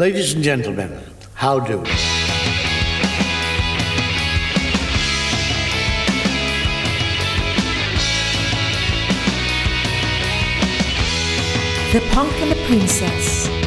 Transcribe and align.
Ladies 0.00 0.32
and 0.32 0.42
gentlemen, 0.42 0.98
how 1.34 1.60
do? 1.60 1.76
The 11.92 12.00
Punk 12.12 12.32
and 12.40 12.50
the 12.50 12.64
Princess. 12.66 13.59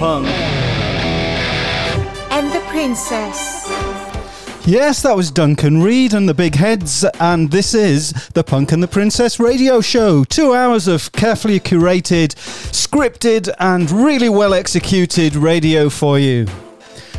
Punk. 0.00 0.26
And 2.32 2.50
the 2.52 2.60
Princess. 2.70 3.68
Yes, 4.66 5.02
that 5.02 5.14
was 5.14 5.30
Duncan 5.30 5.82
Reid 5.82 6.14
and 6.14 6.26
the 6.26 6.32
Big 6.32 6.54
Heads, 6.54 7.04
and 7.20 7.50
this 7.50 7.74
is 7.74 8.12
the 8.30 8.42
Punk 8.42 8.72
and 8.72 8.82
the 8.82 8.88
Princess 8.88 9.38
radio 9.38 9.82
show. 9.82 10.24
Two 10.24 10.54
hours 10.54 10.88
of 10.88 11.12
carefully 11.12 11.60
curated, 11.60 12.34
scripted, 12.72 13.54
and 13.58 13.90
really 13.90 14.30
well 14.30 14.54
executed 14.54 15.36
radio 15.36 15.90
for 15.90 16.18
you. 16.18 16.46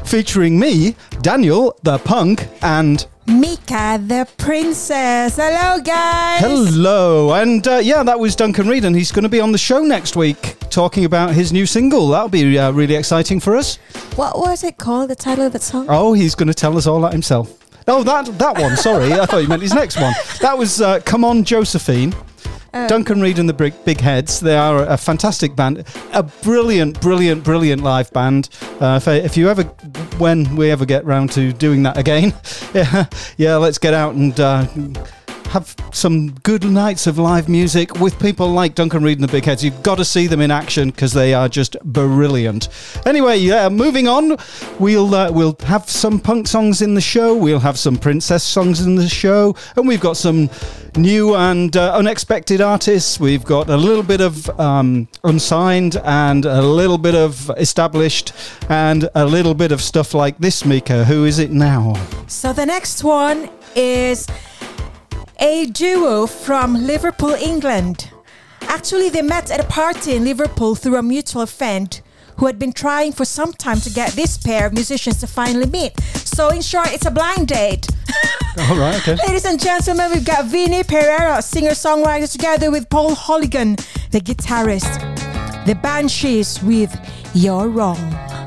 Featuring 0.03 0.57
me, 0.57 0.95
Daniel 1.21 1.77
the 1.83 1.99
Punk, 1.99 2.47
and 2.63 3.05
Mika 3.31 3.99
the 4.05 4.27
princess. 4.37 5.37
Hello, 5.37 5.81
guys. 5.81 6.41
hello. 6.41 7.33
And 7.33 7.65
uh, 7.67 7.77
yeah, 7.77 8.03
that 8.03 8.19
was 8.19 8.35
Duncan 8.35 8.67
Reid, 8.67 8.83
and 8.85 8.95
he's 8.95 9.11
going 9.11 9.23
to 9.23 9.29
be 9.29 9.39
on 9.39 9.51
the 9.51 9.57
show 9.57 9.81
next 9.81 10.15
week 10.15 10.55
talking 10.69 11.05
about 11.05 11.33
his 11.33 11.53
new 11.53 11.65
single. 11.65 12.09
That'll 12.09 12.29
be 12.29 12.57
uh, 12.57 12.71
really 12.71 12.95
exciting 12.95 13.39
for 13.39 13.55
us. 13.55 13.77
What 14.15 14.37
was 14.37 14.63
it 14.63 14.77
called? 14.77 15.09
The 15.09 15.15
title 15.15 15.45
of 15.45 15.53
the 15.53 15.59
song? 15.59 15.85
Oh, 15.89 16.13
he's 16.13 16.35
going 16.35 16.47
to 16.47 16.53
tell 16.53 16.77
us 16.77 16.87
all 16.87 16.99
that 17.01 17.13
himself. 17.13 17.57
Oh, 17.87 18.03
that 18.03 18.25
that 18.37 18.57
one. 18.59 18.75
Sorry, 18.77 19.13
I 19.13 19.25
thought 19.25 19.39
you 19.41 19.47
meant 19.47 19.61
his 19.61 19.73
next 19.73 19.99
one. 19.99 20.13
That 20.41 20.57
was 20.57 20.81
uh, 20.81 20.99
"Come 20.99 21.23
On, 21.23 21.43
Josephine." 21.43 22.13
Duncan 22.71 23.21
Reid 23.21 23.39
and 23.39 23.49
the 23.49 23.53
Big, 23.53 23.73
Big 23.85 23.99
Heads. 23.99 24.39
They 24.39 24.55
are 24.55 24.85
a 24.85 24.97
fantastic 24.97 25.55
band, 25.55 25.85
a 26.13 26.23
brilliant, 26.23 27.01
brilliant, 27.01 27.43
brilliant 27.43 27.83
live 27.83 28.11
band. 28.13 28.49
Uh, 28.79 28.99
if, 29.01 29.07
if 29.07 29.37
you 29.37 29.49
ever, 29.49 29.63
when 30.17 30.55
we 30.55 30.71
ever 30.71 30.85
get 30.85 31.05
round 31.05 31.31
to 31.33 31.51
doing 31.53 31.83
that 31.83 31.97
again, 31.97 32.33
yeah, 32.73 33.05
yeah, 33.37 33.55
let's 33.57 33.77
get 33.77 33.93
out 33.93 34.15
and. 34.15 34.39
Uh, 34.39 34.65
have 35.51 35.75
some 35.91 36.31
good 36.43 36.63
nights 36.63 37.07
of 37.07 37.17
live 37.17 37.49
music 37.49 37.99
with 37.99 38.17
people 38.19 38.47
like 38.47 38.73
Duncan 38.73 39.03
Reid 39.03 39.17
and 39.17 39.27
the 39.27 39.31
Big 39.31 39.43
Heads. 39.43 39.61
You've 39.65 39.83
got 39.83 39.95
to 39.97 40.05
see 40.05 40.25
them 40.25 40.39
in 40.39 40.49
action 40.49 40.91
because 40.91 41.11
they 41.11 41.33
are 41.33 41.49
just 41.49 41.75
brilliant. 41.83 42.69
Anyway, 43.05 43.37
yeah, 43.37 43.67
moving 43.67 44.07
on, 44.07 44.37
we'll 44.79 45.13
uh, 45.13 45.29
we'll 45.29 45.57
have 45.65 45.89
some 45.89 46.21
punk 46.21 46.47
songs 46.47 46.81
in 46.81 46.93
the 46.93 47.01
show. 47.01 47.35
We'll 47.35 47.59
have 47.59 47.77
some 47.77 47.97
princess 47.97 48.45
songs 48.45 48.79
in 48.85 48.95
the 48.95 49.09
show, 49.09 49.53
and 49.75 49.89
we've 49.89 49.99
got 49.99 50.15
some 50.15 50.49
new 50.95 51.35
and 51.35 51.75
uh, 51.75 51.95
unexpected 51.95 52.61
artists. 52.61 53.19
We've 53.19 53.43
got 53.43 53.69
a 53.69 53.77
little 53.77 54.03
bit 54.03 54.21
of 54.21 54.49
um, 54.57 55.09
unsigned 55.25 55.97
and 55.97 56.45
a 56.45 56.61
little 56.61 56.97
bit 56.97 57.15
of 57.15 57.51
established 57.57 58.31
and 58.69 59.09
a 59.15 59.25
little 59.25 59.53
bit 59.53 59.73
of 59.73 59.81
stuff 59.81 60.13
like 60.13 60.37
this. 60.37 60.63
Mika, 60.63 61.03
who 61.03 61.25
is 61.25 61.39
it 61.39 61.51
now? 61.51 61.95
So 62.27 62.53
the 62.53 62.65
next 62.65 63.03
one 63.03 63.49
is 63.75 64.27
a 65.41 65.65
duo 65.65 66.27
from 66.27 66.75
Liverpool, 66.75 67.31
England. 67.31 68.11
Actually, 68.61 69.09
they 69.09 69.23
met 69.23 69.49
at 69.49 69.59
a 69.59 69.63
party 69.63 70.15
in 70.15 70.23
Liverpool 70.23 70.75
through 70.75 70.97
a 70.97 71.01
mutual 71.01 71.47
friend 71.47 71.99
who 72.37 72.45
had 72.45 72.59
been 72.59 72.71
trying 72.71 73.11
for 73.11 73.25
some 73.25 73.51
time 73.51 73.79
to 73.79 73.89
get 73.89 74.11
this 74.13 74.37
pair 74.37 74.67
of 74.67 74.73
musicians 74.73 75.19
to 75.19 75.27
finally 75.27 75.65
meet. 75.65 75.99
So, 76.13 76.49
in 76.49 76.61
short, 76.61 76.93
it's 76.93 77.07
a 77.07 77.11
blind 77.11 77.47
date. 77.47 77.87
All 78.69 78.77
right, 78.77 78.95
okay. 78.97 79.15
Ladies 79.27 79.45
and 79.45 79.59
gentlemen, 79.59 80.11
we've 80.11 80.25
got 80.25 80.45
Vinnie 80.45 80.83
Pereira, 80.83 81.41
singer 81.41 81.71
songwriter, 81.71 82.31
together 82.31 82.69
with 82.69 82.87
Paul 82.89 83.15
Holligan, 83.15 83.77
the 84.11 84.21
guitarist. 84.21 84.99
The 85.65 85.75
Banshees 85.75 86.61
with 86.63 86.95
You're 87.33 87.67
Wrong. 87.67 88.40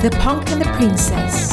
The 0.00 0.08
Punk 0.12 0.50
and 0.50 0.62
the 0.62 0.64
Princess. 0.72 1.50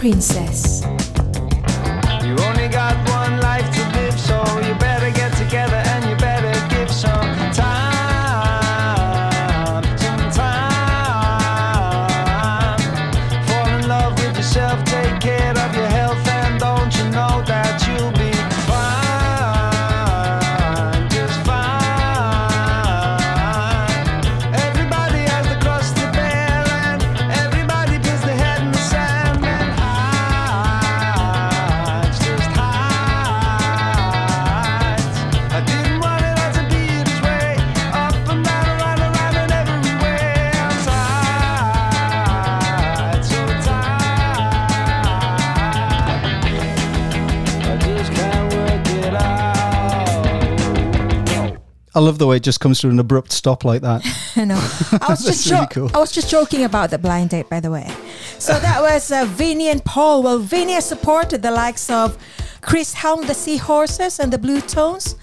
Princess. 0.00 0.49
I 52.00 52.02
love 52.02 52.16
the 52.16 52.26
way 52.26 52.38
it 52.38 52.42
just 52.42 52.60
comes 52.60 52.80
to 52.80 52.88
an 52.88 52.98
abrupt 52.98 53.30
stop 53.30 53.62
like 53.62 53.82
that. 53.82 54.00
I 54.36 54.46
know. 54.46 54.54
I 55.02 55.10
was 55.10 55.22
just 55.26 55.50
really 55.50 55.66
cool. 55.66 55.90
I 55.92 55.98
was 55.98 56.10
just 56.10 56.30
joking 56.30 56.64
about 56.64 56.88
the 56.88 56.96
blind 56.96 57.28
date, 57.28 57.50
by 57.50 57.60
the 57.60 57.70
way. 57.70 57.94
So 58.38 58.58
that 58.58 58.80
was 58.90 59.12
uh, 59.12 59.26
Vinny 59.26 59.68
and 59.68 59.84
Paul. 59.84 60.22
Well, 60.22 60.38
Vinny 60.38 60.72
has 60.72 60.86
supported 60.86 61.42
the 61.42 61.50
likes 61.50 61.90
of 61.90 62.16
Chris 62.62 62.94
Helme, 62.94 63.26
the 63.26 63.34
Seahorses, 63.34 64.18
and 64.18 64.32
the 64.32 64.38
Bluetones. 64.38 65.16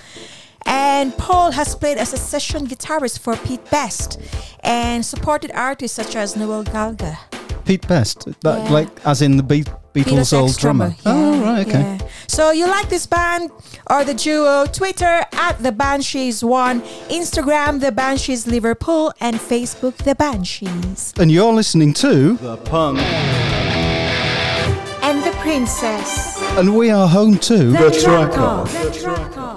And 0.67 1.17
Paul 1.17 1.49
has 1.53 1.73
played 1.73 1.97
as 1.97 2.13
a 2.13 2.17
session 2.17 2.67
guitarist 2.67 3.21
for 3.21 3.35
Pete 3.37 3.67
Best 3.71 4.19
and 4.59 5.03
supported 5.03 5.49
artists 5.55 5.95
such 5.95 6.15
as 6.15 6.35
Noel 6.35 6.61
Gallagher. 6.61 7.17
Pete 7.67 7.85
Best, 7.87 8.25
that, 8.41 8.63
Yeah. 8.63 8.71
like 8.71 8.87
as 9.05 9.21
in 9.21 9.35
the 9.37 9.43
Be- 9.43 9.65
Beatles' 9.93 10.31
old 10.31 10.55
drummer. 10.57 10.95
oh, 11.05 11.33
Yeah, 11.33 11.43
right, 11.51 11.67
okay. 11.67 11.81
yeah. 11.99 12.07
So 12.27 12.51
you 12.51 12.65
like 12.67 12.87
this 12.87 13.05
band 13.05 13.51
or 13.89 14.03
the 14.05 14.13
duo? 14.13 14.65
Twitter 14.67 15.25
at 15.33 15.61
the 15.61 15.71
Banshees 15.73 16.43
One, 16.43 16.81
Instagram 17.09 17.81
the 17.81 17.91
Banshees 17.91 18.47
Liverpool, 18.47 19.11
and 19.19 19.35
Facebook 19.37 19.97
the 19.97 20.15
Banshees. 20.15 21.13
And 21.19 21.29
you're 21.31 21.51
listening 21.53 21.93
to 21.95 22.37
The 22.37 22.57
punk. 22.57 22.99
And 25.03 25.23
the 25.23 25.31
Princess. 25.39 26.41
And 26.57 26.75
We 26.77 26.89
Are 26.89 27.07
Home 27.07 27.37
to 27.39 27.57
The 27.71 27.89
track 27.91 28.31
track 28.31 28.37
off. 28.37 28.75
off. 28.75 28.83
The 28.83 28.91
track 28.99 29.37
off. 29.37 29.56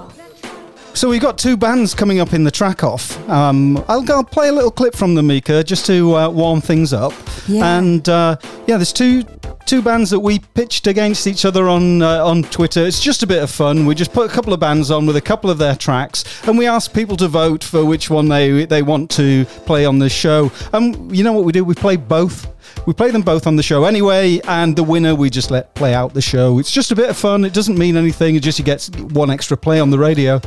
So 0.93 1.09
we've 1.09 1.21
got 1.21 1.37
two 1.37 1.55
bands 1.57 1.95
coming 1.95 2.19
up 2.19 2.33
in 2.33 2.43
the 2.43 2.51
track 2.51 2.83
off. 2.83 3.17
Um, 3.29 3.77
I'll, 3.87 4.09
I'll 4.11 4.23
play 4.23 4.49
a 4.49 4.51
little 4.51 4.71
clip 4.71 4.93
from 4.95 5.15
them, 5.15 5.27
Mika, 5.27 5.63
just 5.63 5.85
to 5.85 6.15
uh, 6.15 6.29
warm 6.29 6.61
things 6.61 6.93
up. 6.93 7.13
Yeah. 7.47 7.77
And 7.77 8.07
uh, 8.07 8.37
yeah, 8.67 8.77
there's 8.77 8.93
two 8.93 9.23
two 9.65 9.81
bands 9.81 10.09
that 10.09 10.19
we 10.19 10.39
pitched 10.39 10.85
against 10.87 11.27
each 11.27 11.45
other 11.45 11.69
on 11.69 12.01
uh, 12.01 12.25
on 12.25 12.43
Twitter. 12.43 12.85
It's 12.85 12.99
just 12.99 13.23
a 13.23 13.27
bit 13.27 13.41
of 13.41 13.49
fun. 13.49 13.85
We 13.85 13.95
just 13.95 14.11
put 14.11 14.29
a 14.29 14.33
couple 14.33 14.51
of 14.53 14.59
bands 14.59 14.91
on 14.91 15.05
with 15.05 15.15
a 15.15 15.21
couple 15.21 15.49
of 15.49 15.57
their 15.57 15.75
tracks, 15.75 16.25
and 16.47 16.57
we 16.57 16.67
ask 16.67 16.93
people 16.93 17.15
to 17.17 17.27
vote 17.29 17.63
for 17.63 17.85
which 17.85 18.09
one 18.09 18.27
they 18.27 18.65
they 18.65 18.83
want 18.83 19.09
to 19.11 19.45
play 19.65 19.85
on 19.85 19.97
the 19.99 20.09
show. 20.09 20.51
And 20.73 21.15
you 21.15 21.23
know 21.23 21.33
what 21.33 21.45
we 21.45 21.53
do? 21.53 21.63
We 21.63 21.73
play 21.73 21.95
both. 21.95 22.47
We 22.87 22.93
play 22.93 23.11
them 23.11 23.21
both 23.21 23.45
on 23.47 23.55
the 23.55 23.63
show 23.63 23.83
anyway, 23.85 24.39
and 24.47 24.75
the 24.75 24.83
winner 24.83 25.13
we 25.15 25.29
just 25.29 25.51
let 25.51 25.73
play 25.75 25.93
out 25.93 26.13
the 26.13 26.21
show. 26.21 26.57
It's 26.59 26.71
just 26.71 26.91
a 26.91 26.95
bit 26.95 27.09
of 27.09 27.17
fun. 27.17 27.45
It 27.45 27.53
doesn't 27.53 27.77
mean 27.77 27.95
anything. 27.97 28.35
It 28.35 28.41
just 28.43 28.57
you 28.59 28.65
get 28.65 28.89
one 29.11 29.29
extra 29.29 29.55
play 29.57 29.79
on 29.79 29.89
the 29.91 29.99
radio. 29.99 30.41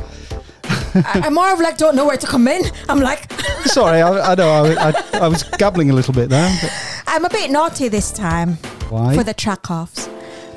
I, 0.67 1.21
I'm 1.25 1.33
more 1.33 1.51
of 1.51 1.59
like 1.59 1.77
don't 1.77 1.95
know 1.95 2.05
where 2.05 2.17
to 2.17 2.27
come 2.27 2.47
in. 2.47 2.63
I'm 2.89 2.99
like 2.99 3.31
Sorry, 3.65 4.01
I, 4.01 4.31
I 4.31 4.35
know 4.35 4.49
I, 4.49 4.89
I, 4.89 5.19
I 5.25 5.27
was 5.27 5.43
gabbling 5.43 5.91
a 5.91 5.93
little 5.93 6.13
bit 6.13 6.29
there. 6.29 6.49
but 6.61 7.03
I'm 7.07 7.25
a 7.25 7.29
bit 7.29 7.51
naughty 7.51 7.87
this 7.89 8.11
time 8.11 8.53
Why? 8.89 9.15
for 9.15 9.23
the 9.23 9.33
track 9.33 9.69
offs. 9.69 10.09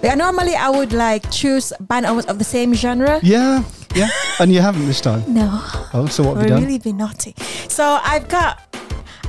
Yeah, 0.03 0.15
normally 0.15 0.55
I 0.55 0.71
would 0.71 0.93
like 0.93 1.29
choose 1.31 1.73
band 1.81 2.07
almost 2.07 2.29
of 2.29 2.39
the 2.39 2.45
same 2.45 2.73
genre. 2.75 3.19
yeah, 3.23 3.65
yeah. 3.97 4.09
And 4.39 4.53
you 4.53 4.61
haven't 4.61 4.87
this 4.87 5.01
time. 5.01 5.23
No. 5.33 5.49
Oh, 5.93 6.07
so 6.09 6.23
what 6.23 6.31
have 6.31 6.37
We're 6.39 6.43
you 6.45 6.49
done? 6.51 6.63
really 6.65 6.79
be 6.79 6.93
naughty. 6.93 7.35
So 7.69 7.99
I've 8.03 8.29
got 8.29 8.61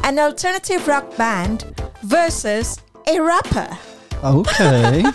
an 0.10 0.18
alternative 0.18 0.88
rock 0.88 1.16
band 1.18 1.66
versus 2.02 2.82
a 3.08 3.20
rapper. 3.22 3.70
Okay. 4.24 5.04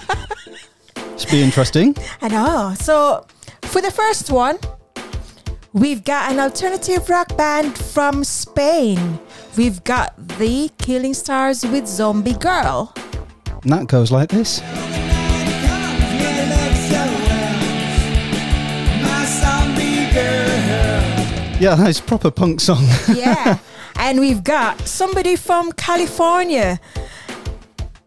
It's 1.15 1.25
be 1.25 1.43
interesting. 1.43 1.97
I 2.23 2.29
know. 2.29 2.75
So 2.77 3.27
for 3.63 3.81
the 3.81 3.91
first 3.91 4.31
one, 4.31 4.59
we've 5.73 6.03
got 6.03 6.33
an 6.33 6.41
alternative 6.41 7.09
rock 7.09 7.37
band 7.37 7.77
from 7.79 8.25
Spain. 8.25 9.19
We've 9.57 9.83
got 9.85 10.15
the 10.39 10.71
Killing 10.79 11.15
Stars 11.15 11.65
with 11.65 11.87
Zombie 11.87 12.35
Girl. 12.35 12.93
And 13.63 13.73
that 13.73 13.87
goes 13.87 14.11
like 14.11 14.29
this. 14.29 14.61
Yeah, 21.61 21.77
that's 21.77 22.01
proper 22.01 22.31
punk 22.33 22.61
song. 22.61 22.85
Yeah. 23.13 23.59
and 23.97 24.21
we've 24.21 24.45
got 24.45 24.81
somebody 24.87 25.37
from 25.37 25.73
California, 25.73 26.81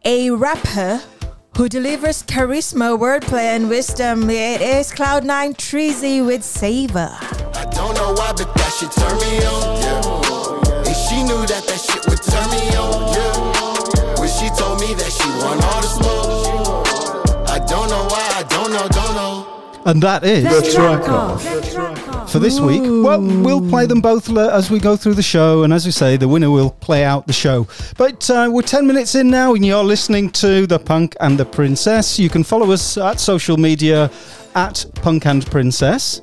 a 0.05 0.29
rapper 0.31 1.01
who 1.57 1.67
delivers 1.67 2.21
charisma, 2.23 2.97
wordplay, 2.97 3.55
and 3.55 3.67
wisdom. 3.69 4.29
It 4.29 4.61
is 4.61 4.91
Kloud 4.91 5.23
9 5.23 5.55
Trizzy 5.55 6.23
with 6.25 6.43
Savor. 6.43 7.09
I 7.19 7.65
don't 7.71 7.95
know 7.95 8.13
why, 8.13 8.31
but 8.37 8.53
that 8.53 8.71
shit 8.77 8.91
turn 8.91 9.17
me 9.17 9.43
on. 9.43 9.81
Yeah. 9.81 10.85
And 10.85 10.95
she 10.95 11.23
knew 11.23 11.45
that 11.47 11.63
that 11.65 11.79
shit 11.81 12.05
would 12.05 12.21
turn 12.21 12.47
me 12.51 12.77
on. 12.77 13.11
Yeah. 13.11 14.19
When 14.19 14.29
she 14.29 14.49
told 14.55 14.79
me 14.79 14.93
that 14.93 15.11
she 15.11 15.27
want 15.41 15.63
all 15.65 15.81
the 15.81 15.87
smoke. 15.87 17.49
I 17.49 17.57
don't 17.65 17.89
know 17.89 18.05
why, 18.05 18.23
I 18.35 18.43
don't 18.43 18.71
know, 18.71 18.87
don't 18.89 19.15
know. 19.15 19.57
And 19.85 20.03
that 20.03 20.23
is 20.23 20.43
The 20.43 20.71
track 20.71 21.09
off. 21.09 22.06
For 22.29 22.39
this 22.39 22.59
week. 22.59 22.81
Well, 22.83 23.21
we'll 23.21 23.67
play 23.69 23.85
them 23.85 24.01
both 24.01 24.29
as 24.37 24.69
we 24.69 24.79
go 24.79 24.97
through 24.97 25.13
the 25.13 25.23
show, 25.23 25.63
and 25.63 25.71
as 25.71 25.85
we 25.85 25.91
say, 25.91 26.17
the 26.17 26.27
winner 26.27 26.51
will 26.51 26.71
play 26.71 27.05
out 27.05 27.25
the 27.25 27.33
show. 27.33 27.67
But 27.97 28.29
uh, 28.29 28.49
we're 28.51 28.63
10 28.63 28.85
minutes 28.85 29.15
in 29.15 29.29
now, 29.29 29.53
and 29.55 29.65
you're 29.65 29.83
listening 29.83 30.31
to 30.31 30.67
The 30.67 30.77
Punk 30.77 31.15
and 31.21 31.39
the 31.39 31.45
Princess. 31.45 32.19
You 32.19 32.29
can 32.29 32.43
follow 32.43 32.71
us 32.71 32.97
at 32.97 33.21
social 33.21 33.55
media 33.55 34.11
at 34.55 34.85
Punk 34.95 35.25
and 35.25 35.45
Princess. 35.49 36.21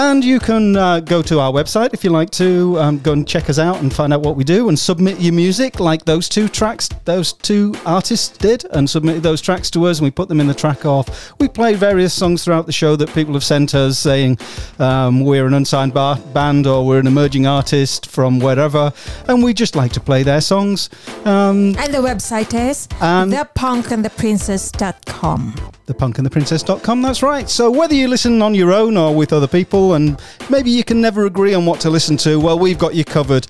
And 0.00 0.24
you 0.24 0.38
can 0.38 0.76
uh, 0.76 1.00
go 1.00 1.22
to 1.22 1.40
our 1.40 1.50
website 1.50 1.92
if 1.92 2.04
you 2.04 2.10
like 2.10 2.30
to 2.30 2.78
um, 2.78 3.00
go 3.00 3.12
and 3.14 3.26
check 3.26 3.50
us 3.50 3.58
out 3.58 3.80
and 3.82 3.92
find 3.92 4.12
out 4.12 4.20
what 4.20 4.36
we 4.36 4.44
do 4.44 4.68
and 4.68 4.78
submit 4.78 5.18
your 5.18 5.32
music 5.32 5.80
like 5.80 6.04
those 6.04 6.28
two 6.28 6.46
tracks, 6.48 6.88
those 7.04 7.32
two 7.32 7.74
artists 7.84 8.28
did, 8.38 8.64
and 8.66 8.88
submitted 8.88 9.24
those 9.24 9.40
tracks 9.40 9.68
to 9.72 9.86
us 9.86 9.98
and 9.98 10.04
we 10.04 10.12
put 10.12 10.28
them 10.28 10.38
in 10.38 10.46
the 10.46 10.54
track 10.54 10.86
off. 10.86 11.32
We 11.40 11.48
play 11.48 11.74
various 11.74 12.14
songs 12.14 12.44
throughout 12.44 12.66
the 12.66 12.72
show 12.72 12.94
that 12.94 13.12
people 13.12 13.34
have 13.34 13.42
sent 13.42 13.74
us 13.74 13.98
saying 13.98 14.38
um, 14.78 15.22
we're 15.24 15.48
an 15.48 15.54
unsigned 15.54 15.94
bar- 15.94 16.18
band 16.32 16.68
or 16.68 16.86
we're 16.86 17.00
an 17.00 17.08
emerging 17.08 17.48
artist 17.48 18.06
from 18.06 18.38
wherever, 18.38 18.92
and 19.26 19.42
we 19.42 19.52
just 19.52 19.74
like 19.74 19.90
to 19.94 20.00
play 20.00 20.22
their 20.22 20.40
songs. 20.40 20.90
Um, 21.24 21.74
And 21.76 21.92
the 21.92 21.98
website 21.98 22.54
is 22.54 22.86
And- 23.00 23.32
thepunkandtheprincess.com. 23.32 25.54
thepunkandtheprincess.com. 25.88 27.02
That's 27.02 27.22
right. 27.22 27.48
So 27.50 27.70
whether 27.70 27.94
you 27.94 28.08
listen 28.08 28.40
on 28.42 28.54
your 28.54 28.72
own 28.72 28.96
or 28.96 29.14
with 29.14 29.32
other 29.32 29.46
people, 29.48 29.87
and 29.94 30.20
maybe 30.50 30.70
you 30.70 30.84
can 30.84 31.00
never 31.00 31.26
agree 31.26 31.54
on 31.54 31.66
what 31.66 31.80
to 31.80 31.90
listen 31.90 32.16
to, 32.18 32.38
well, 32.40 32.58
we've 32.58 32.78
got 32.78 32.94
you 32.94 33.04
covered. 33.04 33.46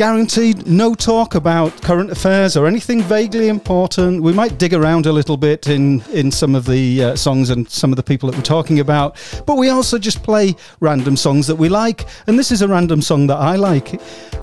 Guaranteed 0.00 0.66
no 0.66 0.94
talk 0.94 1.34
about 1.34 1.82
current 1.82 2.10
affairs 2.10 2.56
or 2.56 2.66
anything 2.66 3.02
vaguely 3.02 3.48
important. 3.48 4.22
We 4.22 4.32
might 4.32 4.56
dig 4.56 4.72
around 4.72 5.04
a 5.04 5.12
little 5.12 5.36
bit 5.36 5.66
in, 5.68 6.00
in 6.10 6.32
some 6.32 6.54
of 6.54 6.64
the 6.64 7.04
uh, 7.04 7.16
songs 7.16 7.50
and 7.50 7.68
some 7.68 7.92
of 7.92 7.96
the 7.96 8.02
people 8.02 8.30
that 8.30 8.34
we're 8.34 8.42
talking 8.42 8.80
about, 8.80 9.14
but 9.44 9.58
we 9.58 9.68
also 9.68 9.98
just 9.98 10.22
play 10.22 10.56
random 10.80 11.18
songs 11.18 11.46
that 11.48 11.56
we 11.56 11.68
like. 11.68 12.06
And 12.26 12.38
this 12.38 12.50
is 12.50 12.62
a 12.62 12.68
random 12.68 13.02
song 13.02 13.26
that 13.26 13.36
I 13.36 13.56
like. 13.56 14.00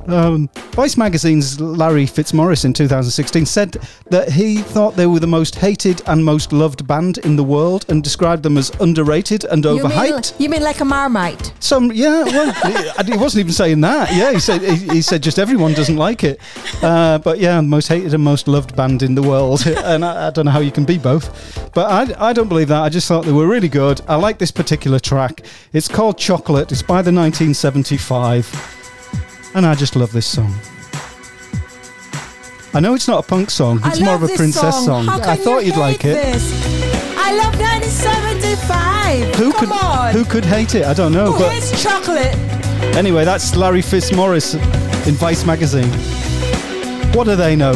Um, 0.08 0.48
Vice 0.74 0.96
Magazine's 0.96 1.60
Larry 1.60 2.06
Fitzmaurice 2.06 2.64
in 2.64 2.72
2016 2.72 3.46
said 3.48 3.78
that 4.12 4.32
he 4.32 4.58
thought 4.60 4.96
they 4.96 5.08
were 5.08 5.20
the 5.20 5.28
most 5.28 5.56
hated 5.56 6.02
and 6.08 6.24
most 6.24 6.54
loved 6.54 6.88
band 6.88 7.18
in 7.20 7.36
the 7.36 7.44
world 7.44 7.84
and 7.90 8.04
described 8.04 8.44
them 8.44 8.58
as 8.58 8.70
underrated 8.80 9.44
and 9.46 9.66
You 9.66 9.78
mean, 9.78 9.92
overhyped. 9.92 10.40
you 10.40 10.50
mean 10.50 10.62
like 10.62 10.80
a 10.82 10.86
marmite? 10.86 11.52
Some, 11.60 11.92
yeah, 11.92 12.24
well, 12.24 12.54
he 13.06 13.18
wasn't 13.18 13.40
even 13.40 13.54
saying 13.54 13.82
that. 13.82 14.14
Yeah, 14.14 14.32
he 14.32 14.40
said 14.40 14.62
he, 14.62 14.76
he 14.94 15.02
said 15.02 15.24
just 15.24 15.40
everyone 15.48 15.72
doesn't 15.72 15.96
like 15.96 16.26
it. 16.26 16.42
Uh, 16.84 17.18
but 17.20 17.40
yeah, 17.40 17.62
most 17.62 17.88
hated 17.88 18.14
and 18.14 18.22
most 18.22 18.50
loved 18.50 18.76
band 18.76 19.02
in 19.02 19.16
the 19.16 19.22
world, 19.22 19.66
and 19.86 20.04
I, 20.04 20.28
I 20.28 20.30
don't 20.30 20.44
know 20.44 20.52
how 20.52 20.60
you 20.60 20.74
can 20.74 20.84
be 20.84 20.98
both. 20.98 21.72
But 21.74 21.90
I, 21.90 22.30
I 22.30 22.34
don't 22.34 22.50
believe 22.50 22.68
that. 22.68 22.82
I 22.82 22.90
just 22.90 23.08
thought 23.08 23.24
they 23.24 23.32
were 23.32 23.48
really 23.48 23.70
good. 23.70 24.02
I 24.10 24.18
like 24.18 24.40
this 24.40 24.52
particular 24.52 25.00
track. 25.00 25.46
It's 25.72 25.88
called 25.88 26.18
Chocolate. 26.18 26.74
It's 26.74 26.82
by 26.82 27.02
the 27.02 27.14
1975, 27.14 29.54
and 29.56 29.66
I 29.66 29.74
just 29.74 29.96
love 29.96 30.12
this 30.12 30.26
song. 30.26 30.54
I 32.74 32.82
know 32.82 32.94
it's 32.94 33.08
not 33.08 33.24
a 33.24 33.28
punk 33.28 33.50
song. 33.50 33.80
It's 33.86 34.02
more 34.02 34.16
of 34.16 34.24
a 34.24 34.28
princess 34.28 34.84
song. 34.84 35.06
How 35.06 35.22
I 35.22 35.38
thought 35.38 35.60
you 35.60 35.68
you'd 35.68 35.78
like 35.78 36.04
it. 36.04 36.34
This? 36.34 36.52
I 37.18 37.32
love 37.38 37.58
1975. 37.58 39.36
Who 39.36 39.54
Come 39.54 39.60
could 39.62 39.72
on. 39.72 40.14
who 40.14 40.26
could 40.26 40.44
hate 40.44 40.76
it? 40.76 40.84
I 40.84 40.94
don't 40.94 41.14
know. 41.14 41.32
Who 41.32 41.40
but 41.40 41.54
hates 41.54 41.82
chocolate? 41.82 42.36
Anyway, 42.98 43.24
that's 43.24 43.56
Larry 43.56 43.82
Fitzmaurice 43.82 44.56
in 45.06 45.16
Vice 45.16 45.46
magazine. 45.46 45.92
What 47.14 47.26
do 47.26 47.36
they 47.36 47.56
know? 47.56 47.74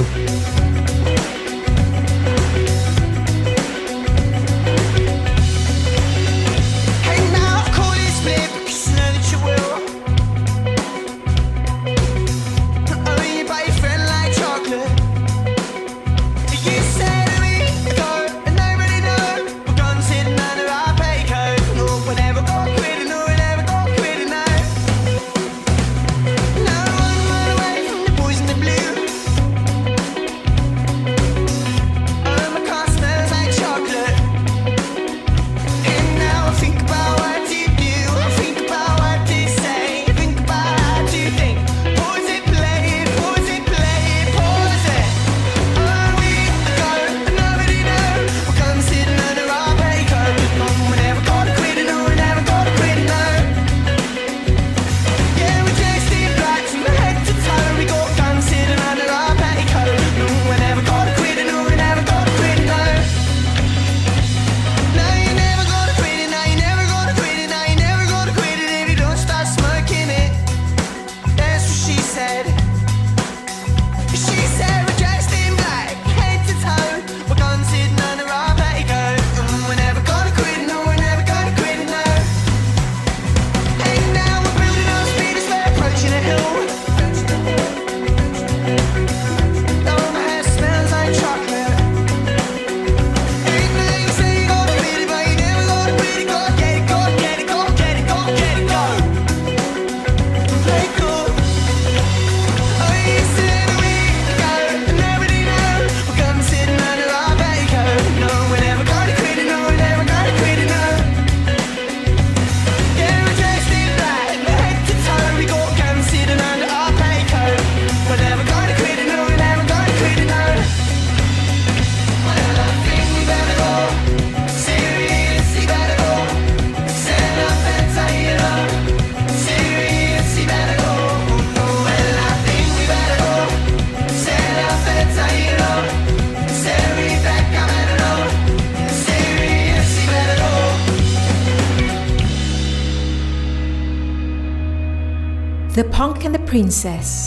Princess. 146.62 147.21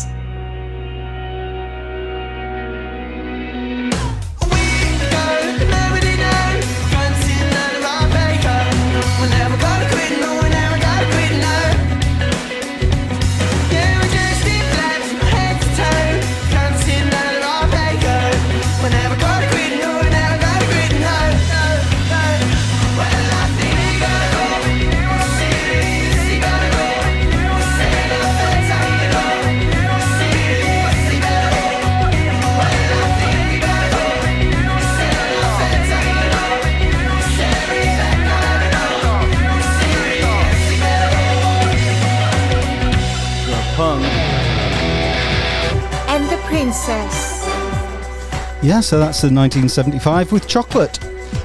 So 48.84 48.98
that's 48.98 49.22
the 49.22 49.28
1975 49.28 50.30
with 50.30 50.46
chocolate. 50.46 50.98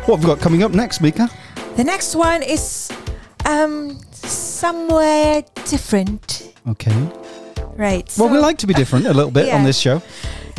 What 0.05 0.17
have 0.17 0.23
we 0.23 0.25
got 0.25 0.41
coming 0.41 0.61
up 0.61 0.71
next, 0.71 0.99
Mika? 0.99 1.29
The 1.77 1.83
next 1.85 2.13
one 2.15 2.43
is 2.43 2.91
um, 3.45 3.97
somewhere 4.11 5.43
different. 5.65 6.53
Okay. 6.67 6.91
Right. 7.77 8.13
Well, 8.17 8.27
we 8.29 8.37
like 8.39 8.57
to 8.57 8.67
be 8.67 8.73
different 8.73 9.05
a 9.05 9.13
little 9.13 9.31
bit 9.31 9.53
on 9.53 9.63
this 9.63 9.79
show. 9.79 10.01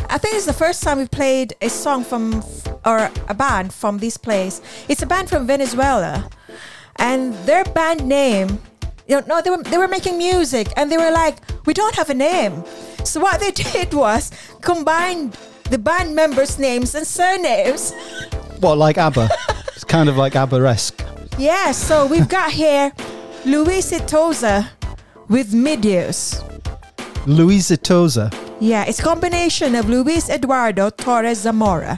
I 0.09 0.17
think 0.17 0.35
it's 0.35 0.47
the 0.47 0.53
first 0.53 0.81
time 0.81 0.97
we 0.97 1.07
played 1.07 1.53
a 1.61 1.69
song 1.69 2.03
from 2.03 2.43
or 2.83 3.11
a 3.27 3.33
band 3.35 3.73
from 3.73 3.99
this 3.99 4.17
place. 4.17 4.59
It's 4.89 5.03
a 5.03 5.05
band 5.05 5.29
from 5.29 5.45
Venezuela, 5.45 6.27
and 6.95 7.33
their 7.45 7.63
band 7.63 8.07
name. 8.07 8.59
You 9.07 9.21
know, 9.21 9.23
no, 9.27 9.41
they 9.41 9.51
were 9.51 9.61
they 9.63 9.77
were 9.77 9.87
making 9.87 10.17
music, 10.17 10.67
and 10.75 10.91
they 10.91 10.97
were 10.97 11.11
like, 11.11 11.37
we 11.67 11.73
don't 11.73 11.95
have 11.95 12.09
a 12.09 12.15
name. 12.15 12.63
So 13.03 13.19
what 13.19 13.39
they 13.39 13.51
did 13.71 13.93
was 13.93 14.31
combined 14.61 15.37
the 15.71 15.77
band 15.77 16.13
members' 16.13 16.59
names 16.59 16.93
and 16.95 17.07
surnames. 17.07 17.93
What, 18.59 18.77
like 18.77 18.97
ABBA? 18.97 19.29
it's 19.69 19.85
kind 19.85 20.09
of 20.09 20.17
like 20.17 20.35
ABBA-esque. 20.35 21.01
Yeah, 21.37 21.71
so 21.71 22.05
we've 22.05 22.27
got 22.27 22.51
here 22.51 22.91
Luis 23.45 23.91
Etoza 23.91 24.67
with 25.29 25.53
Midios. 25.53 26.43
Luis 27.25 27.71
Etoza. 27.71 28.29
Yeah, 28.59 28.83
it's 28.85 29.01
combination 29.01 29.73
of 29.75 29.87
Luis 29.87 30.29
Eduardo 30.29 30.89
Torres 30.89 31.39
Zamora 31.39 31.97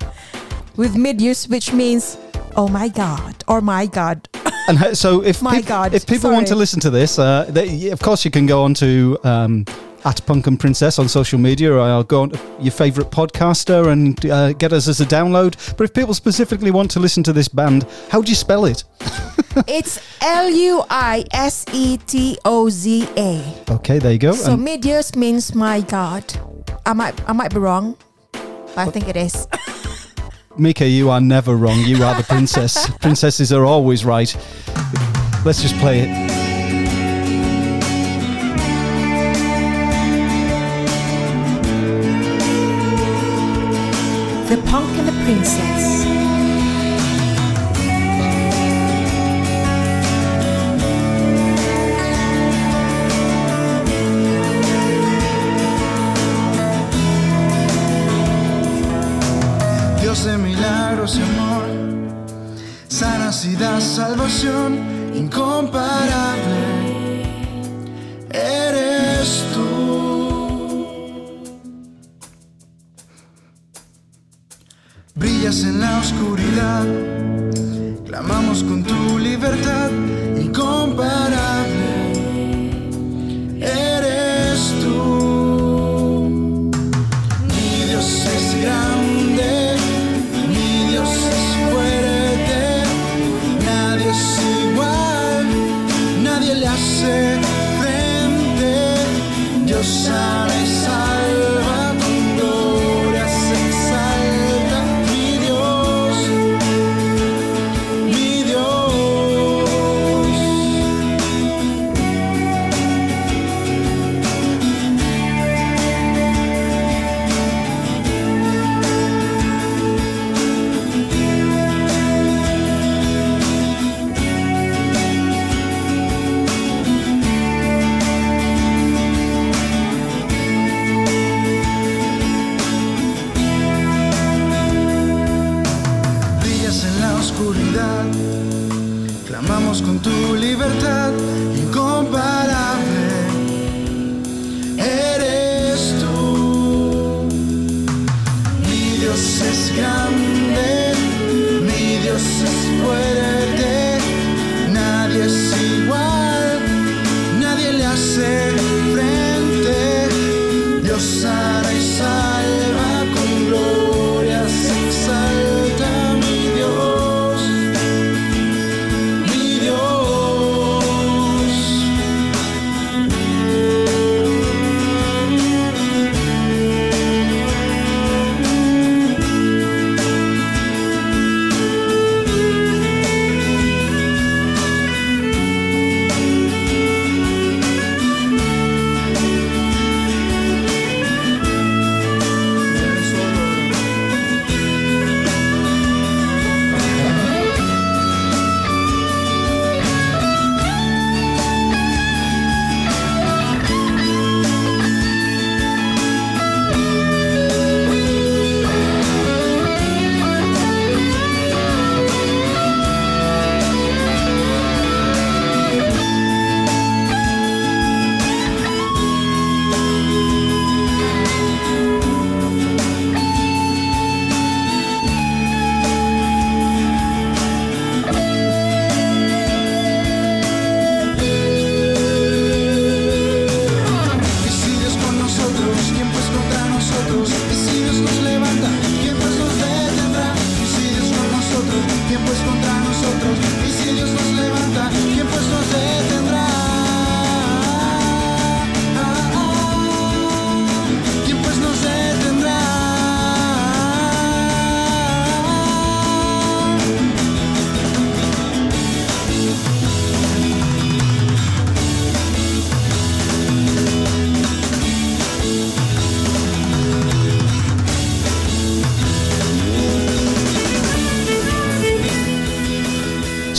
with 0.75 0.93
Midios, 0.93 1.49
which 1.49 1.73
means 1.73 2.17
oh 2.55 2.67
my 2.67 2.87
god 2.87 3.43
or 3.47 3.59
my 3.59 3.87
god. 3.87 4.29
And 4.69 4.97
so, 4.97 5.21
if 5.21 5.41
My 5.41 5.57
peop- 5.57 5.65
God, 5.65 5.93
if 5.93 6.07
people 6.07 6.31
want 6.31 6.47
to 6.47 6.55
listen 6.55 6.79
to 6.81 6.89
this, 6.89 7.19
uh, 7.19 7.45
they, 7.49 7.89
of 7.89 7.99
course, 7.99 8.23
you 8.23 8.31
can 8.31 8.45
go 8.45 8.63
on 8.63 8.73
to 8.75 9.17
um, 9.25 9.65
at 10.05 10.25
Punk 10.25 10.47
and 10.47 10.59
Princess 10.59 10.99
on 10.99 11.07
social 11.07 11.39
media, 11.39 11.71
or 11.73 11.79
I'll 11.79 12.03
go 12.03 12.23
on 12.23 12.29
to 12.31 12.39
your 12.59 12.71
favourite 12.71 13.11
podcaster 13.11 13.91
and 13.91 14.25
uh, 14.25 14.53
get 14.53 14.73
us 14.73 14.87
as 14.87 15.01
a 15.01 15.05
download. 15.05 15.75
But 15.77 15.85
if 15.85 15.93
people 15.93 16.13
specifically 16.13 16.71
want 16.71 16.91
to 16.91 16.99
listen 16.99 17.23
to 17.23 17.33
this 17.33 17.47
band, 17.47 17.85
how 18.09 18.21
do 18.21 18.29
you 18.29 18.35
spell 18.35 18.65
it? 18.65 18.83
it's 19.67 19.99
L 20.21 20.49
U 20.49 20.83
I 20.89 21.25
S 21.31 21.65
E 21.73 21.97
T 21.97 22.37
O 22.45 22.69
Z 22.69 23.07
A. 23.17 23.63
Okay, 23.69 23.99
there 23.99 24.11
you 24.11 24.19
go. 24.19 24.33
So 24.33 24.53
And 24.53 24.67
Midios 24.67 25.15
means 25.15 25.55
my 25.55 25.81
god. 25.81 26.25
I 26.85 26.93
might 26.93 27.29
I 27.29 27.33
might 27.33 27.53
be 27.53 27.59
wrong. 27.59 27.97
But 28.31 28.77
I 28.77 28.85
think 28.91 29.07
it 29.07 29.15
is. 29.15 29.47
Mika, 30.57 30.87
you 30.87 31.09
are 31.09 31.21
never 31.21 31.55
wrong. 31.55 31.79
You 31.79 32.03
are 32.03 32.15
the 32.15 32.23
princess. 32.23 32.89
Princesses 33.01 33.51
are 33.51 33.65
always 33.65 34.05
right. 34.05 34.35
Let's 35.45 35.61
just 35.61 35.75
play 35.77 36.01
it. 36.01 36.52
Princess. 45.33 45.82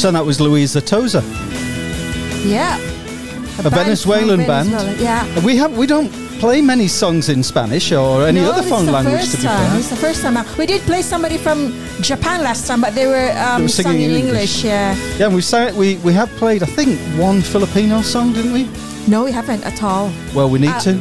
So 0.04 0.10
that 0.12 0.26
was 0.26 0.38
Luis 0.38 0.76
Etoza, 0.76 1.22
Yeah. 2.44 2.76
a 3.58 3.62
band 3.62 3.74
Venezuelan 3.74 4.44
band. 4.46 4.68
Venezuela, 4.68 4.96
Yeah. 5.00 5.24
We 5.46 5.56
have 5.56 5.72
we 5.78 5.86
don't 5.86 6.10
play 6.40 6.60
many 6.60 6.88
songs 6.88 7.30
in 7.30 7.42
Spanish 7.42 7.90
or 7.90 8.26
any 8.26 8.40
no, 8.42 8.50
other 8.50 8.62
foreign 8.68 8.92
language. 8.92 9.30
To 9.30 9.36
be 9.38 9.42
time. 9.44 9.70
fair, 9.70 9.78
It's 9.78 9.88
the 9.88 9.96
first 9.96 10.20
time. 10.20 10.36
We 10.58 10.66
did 10.66 10.82
play 10.82 11.00
somebody 11.00 11.38
from 11.38 11.72
Japan 12.02 12.42
last 12.42 12.66
time, 12.66 12.82
but 12.82 12.94
they 12.94 13.06
were, 13.06 13.30
um, 13.46 13.56
They 13.56 13.62
were 13.62 13.68
singing 13.70 14.02
in 14.02 14.10
English. 14.10 14.24
English. 14.26 14.64
Yeah. 14.64 14.94
yeah, 15.18 15.26
and 15.28 15.34
we 15.34 15.40
sang, 15.40 15.74
we 15.74 15.96
we 16.04 16.12
have 16.12 16.28
played 16.36 16.62
I 16.62 16.66
think 16.78 16.98
one 17.28 17.40
Filipino 17.40 18.02
song, 18.02 18.34
didn't 18.34 18.52
we? 18.52 18.64
No, 19.06 19.24
we 19.24 19.32
haven't 19.32 19.64
at 19.64 19.82
all. 19.82 20.06
Well, 20.36 20.50
we 20.54 20.58
need 20.58 20.76
Uh, 20.76 20.84
to. 20.86 20.92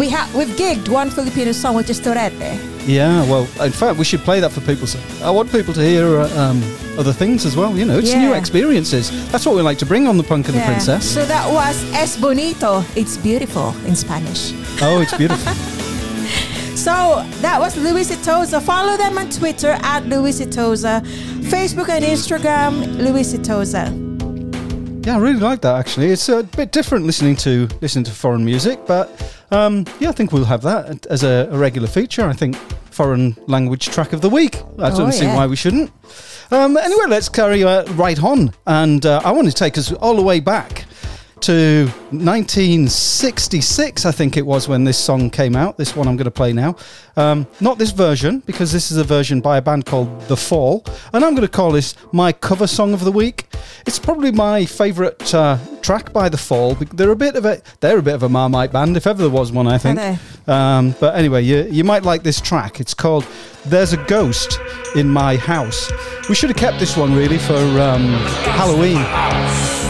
We 0.00 0.06
have 0.16 0.28
we've 0.38 0.54
gigged 0.64 0.88
one 1.00 1.08
Filipino 1.10 1.52
song 1.52 1.74
with 1.76 1.86
just 1.88 2.02
Torete. 2.04 2.52
Yeah, 2.86 3.24
well, 3.30 3.44
in 3.64 3.72
fact, 3.72 3.96
we 3.98 4.04
should 4.04 4.24
play 4.28 4.40
that 4.40 4.52
for 4.52 4.60
people. 4.70 4.86
So 4.86 4.98
I 5.24 5.30
want 5.30 5.50
people 5.50 5.72
to 5.80 5.80
hear 5.92 6.06
uh, 6.20 6.42
um, 6.42 6.60
other 6.98 7.12
things 7.12 7.44
as 7.46 7.56
well. 7.56 7.76
You 7.76 7.84
know, 7.84 7.98
it's 7.98 8.12
new 8.14 8.32
experiences. 8.34 9.10
That's 9.30 9.44
what 9.46 9.54
we 9.56 9.62
like 9.62 9.78
to 9.78 9.86
bring 9.86 10.06
on 10.06 10.16
the 10.16 10.22
Punk 10.24 10.48
and 10.48 10.56
the 10.56 10.62
Princess. 10.62 11.08
So 11.08 11.24
that 11.26 11.50
was 11.52 11.82
Es 11.92 12.16
Bonito. 12.16 12.82
It's 12.94 13.16
beautiful 13.16 13.74
in 13.86 13.94
Spanish. 13.96 14.52
Oh, 14.82 15.00
it's 15.00 15.16
beautiful. 15.16 15.52
So 16.76 17.24
that 17.40 17.58
was 17.58 17.76
Luis 17.76 18.10
Etoza. 18.12 18.62
Follow 18.62 18.96
them 18.96 19.18
on 19.18 19.28
Twitter 19.30 19.76
at 19.82 20.06
Luis 20.06 20.40
Etoza, 20.40 21.00
Facebook 21.50 21.88
and 21.88 22.04
Instagram, 22.04 22.96
Luis 22.98 23.32
Etoza. 23.32 23.84
yeah, 25.04 25.16
I 25.16 25.18
really 25.18 25.40
like 25.40 25.62
that. 25.62 25.74
Actually, 25.76 26.08
it's 26.10 26.28
a 26.28 26.44
bit 26.44 26.70
different 26.70 27.04
listening 27.06 27.34
to 27.36 27.66
listening 27.80 28.04
to 28.04 28.12
foreign 28.12 28.44
music, 28.44 28.78
but 28.86 29.08
um, 29.50 29.84
yeah, 29.98 30.10
I 30.10 30.12
think 30.12 30.30
we'll 30.32 30.44
have 30.44 30.62
that 30.62 31.06
as 31.06 31.24
a, 31.24 31.48
a 31.50 31.58
regular 31.58 31.88
feature. 31.88 32.28
I 32.28 32.34
think 32.34 32.54
foreign 32.90 33.36
language 33.48 33.86
track 33.86 34.12
of 34.12 34.20
the 34.20 34.30
week. 34.30 34.56
I 34.78 34.90
don't 34.90 35.08
Oh, 35.08 35.10
see 35.10 35.26
why 35.26 35.46
we 35.46 35.56
shouldn't. 35.56 35.90
Um, 36.50 36.76
anyway, 36.76 37.06
let's 37.08 37.28
carry 37.28 37.64
uh, 37.64 37.84
right 37.94 38.22
on, 38.22 38.52
and 38.66 39.04
uh, 39.04 39.20
I 39.24 39.32
want 39.32 39.48
to 39.48 39.54
take 39.54 39.76
us 39.78 39.92
all 39.92 40.14
the 40.14 40.22
way 40.22 40.38
back 40.40 40.75
to 41.46 41.86
1966, 42.10 44.04
I 44.04 44.10
think 44.10 44.36
it 44.36 44.44
was 44.44 44.66
when 44.66 44.82
this 44.82 44.98
song 44.98 45.30
came 45.30 45.54
out. 45.54 45.76
This 45.76 45.94
one 45.94 46.08
I'm 46.08 46.16
going 46.16 46.24
to 46.24 46.30
play 46.32 46.52
now. 46.52 46.74
Um, 47.14 47.46
not 47.60 47.78
this 47.78 47.92
version, 47.92 48.40
because 48.46 48.72
this 48.72 48.90
is 48.90 48.96
a 48.96 49.04
version 49.04 49.40
by 49.40 49.58
a 49.58 49.62
band 49.62 49.86
called 49.86 50.22
The 50.22 50.36
Fall, 50.36 50.84
and 51.12 51.24
I'm 51.24 51.36
going 51.36 51.46
to 51.46 51.48
call 51.48 51.70
this 51.70 51.94
my 52.12 52.32
cover 52.32 52.66
song 52.66 52.94
of 52.94 53.04
the 53.04 53.12
week. 53.12 53.46
It's 53.86 53.98
probably 54.00 54.32
my 54.32 54.64
favourite 54.64 55.32
uh, 55.32 55.58
track 55.82 56.12
by 56.12 56.28
The 56.28 56.36
Fall. 56.36 56.74
They're 56.74 57.12
a 57.12 57.16
bit 57.16 57.36
of 57.36 57.44
a 57.44 57.62
they're 57.78 57.98
a 57.98 58.02
bit 58.02 58.14
of 58.14 58.24
a 58.24 58.28
Marmite 58.28 58.72
band, 58.72 58.96
if 58.96 59.06
ever 59.06 59.22
there 59.22 59.30
was 59.30 59.52
one, 59.52 59.68
I 59.68 59.78
think. 59.78 60.00
Um, 60.48 60.96
but 60.98 61.14
anyway, 61.14 61.42
you 61.42 61.62
you 61.70 61.84
might 61.84 62.02
like 62.02 62.24
this 62.24 62.40
track. 62.40 62.80
It's 62.80 62.92
called 62.92 63.24
"There's 63.66 63.92
a 63.92 64.04
Ghost 64.06 64.58
in 64.96 65.08
My 65.08 65.36
House." 65.36 65.92
We 66.28 66.34
should 66.34 66.50
have 66.50 66.58
kept 66.58 66.80
this 66.80 66.96
one 66.96 67.14
really 67.14 67.38
for 67.38 67.54
um, 67.54 68.14
Halloween. 68.58 69.85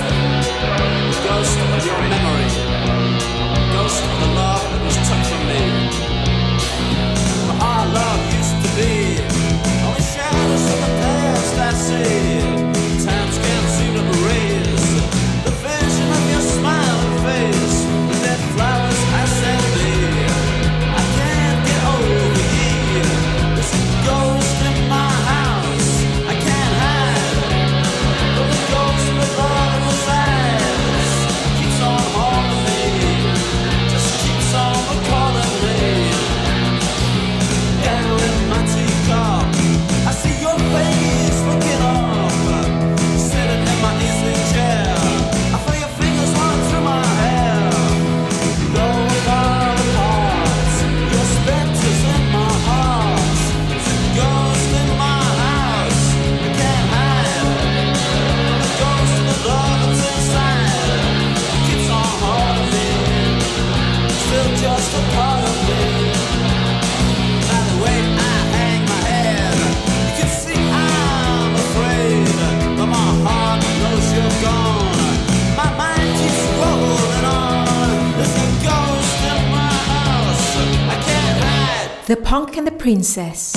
The 82.07 82.17
Punk 82.17 82.57
and 82.57 82.65
the 82.65 82.71
Princess. 82.71 83.51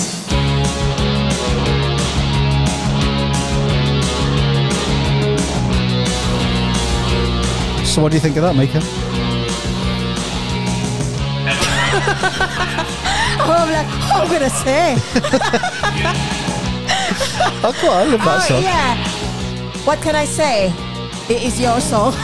So, 7.86 8.02
what 8.02 8.10
do 8.10 8.16
you 8.16 8.22
think 8.22 8.38
of 8.38 8.42
that, 8.42 8.56
Mika? 8.56 8.82
Oh, 13.42 13.54
I'm 13.54 13.72
like, 13.72 13.88
what 14.10 14.24
am 14.24 14.30
gonna 14.32 14.50
say? 14.50 14.98
Oh, 17.62 17.74
quite, 17.80 17.92
I 17.92 18.04
love 18.06 18.22
that 18.22 18.42
oh, 18.42 18.46
song. 18.48 18.64
yeah. 18.64 18.96
What 19.86 20.02
can 20.02 20.16
I 20.16 20.26
say? 20.26 20.74
It 21.30 21.44
is 21.44 21.60
your 21.60 21.80
song. 21.80 22.16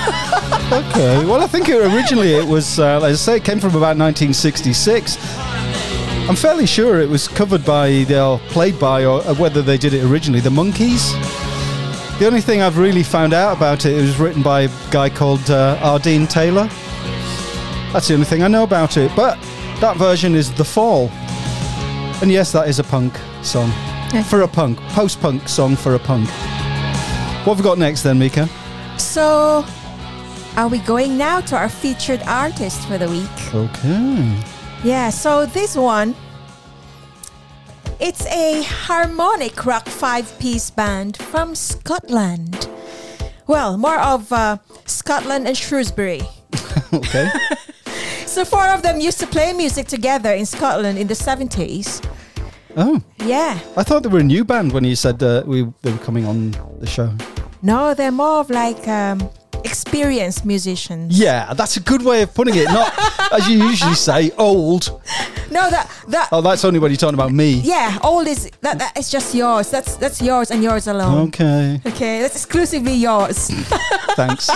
Okay. 0.72 1.24
Well, 1.26 1.42
I 1.42 1.48
think 1.48 1.70
it, 1.70 1.76
originally 1.76 2.34
it 2.34 2.48
was, 2.48 2.80
uh, 2.80 2.98
as 2.98 3.04
I 3.04 3.14
say, 3.14 3.36
it 3.38 3.44
came 3.44 3.60
from 3.60 3.76
about 3.76 3.98
1966. 3.98 5.18
I'm 6.28 6.36
fairly 6.36 6.66
sure 6.66 7.00
it 7.00 7.08
was 7.08 7.28
covered 7.28 7.64
by, 7.64 8.04
or 8.12 8.40
played 8.50 8.80
by, 8.80 9.06
or 9.06 9.22
uh, 9.22 9.36
whether 9.36 9.62
they 9.62 9.78
did 9.78 9.94
it 9.94 10.04
originally, 10.04 10.40
the 10.40 10.50
Monkees. 10.50 11.12
The 12.18 12.26
only 12.26 12.42
thing 12.42 12.64
I've 12.64 12.80
really 12.80 13.04
found 13.04 13.32
out 13.32 13.56
about 13.56 13.86
it, 13.86 13.96
it 13.96 14.02
was 14.02 14.18
written 14.18 14.42
by 14.42 14.62
a 14.62 14.70
guy 14.90 15.10
called 15.10 15.52
uh, 15.52 15.78
R. 15.84 16.00
Dean 16.00 16.26
Taylor. 16.26 16.68
That's 17.94 18.08
the 18.08 18.16
only 18.16 18.26
thing 18.26 18.42
I 18.42 18.48
know 18.48 18.64
about 18.64 18.98
it. 18.98 19.12
But 19.16 19.40
that 19.82 19.98
version 19.98 20.34
is 20.34 20.52
The 20.52 20.66
Fall. 20.66 21.10
And 22.22 22.32
yes, 22.32 22.52
that 22.54 22.68
is 22.70 22.80
a 22.80 22.84
punk 22.84 23.20
song. 23.44 23.72
For 24.24 24.42
a 24.42 24.48
punk. 24.48 24.80
Post 24.94 25.22
punk 25.22 25.48
song 25.48 25.76
for 25.76 25.94
a 25.94 26.00
punk. 26.00 26.28
What 27.46 27.56
have 27.56 27.60
we 27.60 27.64
got 27.64 27.78
next 27.78 28.02
then, 28.02 28.18
Mika? 28.18 28.50
so, 28.98 29.64
are 30.58 30.70
we 30.70 30.80
going 30.80 31.18
now 31.18 31.42
to 31.42 31.56
our 31.56 31.70
featured 31.70 32.24
artist 32.24 32.88
for 32.88 32.98
the 32.98 33.10
week? 33.10 33.54
Okay. 33.54 34.55
Yeah, 34.84 35.10
so 35.10 35.46
this 35.46 35.76
one, 35.76 36.16
it's 38.00 38.26
a 38.28 38.62
harmonic 38.64 39.66
rock 39.66 39.88
five 39.88 40.38
piece 40.40 40.70
band 40.70 41.18
from 41.18 41.56
Scotland. 41.56 42.70
Well, 43.48 43.78
more 43.78 44.00
of 44.00 44.32
uh, 44.32 44.58
Scotland 44.86 45.48
and 45.48 45.58
Shrewsbury. 45.58 46.22
Okay. 46.94 47.30
So, 48.28 48.44
four 48.44 48.68
of 48.68 48.82
them 48.82 49.00
used 49.00 49.20
to 49.22 49.28
play 49.28 49.54
music 49.54 49.88
together 49.88 50.34
in 50.34 50.46
Scotland 50.46 50.98
in 51.00 51.08
the 51.08 51.14
70s. 51.14 52.04
oh. 52.76 53.02
Yeah. 53.24 53.58
I 53.78 53.84
thought 53.84 54.04
they 54.04 54.10
were 54.10 54.20
a 54.20 54.24
new 54.24 54.44
band 54.44 54.74
when 54.74 54.84
you 54.84 54.96
said 54.96 55.24
uh, 55.24 55.44
we 55.46 55.64
they 55.82 55.92
were 55.92 56.04
coming 56.04 56.26
on 56.26 56.52
the 56.82 56.86
show. 56.88 57.14
No, 57.62 57.94
they're 57.94 58.12
more 58.12 58.40
of 58.42 58.50
like 58.50 58.86
um, 58.90 59.30
experienced 59.66 60.46
musicians. 60.46 61.18
Yeah, 61.20 61.54
that's 61.54 61.76
a 61.78 61.80
good 61.82 62.02
way 62.04 62.22
of 62.22 62.34
putting 62.34 62.56
it. 62.56 62.66
Not 62.66 62.94
as 63.34 63.50
you 63.50 63.58
usually 63.68 63.96
say, 63.96 64.32
old. 64.38 65.02
No, 65.52 65.70
that 65.70 65.90
that 66.10 66.30
Oh, 66.32 66.42
that's 66.42 66.64
only 66.66 66.80
when 66.80 66.92
you're 66.92 66.98
talking 66.98 67.16
about 67.16 67.32
me. 67.32 67.62
yeah, 67.64 67.98
old 68.04 68.28
is 68.28 68.50
that 68.62 68.78
that 68.80 68.98
is 68.98 69.10
just 69.10 69.34
yours. 69.36 69.70
That's 69.72 69.96
that's 69.98 70.22
yours 70.22 70.52
and 70.52 70.64
yours 70.64 70.88
alone. 70.88 71.28
Okay, 71.28 71.82
Okay, 71.86 72.22
that's 72.22 72.36
exclusively 72.36 72.94
yours. 72.96 73.48
thanks. 74.16 74.50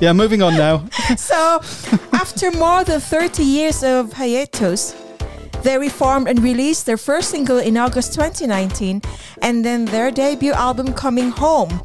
Yeah, 0.00 0.12
moving 0.12 0.42
on 0.42 0.56
now. 0.56 0.84
so, 1.16 1.60
after 2.12 2.50
more 2.52 2.82
than 2.84 3.00
30 3.00 3.44
years 3.44 3.84
of 3.84 4.12
hiatus, 4.14 4.94
they 5.62 5.78
reformed 5.78 6.26
and 6.28 6.42
released 6.42 6.86
their 6.86 6.96
first 6.96 7.30
single 7.30 7.58
in 7.58 7.76
August 7.76 8.12
2019 8.14 9.00
and 9.42 9.64
then 9.64 9.84
their 9.86 10.10
debut 10.10 10.52
album 10.52 10.92
Coming 10.92 11.30
Home. 11.30 11.80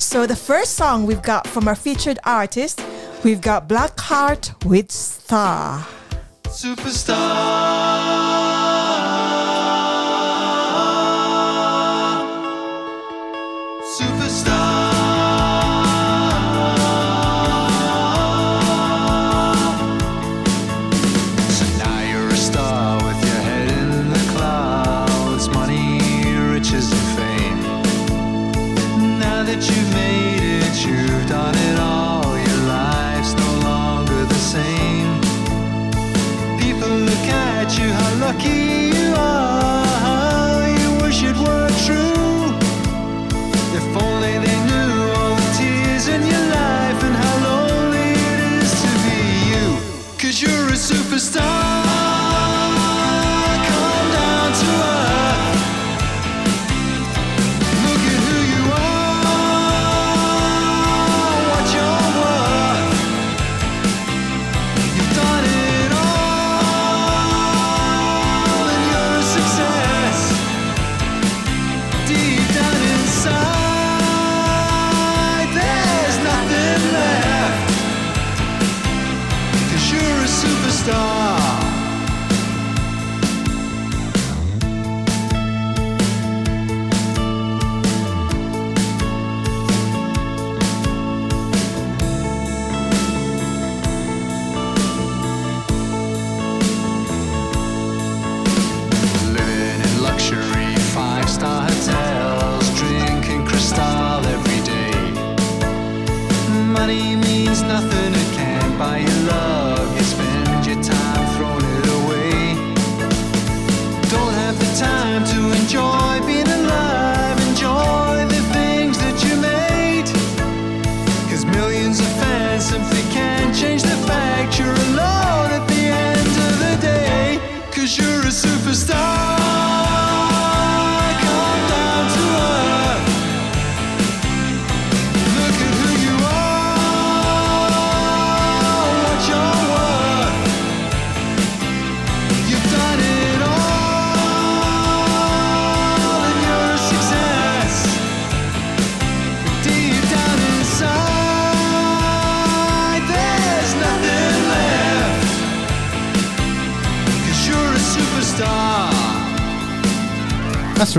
So, 0.00 0.26
the 0.26 0.34
first 0.34 0.76
song 0.76 1.04
we've 1.04 1.22
got 1.22 1.46
from 1.46 1.68
our 1.68 1.74
featured 1.76 2.18
artist, 2.24 2.82
we've 3.22 3.42
got 3.42 3.68
Blackheart 3.68 4.64
with 4.64 4.90
Star. 4.90 5.86
Superstar. 6.44 8.29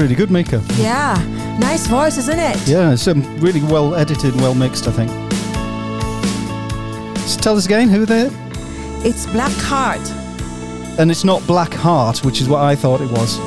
Really 0.01 0.15
good, 0.15 0.31
Mika. 0.31 0.61
Yeah. 0.77 1.15
Nice 1.59 1.85
voice, 1.85 2.17
isn't 2.17 2.39
it? 2.39 2.67
Yeah, 2.67 2.91
it's 2.91 3.07
um, 3.07 3.21
really 3.39 3.61
well 3.61 3.93
edited, 3.93 4.33
and 4.33 4.41
well 4.41 4.55
mixed, 4.55 4.87
I 4.87 4.91
think. 4.91 5.11
So 7.27 7.39
tell 7.39 7.55
us 7.55 7.65
again 7.65 7.87
who 7.87 8.05
they 8.05 8.29
It's 9.07 9.27
Black 9.27 9.51
Heart. 9.57 10.01
And 10.99 11.11
it's 11.11 11.23
not 11.23 11.45
Black 11.45 11.73
Heart, 11.73 12.25
which 12.25 12.41
is 12.41 12.49
what 12.49 12.61
I 12.61 12.75
thought 12.75 12.99
it 13.01 13.11
was. 13.11 13.37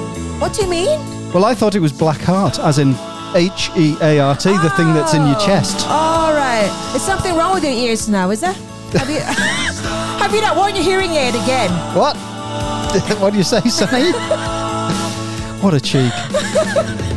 What 0.41 0.55
do 0.55 0.63
you 0.63 0.71
mean? 0.71 0.99
Well, 1.33 1.45
I 1.45 1.55
thought 1.55 1.75
it 1.75 1.81
was 1.81 1.93
Black 1.93 2.21
Heart, 2.21 2.61
as 2.61 2.79
in 2.79 2.95
H 3.35 3.71
E 3.77 3.97
A 4.01 4.21
R 4.21 4.37
T, 4.37 4.51
the 4.51 4.71
thing 4.71 4.95
that's 4.95 5.15
in 5.15 5.27
your 5.27 5.39
chest. 5.41 5.87
All 5.89 6.33
right. 6.33 6.71
Is 6.95 7.03
something 7.03 7.35
wrong 7.35 7.55
with 7.55 7.65
your 7.65 7.73
ears 7.73 8.09
now, 8.09 8.31
is 8.31 8.41
there? 8.41 8.55
Have 8.93 9.11
you, 9.11 9.19
have 10.21 10.33
you 10.33 10.41
not 10.41 10.57
worn 10.57 10.77
your 10.77 10.85
hearing 10.85 11.11
aid 11.11 11.35
again? 11.35 11.71
What? 11.97 12.17
what 13.21 13.33
do 13.33 13.39
you 13.39 13.45
say, 13.45 13.61
Sonny? 13.63 14.13
what 15.61 15.75
a 15.75 15.81
cheek. 15.81 16.13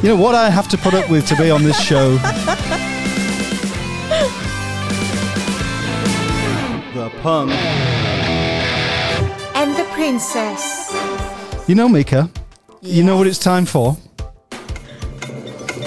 You 0.04 0.10
know 0.10 0.16
what 0.16 0.36
I 0.36 0.52
have 0.52 0.68
to 0.68 0.78
put 0.78 0.94
up 0.94 1.10
with 1.10 1.28
to 1.28 1.36
be 1.36 1.50
on 1.50 1.64
this 1.64 1.82
show? 1.82 2.12
the 6.94 7.10
punk. 7.24 7.52
And 9.56 9.76
the 9.76 9.86
princess. 9.94 10.94
You 11.68 11.74
know, 11.74 11.90
Mika, 11.90 12.30
you 12.82 13.04
know 13.04 13.18
what 13.18 13.26
it's 13.26 13.40
time 13.40 13.66
for? 13.66 13.98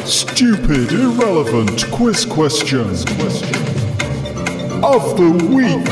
Stupid, 0.04 0.90
irrelevant 0.90 1.86
quiz 1.92 2.24
questions 2.24 3.04
of 4.82 5.16
the 5.16 5.30
week. 5.54 5.86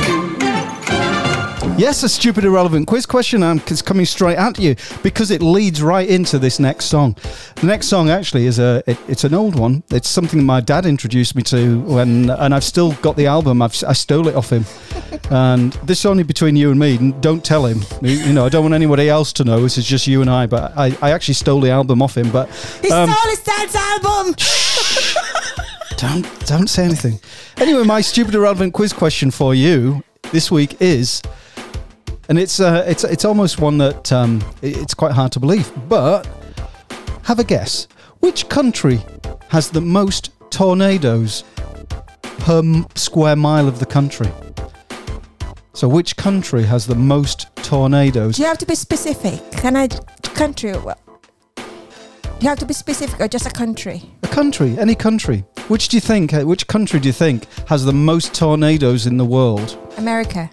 Yes, 1.79 2.03
a 2.03 2.09
stupid, 2.09 2.45
irrelevant 2.45 2.89
quiz 2.89 3.07
question 3.07 3.45
um, 3.45 3.63
is 3.69 3.83
coming 3.83 4.05
straight 4.05 4.37
at 4.37 4.59
you 4.59 4.75
because 5.05 5.31
it 5.31 5.41
leads 5.41 5.81
right 5.81 6.09
into 6.09 6.41
this 6.41 6.59
next 6.59 6.87
song. 6.87 7.15
The 7.61 7.67
next 7.67 7.89
song 7.89 8.09
actually 8.09 8.47
is 8.47 8.61
a 8.61 8.85
it, 8.87 8.97
it's 9.09 9.25
an 9.25 9.35
old 9.35 9.59
one. 9.59 9.83
It's 9.91 10.09
something 10.09 10.45
my 10.45 10.61
dad 10.61 10.87
introduced 10.87 11.35
me 11.35 11.43
to 11.45 11.81
when, 11.81 12.31
and 12.31 12.55
I've 12.55 12.63
still 12.63 12.93
got 13.03 13.17
the 13.17 13.27
album. 13.27 13.63
I've, 13.63 13.75
I 13.83 13.95
stole 13.95 14.29
it 14.29 14.37
off 14.37 14.53
him, 14.53 14.65
and 15.33 15.73
this 15.83 15.99
is 15.99 16.07
only 16.07 16.23
between 16.23 16.55
you 16.55 16.71
and 16.71 16.79
me. 16.79 17.13
Don't 17.21 17.45
tell 17.45 17.67
him. 17.67 17.81
You 18.01 18.13
you 18.13 18.33
know, 18.33 18.47
I 18.47 18.49
don't 18.49 18.63
want 18.63 18.75
anybody 18.75 19.09
else 19.09 19.33
to 19.35 19.45
know. 19.45 19.61
This 19.61 19.77
is 19.77 19.87
just 19.87 20.07
you 20.07 20.21
and 20.21 20.31
I. 20.31 20.47
But 20.47 20.79
I, 20.79 20.97
I 21.03 21.11
actually 21.11 21.35
stole 21.35 21.61
the 21.61 21.71
album 21.71 22.01
off 22.01 22.17
him. 22.17 22.31
But 22.31 22.49
He 22.81 22.93
um, 22.93 23.11
stole 23.11 23.31
his 23.31 23.41
dad's 23.41 23.75
album. 23.75 24.37
don't 25.97 26.47
don't 26.47 26.69
say 26.69 26.85
anything. 26.85 27.19
Anyway, 27.57 27.83
my 27.83 28.01
stupid 28.01 28.37
irrelevant 28.37 28.73
quiz 28.73 28.93
question 28.93 29.33
for 29.33 29.53
you 29.53 30.05
this 30.31 30.49
week 30.53 30.81
is, 30.81 31.23
and 32.29 32.39
it's 32.39 32.61
uh, 32.61 32.85
it's 32.87 33.03
it's 33.03 33.25
almost 33.25 33.59
one 33.59 33.79
that 33.79 34.13
um, 34.13 34.45
it's 34.63 34.95
quite 34.95 35.11
hard 35.11 35.33
to 35.33 35.41
believe, 35.41 35.73
but 35.89 36.25
have 37.29 37.39
a 37.39 37.45
guess. 37.45 37.87
Which 38.21 38.49
country 38.49 39.01
has 39.51 39.69
the 39.71 39.83
most 39.83 40.31
tornadoes 40.51 41.45
per 42.39 42.63
square 42.95 43.37
mile 43.37 43.69
of 43.69 43.79
the 43.81 43.85
country? 43.87 44.31
So, 45.75 45.87
which 45.87 46.17
country 46.17 46.63
has 46.65 46.87
the 46.87 46.95
most 46.95 47.55
tornadoes? 47.57 48.37
Do 48.37 48.43
you 48.43 48.49
have 48.49 48.57
to 48.59 48.67
be 48.67 48.75
specific? 48.75 49.41
Can 49.53 49.77
I 49.77 49.89
country? 50.23 50.73
Well, 50.73 50.99
you 52.41 52.49
have 52.49 52.59
to 52.61 52.67
be 52.67 52.73
specific 52.73 53.21
or 53.21 53.29
just 53.29 53.47
a 53.47 53.51
country? 53.51 54.01
A 54.23 54.29
country, 54.29 54.79
any 54.79 54.95
country. 54.95 55.45
Which 55.69 55.89
do 55.91 55.99
you 55.99 56.01
think? 56.01 56.33
uh, 56.33 56.45
Which 56.45 56.67
country 56.67 56.99
do 56.99 57.09
you 57.09 57.13
think 57.13 57.45
has 57.67 57.85
the 57.85 57.93
most 57.93 58.35
tornadoes 58.35 59.07
in 59.07 59.19
the 59.19 59.25
world? 59.27 59.77
America. 59.99 60.49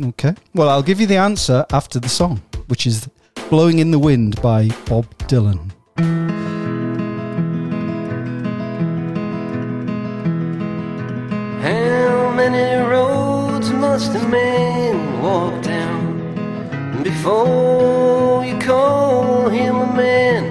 Okay. 0.00 0.34
Well, 0.54 0.68
I'll 0.68 0.84
give 0.84 1.00
you 1.00 1.08
the 1.08 1.16
answer 1.16 1.66
after 1.72 1.98
the 1.98 2.08
song, 2.08 2.40
which 2.68 2.86
is 2.86 3.08
Blowing 3.50 3.78
in 3.78 3.90
the 3.90 3.98
Wind 3.98 4.40
by 4.42 4.68
Bob 4.88 5.06
Dylan. 5.28 5.70
How 11.62 12.32
many 12.34 12.82
roads 12.82 13.70
must 13.70 14.14
a 14.14 14.26
man 14.28 15.22
walk 15.22 15.62
down 15.62 17.02
before 17.02 18.44
you 18.44 18.58
call 18.58 19.48
him 19.50 19.76
a 19.76 19.94
man? 19.94 20.44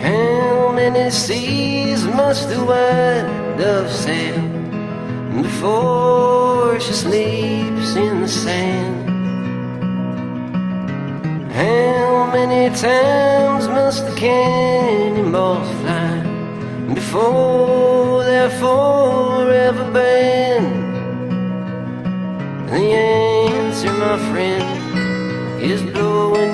How 0.00 0.72
many 0.72 1.10
seas 1.10 2.04
must 2.04 2.48
the 2.50 2.58
white 2.64 3.56
dove 3.56 3.90
sail 3.90 4.42
before 5.42 6.78
she 6.80 6.92
sleeps 6.92 7.96
in 7.96 8.20
the 8.20 8.28
sand? 8.28 8.93
How 11.54 12.32
many 12.32 12.74
times 12.74 13.68
must 13.68 14.04
the 14.06 14.14
cannonballs 14.16 15.68
fly 15.82 16.18
before 16.92 18.24
they're 18.24 18.50
forever 18.50 19.88
banned? 19.92 20.96
The 22.68 22.74
answer, 22.74 23.92
my 23.92 24.18
friend, 24.32 25.62
is 25.62 25.80
blowing 25.92 26.53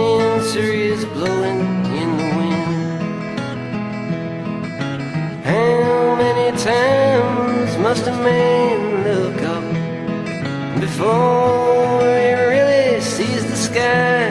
is 0.61 1.05
blowing 1.05 1.61
in 2.01 2.09
the 2.17 2.29
wind. 2.37 3.01
How 5.43 6.15
many 6.15 6.57
times 6.57 7.77
must 7.77 8.07
a 8.07 8.11
man 8.11 9.03
look 9.07 9.41
up 9.55 9.65
before 10.79 12.01
he 12.23 12.33
really 12.53 13.01
sees 13.01 13.43
the 13.49 13.55
sky? 13.55 14.29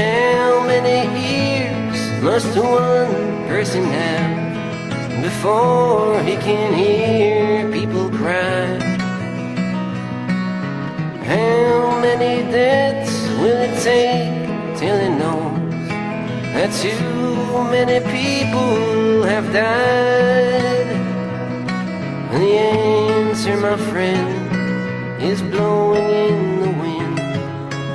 How 0.00 0.64
many 0.66 0.98
ears 1.36 2.22
must 2.22 2.56
one 2.56 3.46
person 3.48 3.84
have 3.84 5.22
before 5.22 6.22
he 6.22 6.36
can 6.36 6.74
hear 6.74 7.70
people 7.72 8.10
cry? 8.10 8.78
How 11.30 12.00
many 12.00 12.42
deaths 12.50 13.09
will 13.40 13.60
it 13.68 13.74
take 13.82 14.78
till 14.78 14.98
he 14.98 15.08
knows 15.08 15.88
that 16.54 16.70
too 16.82 17.64
many 17.70 17.98
people 18.16 19.22
have 19.22 19.46
died? 19.52 20.88
And 22.32 22.42
The 22.42 22.58
answer, 22.58 23.56
my 23.56 23.76
friend, 23.90 25.22
is 25.22 25.42
blowing 25.42 26.08
in 26.28 26.60
the 26.62 26.70
wind. 26.82 27.18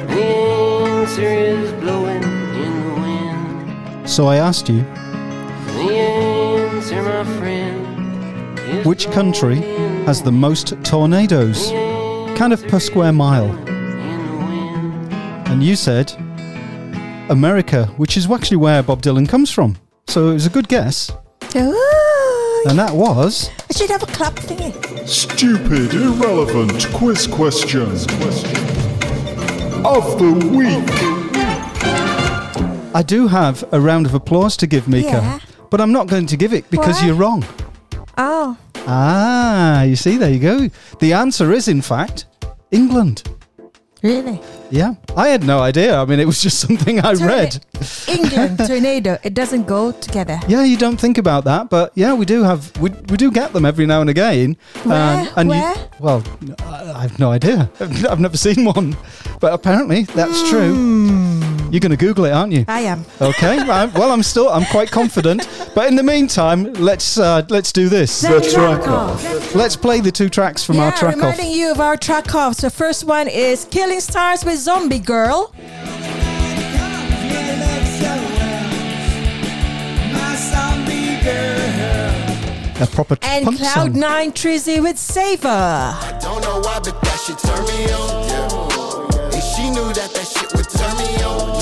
The 0.10 0.23
answer 0.23 1.21
is 1.23 1.71
blowing 1.84 2.23
in 2.65 2.73
the 2.88 2.93
wind. 3.01 4.10
So 4.10 4.27
I 4.27 4.38
asked 4.38 4.67
you, 4.69 4.81
The 5.77 5.91
answer, 5.97 7.01
my 7.01 7.23
friend, 7.38 8.86
which 8.86 9.10
country 9.12 9.58
has 10.05 10.21
the 10.21 10.31
most 10.31 10.73
tornadoes? 10.84 11.71
Kind 12.38 12.51
of 12.53 12.67
per 12.67 12.79
square 12.79 13.13
mile. 13.13 13.49
And 15.56 15.63
you 15.63 15.78
said 15.78 16.12
America, 17.30 17.86
which 17.96 18.18
is 18.18 18.30
actually 18.30 18.58
where 18.58 18.84
Bob 18.84 19.02
Dylan 19.02 19.26
comes 19.30 19.50
from. 19.50 19.78
So 20.08 20.32
it 20.32 20.34
was 20.34 20.46
a 20.46 20.50
good 20.50 20.68
guess. 20.68 21.10
Ooh, 21.56 22.65
And 22.68 22.78
that 22.78 22.94
was 22.94 23.50
I 23.70 23.74
should 23.78 23.89
have 23.89 24.04
a 24.04 24.08
clap 24.08 24.34
thingy. 24.36 25.08
Stupid, 25.08 25.94
irrelevant 25.94 26.88
quiz 26.94 27.26
questions 27.26 28.04
of 29.86 30.20
the 30.20 30.50
week. 30.52 30.89
I 32.94 33.02
do 33.02 33.28
have 33.30 33.63
a 33.72 33.80
round 33.80 34.08
of 34.08 34.13
applause 34.13 34.58
to 34.58 34.68
give 34.68 34.89
Mika, 34.89 35.08
Yeah. 35.08 35.39
but 35.72 35.80
I'm 35.80 35.94
not 35.94 36.08
going 36.08 36.26
to 36.28 36.36
give 36.36 36.52
it 36.52 36.70
because 36.70 37.00
Why? 37.00 37.06
you're 37.08 37.15
wrong. 37.15 37.46
Oh, 38.18 38.58
Ah, 38.88 39.84
you 39.84 39.96
see, 39.96 40.18
there 40.18 40.30
you 40.32 40.39
go. 40.39 40.70
The 41.00 41.13
answer 41.13 41.54
is, 41.54 41.70
in 41.70 41.82
fact, 41.82 42.26
England. 42.72 43.24
Really? 44.06 44.39
Yeah, 44.72 44.96
I 45.15 45.28
had 45.30 45.44
no 45.44 45.60
idea. 45.60 45.98
I 46.02 46.06
mean, 46.06 46.20
it 46.20 46.26
was 46.26 46.41
just 46.41 46.60
something 46.60 47.00
I 47.00 47.13
Tornado- 47.13 47.26
read. 47.28 47.65
England 48.08 48.58
tornado. 48.68 49.18
It 49.24 49.34
doesn't 49.34 49.65
go 49.68 49.91
together. 49.91 50.39
Yeah, 50.48 50.63
you 50.63 50.78
don't 50.78 50.98
think 51.00 51.18
about 51.18 51.44
that, 51.46 51.70
but 51.70 51.91
yeah, 51.96 52.13
we 52.13 52.26
do 52.26 52.44
have 52.44 52.76
we, 52.82 52.89
we 53.10 53.18
do 53.18 53.32
get 53.32 53.54
them 53.54 53.65
every 53.65 53.86
now 53.86 54.02
and 54.02 54.10
again. 54.10 54.58
Um, 54.84 54.89
Where? 54.89 55.30
and 55.38 55.50
Where? 55.50 55.76
You, 55.76 55.82
well, 56.00 56.24
I 56.63 56.91
I 56.96 57.02
have 57.02 57.20
no 57.20 57.32
idea. 57.32 57.70
I've 58.10 58.20
never 58.20 58.38
seen 58.38 58.65
one, 58.65 58.96
but 59.39 59.54
apparently 59.54 60.04
that's 60.15 60.50
true. 60.50 60.74
You're 61.71 61.80
going 61.82 61.91
to 61.91 61.97
Google 61.97 62.25
it, 62.25 62.32
aren't 62.32 62.54
you? 62.54 62.65
I 62.67 62.82
am. 62.82 63.06
Okay. 63.21 63.58
right, 63.65 63.91
well, 63.93 64.12
I'm 64.12 64.23
still 64.23 64.49
I'm 64.49 64.65
quite 64.65 64.91
confident. 64.91 65.47
But 65.73 65.88
in 65.88 65.95
the 65.95 66.04
meantime, 66.04 66.73
let's 66.73 67.17
uh, 67.17 67.43
let's 67.49 67.71
do 67.71 67.89
this. 67.89 68.21
The 68.21 68.39
track 68.54 68.88
off. 68.88 69.56
Let's 69.56 69.75
play 69.75 69.99
the 70.01 70.12
two 70.12 70.30
tracks 70.30 70.63
from 70.63 70.75
yeah, 70.78 70.86
our 70.86 70.91
track 70.91 71.15
off. 71.17 71.21
reminding 71.21 71.51
you 71.51 71.71
of 71.71 71.80
our 71.80 71.97
track 71.97 72.34
off. 72.36 72.56
So 72.56 72.69
first 72.69 73.04
one 73.06 73.28
is 73.28 73.65
Killing 73.71 73.99
Stars 73.99 74.45
with 74.45 74.60
Zombie 74.60 74.99
Girl. 74.99 75.51
A 82.78 82.88
proper 82.88 83.18
And 83.22 83.45
punk 83.45 83.57
song. 83.59 83.93
Kloud 83.93 83.95
9 83.95 84.32
Trizzy 84.34 84.82
with 84.84 84.97
Savor. 84.99 85.95
Don't 86.20 86.41
know 86.41 86.59
why, 86.59 86.80
but 86.84 86.99
that 87.01 87.20
shit 87.26 87.38
turn 87.39 87.63
me 87.66 87.89
on. 87.93 88.28
Yeah. 88.28 89.34
And 89.34 89.43
she 89.43 89.70
knew 89.70 89.93
that 89.93 90.11
that 90.13 90.28
shit 90.28 90.51
would 90.53 90.70
turn 90.70 90.97
me 90.97 91.24
on. 91.24 91.55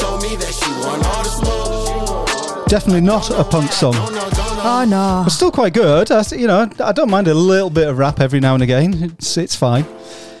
Yeah. 0.00 0.10
When 0.10 0.20
she 0.20 0.22
told 0.22 0.22
me 0.22 0.36
that 0.36 0.52
she 0.52 0.70
want 0.86 1.06
all 1.06 1.22
the 1.22 1.30
smoke. 1.30 2.68
Definitely 2.68 3.00
not 3.00 3.30
a 3.30 3.44
punk 3.44 3.72
song. 3.72 3.94
Oh 4.62 4.84
no. 4.88 5.22
But 5.24 5.30
still 5.30 5.50
quite 5.50 5.72
good. 5.74 6.10
I, 6.10 6.22
you 6.32 6.46
know, 6.46 6.70
I 6.84 6.92
don't 6.92 7.10
mind 7.10 7.28
a 7.28 7.34
little 7.34 7.70
bit 7.70 7.88
of 7.88 7.98
rap 7.98 8.20
every 8.20 8.40
now 8.40 8.54
and 8.54 8.62
again. 8.62 9.02
It's 9.18 9.36
it's 9.36 9.56
fine. 9.56 9.84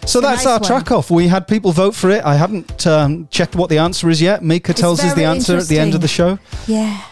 So 0.06 0.18
a 0.18 0.22
that's 0.22 0.44
nice 0.44 0.46
our 0.46 0.58
one. 0.58 0.66
track 0.66 0.90
off. 0.92 1.10
We 1.10 1.28
had 1.28 1.46
people 1.48 1.72
vote 1.72 1.94
for 1.94 2.10
it. 2.10 2.24
I 2.24 2.34
haven't 2.36 2.86
um, 2.86 3.28
checked 3.30 3.54
what 3.54 3.68
the 3.70 3.78
answer 3.78 4.08
is 4.10 4.20
yet. 4.22 4.42
Mika 4.42 4.72
tells 4.72 5.00
us 5.00 5.14
the 5.14 5.24
answer 5.24 5.56
at 5.56 5.68
the 5.68 5.78
end 5.78 5.94
of 5.94 6.00
the 6.00 6.08
show. 6.08 6.38
Yeah. 6.66 7.02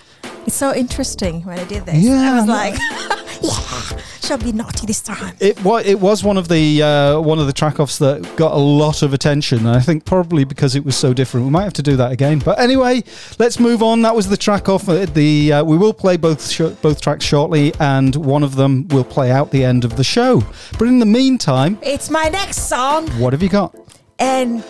It's 0.46 0.56
so 0.56 0.74
interesting 0.74 1.42
when 1.44 1.58
I 1.58 1.64
did 1.64 1.84
this. 1.84 1.96
Yeah, 1.96 2.32
I 2.32 2.40
was 2.40 2.48
like, 2.48 2.74
yeah, 3.42 4.00
shall 4.28 4.38
be 4.38 4.52
naughty 4.52 4.86
this 4.86 5.00
time. 5.00 5.34
It 5.40 5.62
was 5.64 5.84
it 5.86 5.98
was 6.00 6.22
one 6.22 6.36
of 6.36 6.48
the 6.48 6.82
uh, 6.82 7.20
one 7.20 7.38
of 7.38 7.46
the 7.46 7.52
track 7.52 7.80
offs 7.80 7.98
that 7.98 8.20
got 8.36 8.52
a 8.52 8.58
lot 8.84 9.02
of 9.02 9.12
attention. 9.14 9.58
And 9.66 9.70
I 9.70 9.80
think 9.80 10.04
probably 10.04 10.44
because 10.44 10.76
it 10.76 10.84
was 10.84 10.96
so 10.96 11.12
different. 11.14 11.46
We 11.46 11.50
might 11.52 11.64
have 11.64 11.72
to 11.74 11.82
do 11.82 11.96
that 11.96 12.12
again. 12.12 12.38
But 12.38 12.58
anyway, 12.60 13.02
let's 13.38 13.58
move 13.58 13.82
on. 13.82 14.02
That 14.02 14.14
was 14.14 14.28
the 14.28 14.36
track 14.36 14.68
off. 14.68 14.88
Uh, 14.88 15.06
The 15.06 15.52
uh, 15.54 15.64
we 15.64 15.76
will 15.76 15.94
play 15.94 16.16
both 16.16 16.40
sh- 16.50 16.74
both 16.82 17.00
tracks 17.00 17.24
shortly, 17.24 17.72
and 17.80 18.14
one 18.16 18.42
of 18.44 18.54
them 18.56 18.86
will 18.88 19.04
play 19.04 19.30
out 19.30 19.50
the 19.50 19.64
end 19.64 19.84
of 19.84 19.96
the 19.96 20.04
show. 20.04 20.42
But 20.78 20.88
in 20.88 20.98
the 20.98 21.06
meantime, 21.20 21.78
It's 21.82 22.10
my 22.10 22.28
next 22.28 22.68
song. 22.68 23.08
what 23.22 23.32
have 23.32 23.42
you 23.42 23.48
got? 23.48 23.74
And 24.18 24.62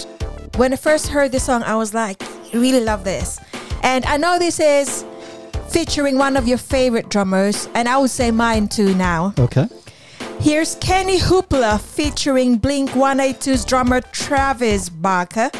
when 0.56 0.72
I 0.72 0.76
first 0.76 1.08
heard 1.08 1.32
this 1.32 1.44
song, 1.44 1.62
I 1.62 1.74
was 1.76 1.92
like, 1.94 2.22
I 2.22 2.56
really 2.58 2.84
love 2.84 3.02
this. 3.04 3.40
And 3.82 4.04
I 4.04 4.16
know 4.18 4.38
this 4.38 4.60
is 4.60 5.04
featuring 5.70 6.18
one 6.18 6.36
of 6.36 6.48
your 6.48 6.58
favorite 6.58 7.08
drummers, 7.08 7.68
and 7.74 7.88
I 7.88 7.98
would 7.98 8.10
say 8.10 8.30
mine 8.30 8.68
too 8.68 8.94
now. 8.94 9.34
Okay. 9.38 9.68
Here's 10.40 10.76
Kenny 10.76 11.18
Hoopla 11.18 11.80
featuring 11.80 12.58
Blink 12.58 12.90
182's 12.90 13.64
drummer 13.64 14.00
Travis 14.00 14.88
Barker 14.88 15.50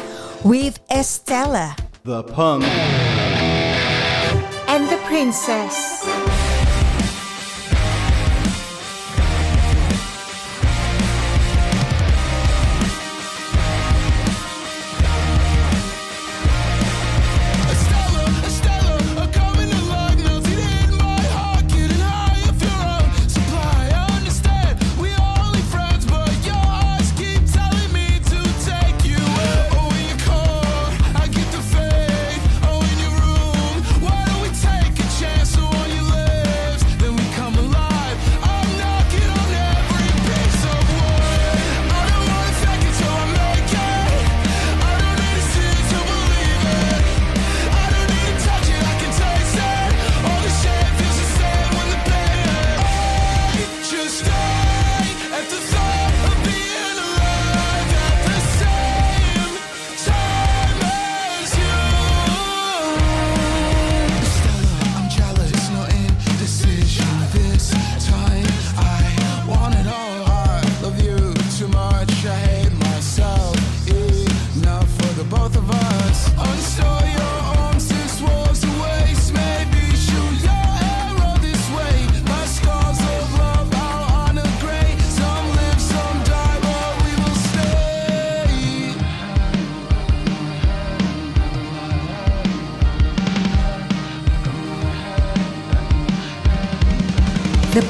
with 0.43 0.79
Estella. 0.89 1.75
The 2.03 2.23
punk. 2.23 2.63
And 4.67 4.89
the 4.89 4.97
princess. 5.05 6.18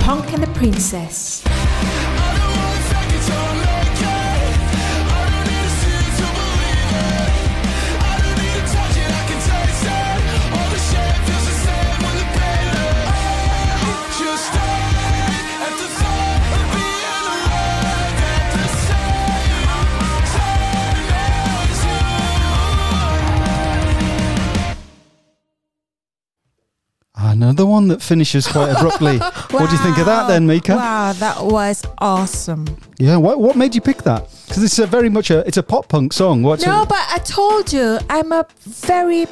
Punk 0.10 0.34
and 0.34 0.42
the 0.42 0.48
Princess. 0.58 1.29
Another 27.42 27.66
one 27.66 27.88
that 27.88 28.02
finishes 28.02 28.46
quite 28.46 28.70
abruptly. 28.70 29.18
What 29.52 29.70
do 29.70 29.76
you 29.76 29.82
think 29.82 29.98
of 29.98 30.06
that 30.08 30.28
then, 30.28 30.46
Mika? 30.46 30.76
Wow, 30.76 31.14
that 31.14 31.42
was 31.42 31.86
awesome. 32.00 32.68
Yeah, 32.98 33.16
what, 33.16 33.40
what 33.40 33.56
made 33.56 33.74
you 33.74 33.80
pick 33.80 34.04
that? 34.04 34.28
Because 34.46 34.62
it's 34.62 34.78
a 34.78 34.86
very 34.86 35.08
much 35.08 35.32
a 35.32 35.40
it's 35.48 35.56
a 35.56 35.64
pop 35.64 35.88
punk 35.88 36.12
song. 36.12 36.44
What's 36.44 36.66
no, 36.66 36.84
it? 36.84 36.90
but 36.90 37.06
I 37.10 37.18
told 37.20 37.72
you 37.72 37.98
I'm 38.10 38.34
a 38.34 38.46
very 38.60 39.26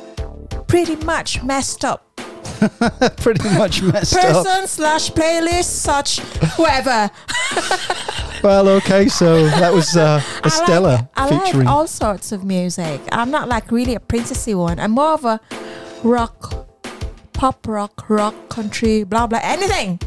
pretty 0.67 0.95
much 0.95 1.43
messed 1.43 1.83
up 1.83 2.07
pretty 3.17 3.49
much 3.49 3.81
messed 3.81 4.15
up. 4.15 4.45
person 4.45 4.67
slash 4.67 5.11
playlist 5.11 5.65
such 5.65 6.19
whatever. 6.57 7.11
Well, 8.43 8.69
okay, 8.69 9.07
so 9.07 9.47
that 9.47 9.73
was 9.73 9.97
uh, 9.97 10.21
Estella 10.45 11.09
I 11.15 11.27
like, 11.27 11.45
featuring. 11.45 11.67
I 11.67 11.71
like 11.71 11.75
all 11.75 11.87
sorts 11.87 12.31
of 12.31 12.43
music. 12.43 13.01
I'm 13.11 13.31
not 13.31 13.49
like 13.49 13.71
really 13.71 13.95
a 13.95 13.99
princessy 13.99 14.55
one. 14.55 14.79
I'm 14.79 14.91
more 14.91 15.13
of 15.13 15.25
a 15.25 15.41
rock, 16.03 16.66
pop 17.37 17.67
rock, 17.67 18.09
rock, 18.09 18.33
country, 18.49 19.03
blah 19.03 19.27
blah, 19.27 19.39
anything. 19.43 19.99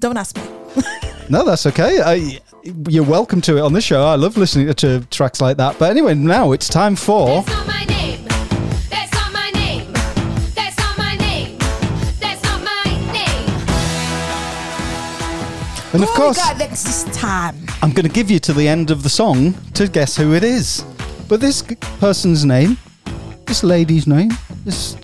Don't 0.00 0.16
ask 0.16 0.36
me. 0.36 0.42
No, 1.30 1.44
that's 1.44 1.66
okay. 1.66 2.00
I, 2.00 2.40
you're 2.88 3.04
welcome 3.04 3.42
to 3.42 3.58
it 3.58 3.60
on 3.60 3.74
the 3.74 3.82
show. 3.82 4.02
I 4.02 4.14
love 4.14 4.38
listening 4.38 4.72
to 4.72 5.00
tracks 5.10 5.42
like 5.42 5.58
that. 5.58 5.78
But 5.78 5.90
anyway, 5.90 6.14
now 6.14 6.52
it's 6.52 6.70
time 6.70 6.96
for. 6.96 7.42
That's 7.42 7.48
not 7.50 7.66
my 7.66 7.84
name. 7.84 8.24
That's 8.88 9.12
not 9.12 9.30
my 9.34 9.50
name. 9.50 9.92
That's 10.54 10.78
not 10.78 10.96
my 10.96 11.16
name. 11.16 11.58
That's 12.18 12.42
not 12.44 12.64
my 12.64 13.12
name. 13.12 13.50
And 15.92 16.02
of 16.02 16.08
oh, 16.08 16.14
course, 16.16 16.40
we 16.54 16.66
this 16.66 17.04
time? 17.14 17.56
I'm 17.82 17.90
going 17.90 18.06
to 18.06 18.14
give 18.14 18.30
you 18.30 18.38
to 18.38 18.54
the 18.54 18.66
end 18.66 18.90
of 18.90 19.02
the 19.02 19.10
song 19.10 19.52
to 19.74 19.86
guess 19.86 20.16
who 20.16 20.32
it 20.32 20.44
is. 20.44 20.82
But 21.28 21.42
this 21.42 21.60
person's 22.00 22.46
name, 22.46 22.78
this 23.44 23.62
lady's 23.62 24.06
name, 24.06 24.30
this 24.64 24.96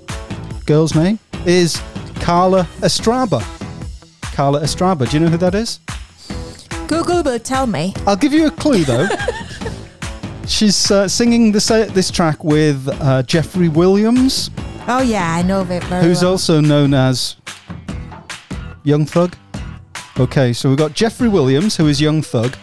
girl's 0.65 0.95
name 0.95 1.19
is 1.47 1.81
Carla 2.21 2.65
Estraba. 2.81 3.43
Carla 4.35 4.61
Estraba. 4.61 5.09
Do 5.09 5.17
you 5.19 5.25
know 5.25 5.31
who 5.31 5.37
that 5.39 5.55
is? 5.55 5.81
Google 6.89 7.23
will 7.23 7.39
tell 7.39 7.67
me. 7.67 7.95
I'll 8.07 8.17
give 8.17 8.33
you 8.33 8.47
a 8.47 8.51
clue 8.51 8.85
though. 8.85 9.09
She's 10.47 10.91
uh, 10.91 11.09
singing 11.09 11.53
this 11.53 11.71
uh, 11.71 11.87
this 11.87 12.11
track 12.11 12.45
with 12.45 12.89
uh, 13.01 13.23
Jeffrey 13.23 13.69
Williams, 13.69 14.51
Oh 14.87 15.01
yeah, 15.01 15.35
I 15.35 15.41
know 15.41 15.63
of 15.63 15.71
it 15.71 15.83
very 15.85 16.05
who's 16.05 16.21
well. 16.21 16.33
also 16.33 16.61
known 16.61 16.93
as 16.93 17.37
Young 18.83 19.07
Thug. 19.07 19.35
Okay, 20.21 20.53
so 20.53 20.69
we've 20.69 20.77
got 20.79 20.93
Jeffrey 20.93 21.29
Williams, 21.29 21.75
who 21.77 21.87
is 21.89 22.01
Young 22.03 22.21
Thug, 22.21 22.55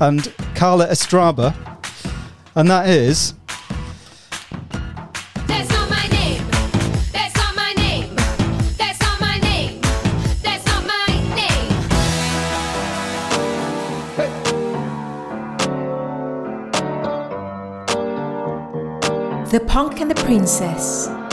and 0.00 0.32
Carla 0.54 0.86
Estraba, 0.88 1.54
and 2.54 2.70
that 2.70 2.88
is 2.88 3.34
And 19.98 20.10
the 20.10 20.14
Princess. 20.14 21.25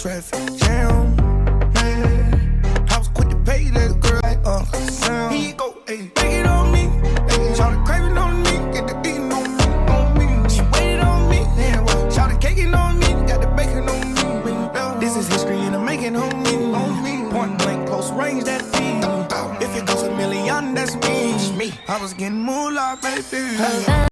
Traffic 0.00 0.56
jam. 0.56 1.14
Man, 1.74 2.86
I 2.88 2.96
was 2.96 3.08
quick 3.08 3.28
to 3.28 3.36
pay 3.36 3.64
that 3.68 4.00
girl 4.00 4.18
like 4.22 4.38
Uncle 4.46 4.80
Sam. 4.80 5.30
Here 5.30 5.48
you 5.48 5.54
go, 5.54 5.76
ayy, 5.88 6.14
take 6.14 6.32
it 6.40 6.46
on 6.46 6.72
me. 6.72 6.86
Ayy, 7.28 7.54
shout 7.54 7.72
the 7.76 7.84
craving 7.84 8.16
on 8.16 8.42
me, 8.42 8.72
get 8.72 8.88
the 8.88 8.94
beating 9.02 9.30
on 9.30 9.44
me, 9.58 9.64
on 9.92 10.16
me. 10.16 10.48
She 10.48 10.62
waited 10.72 11.00
on 11.00 11.28
me, 11.28 11.40
yeah, 11.60 11.82
well, 11.82 12.10
shout 12.10 12.30
the 12.30 12.38
caking 12.38 12.72
on 12.72 12.98
me, 12.98 13.08
got 13.28 13.42
the 13.42 13.48
bacon 13.48 13.86
on 13.90 14.14
me. 14.14 15.00
This 15.00 15.18
is 15.18 15.28
history 15.28 15.58
and 15.58 15.76
I'm 15.76 15.84
making 15.84 16.16
on 16.16 16.42
me, 16.44 16.54
on 16.72 17.02
me. 17.04 17.30
Point 17.30 17.58
blank, 17.58 17.86
close 17.86 18.10
range, 18.12 18.44
that 18.44 18.62
feed. 18.62 19.04
If 19.62 19.76
it 19.76 19.84
goes 19.84 20.02
a 20.04 20.16
million, 20.16 20.74
that's 20.74 20.94
me. 20.94 21.58
me. 21.58 21.78
I 21.88 22.00
was 22.00 22.14
getting 22.14 22.40
moolah, 22.40 22.98
baby. 23.02 24.09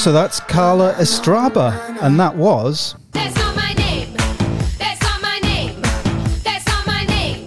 So 0.00 0.12
that's 0.12 0.40
Carla 0.40 0.92
Estrada, 0.98 1.98
and 2.00 2.18
that 2.18 2.34
was. 2.34 2.96
That's 3.10 3.36
not 3.36 3.54
my 3.54 3.74
name. 3.74 4.14
That's 4.78 5.02
not 5.02 5.20
my 5.20 5.38
name. 5.40 5.82
That's 6.42 6.66
not 6.66 6.86
my 6.86 7.04
name. 7.04 7.46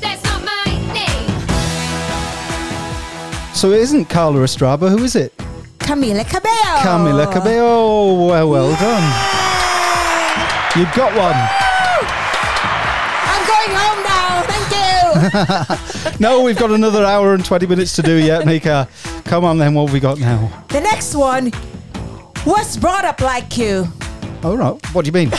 That's 0.00 0.24
not 0.24 0.40
my 0.42 0.64
name. 0.94 1.38
So 3.54 3.72
it 3.72 3.80
isn't 3.82 4.06
Carla 4.06 4.42
Estrada. 4.42 4.88
Who 4.88 5.04
is 5.04 5.16
it? 5.16 5.36
Camila 5.80 6.24
Cabello. 6.24 6.80
Camila 6.80 7.30
Cabello. 7.30 8.26
Well, 8.26 8.48
well 8.48 8.72
done. 8.80 9.04
You've 10.74 10.94
got 10.94 11.12
one. 11.14 11.36
I'm 13.28 13.44
going 13.52 13.76
home 13.76 14.02
now. 14.02 14.42
Thank 14.48 14.72
you. 15.76 16.12
No, 16.20 16.42
we've 16.42 16.58
got 16.58 16.70
another 16.70 17.04
hour 17.04 17.34
and 17.34 17.44
20 17.44 17.66
minutes 17.66 17.96
to 17.96 18.02
do 18.02 18.14
yet, 18.14 18.46
Mika. 18.46 18.88
Come 19.24 19.44
on 19.44 19.58
then, 19.58 19.74
what 19.74 19.86
have 19.86 19.92
we 19.92 19.98
got 19.98 20.20
now? 20.20 20.64
the 20.68 20.80
next 20.80 21.16
one 21.16 21.50
was 22.44 22.76
brought 22.76 23.04
up 23.04 23.20
like 23.20 23.56
you. 23.56 23.86
All 24.42 24.56
right. 24.56 24.94
What 24.94 25.04
do 25.04 25.08
you 25.08 25.12
mean? 25.12 25.30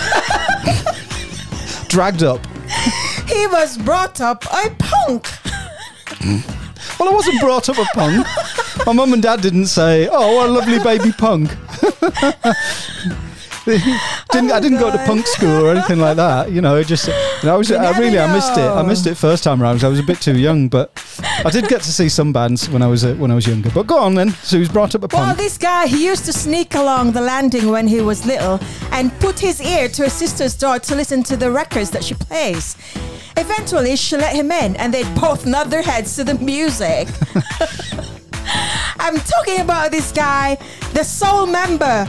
Dragged 1.87 2.23
up. 2.23 2.39
He 3.27 3.47
was 3.47 3.77
brought 3.77 4.21
up 4.21 4.43
a 4.45 4.69
punk. 4.77 5.27
Well, 6.99 7.09
I 7.09 7.13
wasn't 7.13 7.39
brought 7.39 7.69
up 7.69 7.77
a 7.77 7.85
punk. 7.93 8.25
My 8.85 8.93
mum 8.93 9.13
and 9.13 9.21
dad 9.21 9.41
didn't 9.41 9.67
say, 9.67 10.07
"Oh, 10.11 10.35
what 10.35 10.49
a 10.49 10.51
lovely 10.51 10.79
baby 10.79 11.11
punk." 11.11 11.49
didn't 14.31 14.51
I 14.51 14.59
didn't 14.59 14.79
go 14.79 14.91
to 14.91 14.97
punk 15.05 15.25
school 15.25 15.65
or 15.65 15.71
anything 15.71 15.99
like 15.99 16.17
that. 16.17 16.51
You 16.51 16.59
know, 16.59 16.75
it 16.75 16.87
just 16.87 17.07
know, 17.07 17.53
I 17.53 17.57
was 17.57 17.71
I 17.71 17.97
really 17.97 18.19
I 18.19 18.31
missed 18.33 18.57
it. 18.57 18.59
I 18.59 18.83
missed 18.83 19.07
it 19.07 19.15
first 19.15 19.43
time 19.43 19.61
around. 19.61 19.75
'cause 19.75 19.85
I 19.85 19.87
was 19.87 19.99
a 19.99 20.03
bit 20.03 20.19
too 20.19 20.37
young, 20.37 20.67
but 20.67 20.91
I 21.45 21.49
did 21.49 21.67
get 21.69 21.81
to 21.83 21.91
see 21.91 22.09
some 22.09 22.33
bands 22.33 22.69
when 22.69 22.81
I 22.81 22.87
was 22.87 23.05
uh, 23.05 23.13
when 23.15 23.31
I 23.31 23.35
was 23.35 23.47
younger. 23.47 23.69
But 23.69 23.87
go 23.87 23.97
on 23.99 24.15
then. 24.15 24.31
So 24.43 24.57
he 24.57 24.59
was 24.59 24.69
brought 24.69 24.95
up 24.95 25.03
a 25.03 25.07
punk. 25.07 25.25
Well, 25.25 25.35
this 25.35 25.57
guy, 25.57 25.87
he 25.87 26.05
used 26.05 26.25
to 26.25 26.33
sneak 26.33 26.75
along 26.75 27.13
the 27.13 27.21
landing 27.21 27.69
when 27.69 27.87
he 27.87 28.01
was 28.01 28.25
little 28.25 28.59
and 28.91 29.17
put 29.19 29.39
his 29.39 29.61
ear 29.61 29.87
to 29.89 30.03
his 30.03 30.13
sister's 30.13 30.55
door 30.55 30.79
to 30.79 30.95
listen 30.95 31.23
to 31.23 31.37
the 31.37 31.49
records 31.49 31.89
that 31.91 32.03
she 32.03 32.15
plays. 32.15 32.75
Eventually, 33.37 33.95
she 33.95 34.17
let 34.17 34.35
him 34.35 34.51
in, 34.51 34.75
and 34.75 34.93
they 34.93 35.03
both 35.15 35.45
nod 35.45 35.69
their 35.71 35.81
heads 35.81 36.15
to 36.17 36.23
the 36.23 36.35
music. 36.35 37.07
I'm 38.99 39.17
talking 39.19 39.61
about 39.61 39.91
this 39.91 40.11
guy, 40.11 40.57
the 40.93 41.03
sole 41.03 41.45
member. 41.45 42.07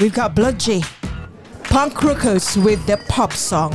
We've 0.00 0.14
got 0.14 0.34
Bludgy, 0.34 0.82
Punky 1.64 2.06
Ruckus 2.06 2.56
with 2.56 2.86
the 2.86 2.96
pop 3.10 3.34
song. 3.34 3.74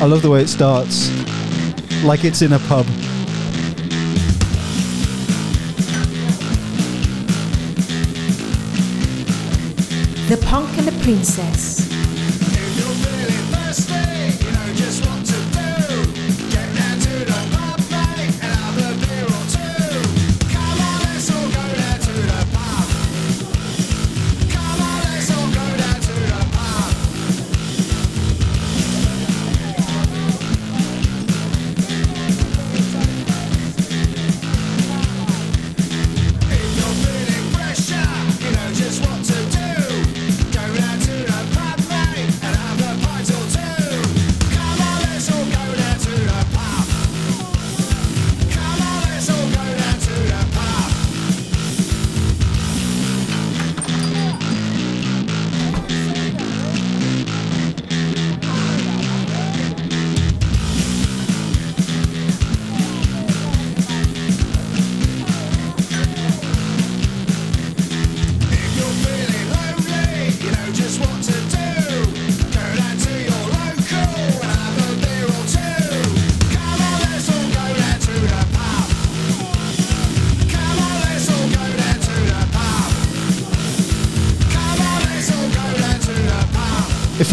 I 0.00 0.04
love 0.04 0.22
the 0.22 0.30
way 0.30 0.42
it 0.42 0.48
starts, 0.48 1.10
like 2.04 2.24
it's 2.24 2.42
in 2.42 2.52
a 2.52 2.60
pub. 2.60 2.86
The 10.28 10.38
Punk 10.46 10.78
and 10.78 10.86
the 10.86 10.96
Princess. 11.02 11.77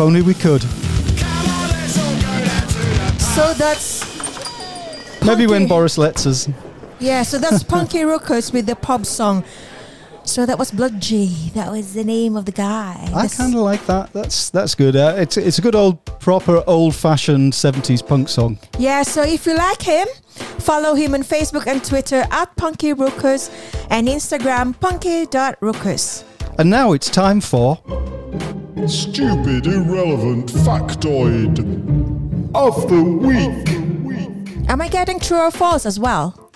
Only 0.05 0.21
we 0.21 0.35
could. 0.35 0.61
So 3.33 3.55
that's 3.55 4.05
Maybe 5.25 5.47
when 5.47 5.67
Boris 5.67 5.97
lets 5.97 6.27
us. 6.27 6.47
Yeah, 6.99 7.23
so 7.23 7.39
that's 7.39 7.63
Punky 7.73 8.03
Ruckus 8.03 8.53
with 8.53 8.67
the 8.67 8.75
pub 8.75 9.07
song. 9.07 9.43
So 10.23 10.45
that 10.45 10.59
was 10.59 10.69
Blood 10.69 11.01
G. 11.01 11.49
That 11.55 11.71
was 11.71 11.95
the 11.95 12.03
name 12.03 12.37
of 12.37 12.45
the 12.45 12.51
guy. 12.51 13.09
I 13.15 13.27
kind 13.27 13.55
of 13.55 13.61
like 13.61 13.83
that. 13.87 14.13
That's 14.13 14.51
that's 14.51 14.75
good. 14.75 14.95
Uh, 14.95 15.15
it's 15.17 15.37
it's 15.37 15.57
a 15.57 15.61
good 15.63 15.73
old 15.73 16.05
proper 16.19 16.63
old 16.67 16.93
fashioned 16.93 17.55
seventies 17.55 18.03
punk 18.03 18.29
song. 18.29 18.59
Yeah, 18.77 19.01
so 19.01 19.23
if 19.23 19.47
you 19.47 19.57
like 19.57 19.81
him, 19.81 20.07
follow 20.59 20.93
him 20.93 21.15
on 21.15 21.23
Facebook 21.23 21.65
and 21.65 21.83
Twitter 21.83 22.27
at 22.29 22.55
Punky 22.57 22.93
Ruckus 22.93 23.49
and 23.89 24.07
Instagram 24.07 24.79
punky.ruckus. 24.79 26.23
And 26.59 26.69
now 26.69 26.93
it's 26.93 27.09
time 27.09 27.41
for 27.41 27.81
Stupid 28.87 29.65
irrelevant 29.65 30.51
factoid 30.51 31.59
of 32.53 32.87
the 32.89 33.01
week. 33.01 34.69
Am 34.69 34.81
I 34.81 34.89
getting 34.89 35.19
true 35.19 35.39
or 35.39 35.49
false 35.49 35.85
as 35.85 35.99
well? 35.99 36.51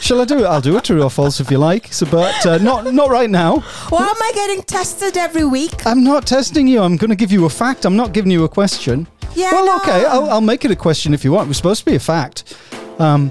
Shall 0.00 0.20
I 0.20 0.24
do 0.24 0.38
it? 0.38 0.44
I'll 0.44 0.60
do 0.60 0.76
it 0.78 0.84
true 0.84 1.02
or 1.02 1.10
false 1.10 1.40
if 1.40 1.50
you 1.50 1.58
like. 1.58 1.92
So, 1.92 2.06
but 2.06 2.46
uh, 2.46 2.58
not 2.58 2.94
not 2.94 3.10
right 3.10 3.28
now. 3.28 3.58
Why 3.90 4.02
am 4.06 4.22
I 4.22 4.30
getting 4.34 4.62
tested 4.62 5.16
every 5.16 5.44
week? 5.44 5.84
I'm 5.84 6.04
not 6.04 6.26
testing 6.26 6.68
you. 6.68 6.80
I'm 6.80 6.96
going 6.96 7.10
to 7.10 7.16
give 7.16 7.32
you 7.32 7.44
a 7.44 7.50
fact. 7.50 7.84
I'm 7.84 7.96
not 7.96 8.12
giving 8.12 8.30
you 8.30 8.44
a 8.44 8.48
question. 8.48 9.06
Yeah, 9.34 9.50
Well, 9.52 9.66
no. 9.66 9.76
okay. 9.78 10.04
I'll, 10.06 10.30
I'll 10.30 10.40
make 10.40 10.64
it 10.64 10.70
a 10.70 10.76
question 10.76 11.12
if 11.12 11.24
you 11.24 11.32
want. 11.32 11.46
It 11.46 11.48
was 11.48 11.56
supposed 11.58 11.80
to 11.80 11.90
be 11.90 11.96
a 11.96 12.00
fact. 12.00 12.56
Um, 12.98 13.30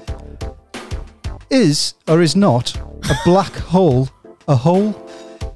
is 1.50 1.94
or 2.08 2.22
is 2.22 2.36
not 2.36 2.76
a 3.10 3.16
black 3.24 3.54
hole 3.54 4.10
a 4.48 4.56
hole? 4.56 4.94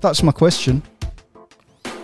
That's 0.02 0.24
my 0.24 0.32
question. 0.32 0.82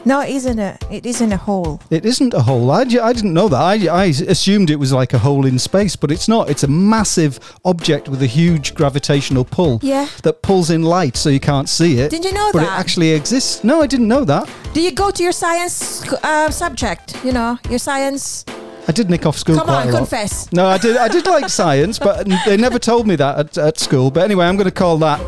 No, 0.08 0.22
it 0.22 0.30
isn't 0.30 0.60
a. 0.60 0.78
It 0.92 1.06
isn't 1.06 1.32
a 1.32 1.38
hole. 1.38 1.82
It 1.90 2.06
isn't 2.06 2.34
a 2.36 2.42
hole. 2.42 2.70
I, 2.70 2.82
I 2.82 3.12
didn't 3.14 3.34
know 3.34 3.48
that. 3.48 3.60
I, 3.60 3.88
I 3.88 4.06
assumed 4.06 4.70
it 4.70 4.76
was 4.76 4.94
like 4.94 5.14
a 5.14 5.18
hole 5.18 5.46
in 5.48 5.58
space, 5.58 5.96
but 5.96 6.12
it's 6.12 6.28
not. 6.28 6.48
It's 6.50 6.64
a 6.64 6.68
massive 6.68 7.40
object 7.66 8.08
with 8.08 8.22
a 8.22 8.28
huge 8.28 8.76
gravitational 8.76 9.44
pull 9.46 9.80
Yeah. 9.82 10.08
that 10.24 10.44
pulls 10.44 10.70
in 10.70 10.84
light 10.84 11.18
so 11.18 11.30
you 11.30 11.40
can't 11.40 11.68
see 11.68 11.98
it. 12.00 12.12
Didn't 12.12 12.26
you 12.26 12.34
know 12.34 12.52
but 12.54 12.60
that? 12.60 12.68
it 12.78 12.80
actually 12.80 13.12
exists. 13.12 13.64
No, 13.64 13.82
I 13.82 13.88
didn't 13.88 14.08
know 14.08 14.24
that. 14.26 14.48
Do 14.74 14.82
you 14.82 14.92
go 14.92 15.10
to 15.10 15.24
your 15.24 15.32
science 15.32 16.08
uh, 16.24 16.52
subject? 16.52 17.24
You 17.26 17.32
know, 17.32 17.58
your 17.70 17.80
science. 17.80 18.46
I 18.88 18.92
did 18.92 19.10
nick 19.10 19.26
off 19.26 19.36
school 19.40 19.56
Come 19.56 19.66
quite 19.66 19.82
on, 19.84 19.88
a 19.88 19.92
lot. 19.94 19.98
confess. 19.98 20.52
No, 20.54 20.68
I 20.68 20.78
did. 20.78 20.98
I 20.98 21.08
did 21.08 21.26
like 21.26 21.50
science, 21.50 21.98
but 21.98 22.28
they 22.46 22.58
never 22.58 22.78
told 22.78 23.08
me 23.08 23.16
that 23.16 23.40
at, 23.40 23.58
at 23.58 23.80
school. 23.80 24.12
But 24.12 24.24
anyway, 24.26 24.46
I'm 24.46 24.56
going 24.58 24.66
to 24.70 24.72
call 24.72 24.98
that 25.00 25.20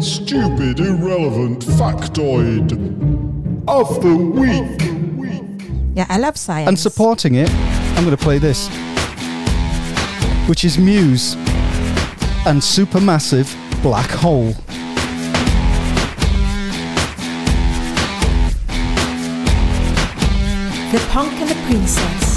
Stupid 0.00 0.78
irrelevant 0.78 1.64
factoid 1.66 2.70
of 3.68 4.02
the 4.02 4.16
week. 4.16 4.80
Yeah, 5.94 6.06
I 6.08 6.18
love 6.18 6.36
science. 6.36 6.68
and 6.68 6.78
supporting 6.78 7.34
it. 7.34 7.50
I'm 7.96 8.04
going 8.04 8.16
to 8.16 8.22
play 8.22 8.38
this, 8.38 8.68
which 10.48 10.64
is 10.64 10.78
Muse 10.78 11.34
and 12.46 12.60
Supermassive 12.60 13.54
Black 13.82 14.08
Hole. 14.10 14.54
The 20.92 20.98
Punk 21.10 21.32
and 21.34 21.48
the 21.48 21.54
Princess. 21.66 22.29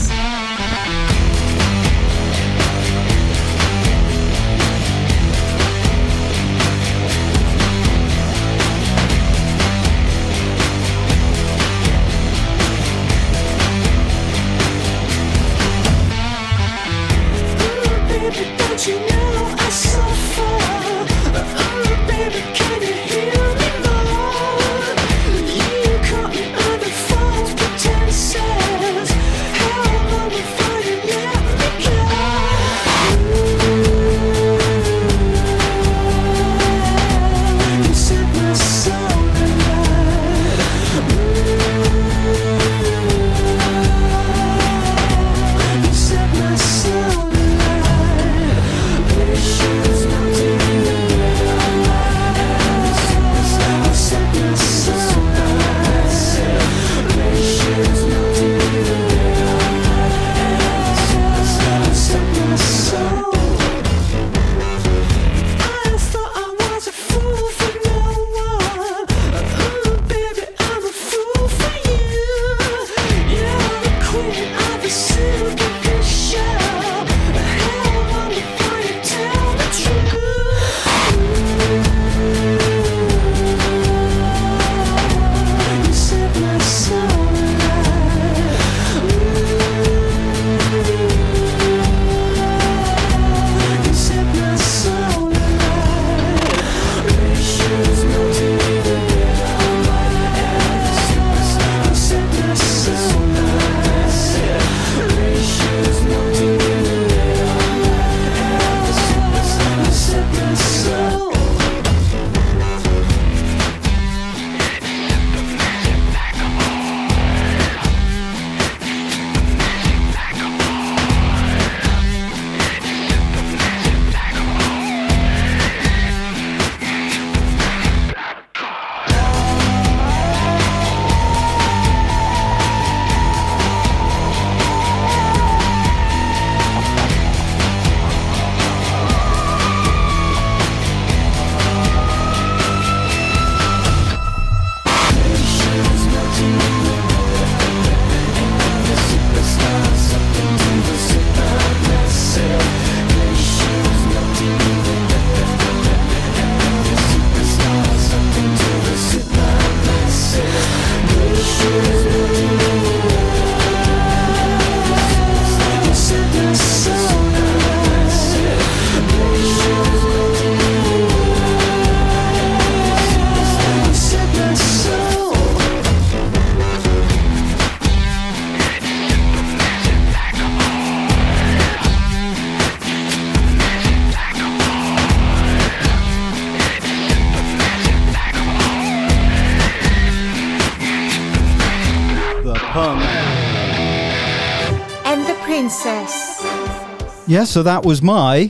So 197.53 197.61
that 197.61 197.85
was 197.85 198.01
my. 198.01 198.47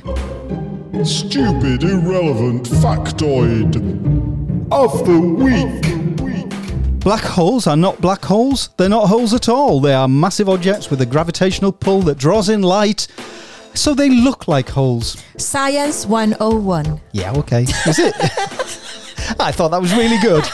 Stupid, 1.04 1.84
irrelevant 1.84 2.70
factoid 2.70 3.76
of 4.72 5.06
the 5.06 5.20
week. 5.20 7.01
Black 7.01 7.20
holes 7.20 7.68
are 7.68 7.76
not 7.76 7.99
black 7.99 8.24
holes. 8.24 8.70
They're 8.78 8.88
not 8.88 9.08
holes 9.10 9.34
at 9.34 9.49
all. 9.49 9.82
They 9.82 9.93
are 9.93 10.08
massive 10.08 10.47
objects 10.47 10.89
with 10.89 11.01
a 11.01 11.06
gravitational 11.06 11.74
pull 11.74 11.99
that 12.04 12.18
draws 12.18 12.47
in 12.47 12.62
light. 12.62 13.08
So 13.74 13.93
they 13.93 14.10
look 14.10 14.47
like 14.47 14.70
holes. 14.70 15.22
Science 15.36 16.06
101. 16.06 17.01
Yeah, 17.12 17.34
okay. 17.39 17.64
Is 17.64 17.99
it? 17.99 18.16
I 19.38 19.51
thought 19.51 19.72
that 19.72 19.82
was 19.82 19.93
really 19.93 20.18
good. 20.20 20.45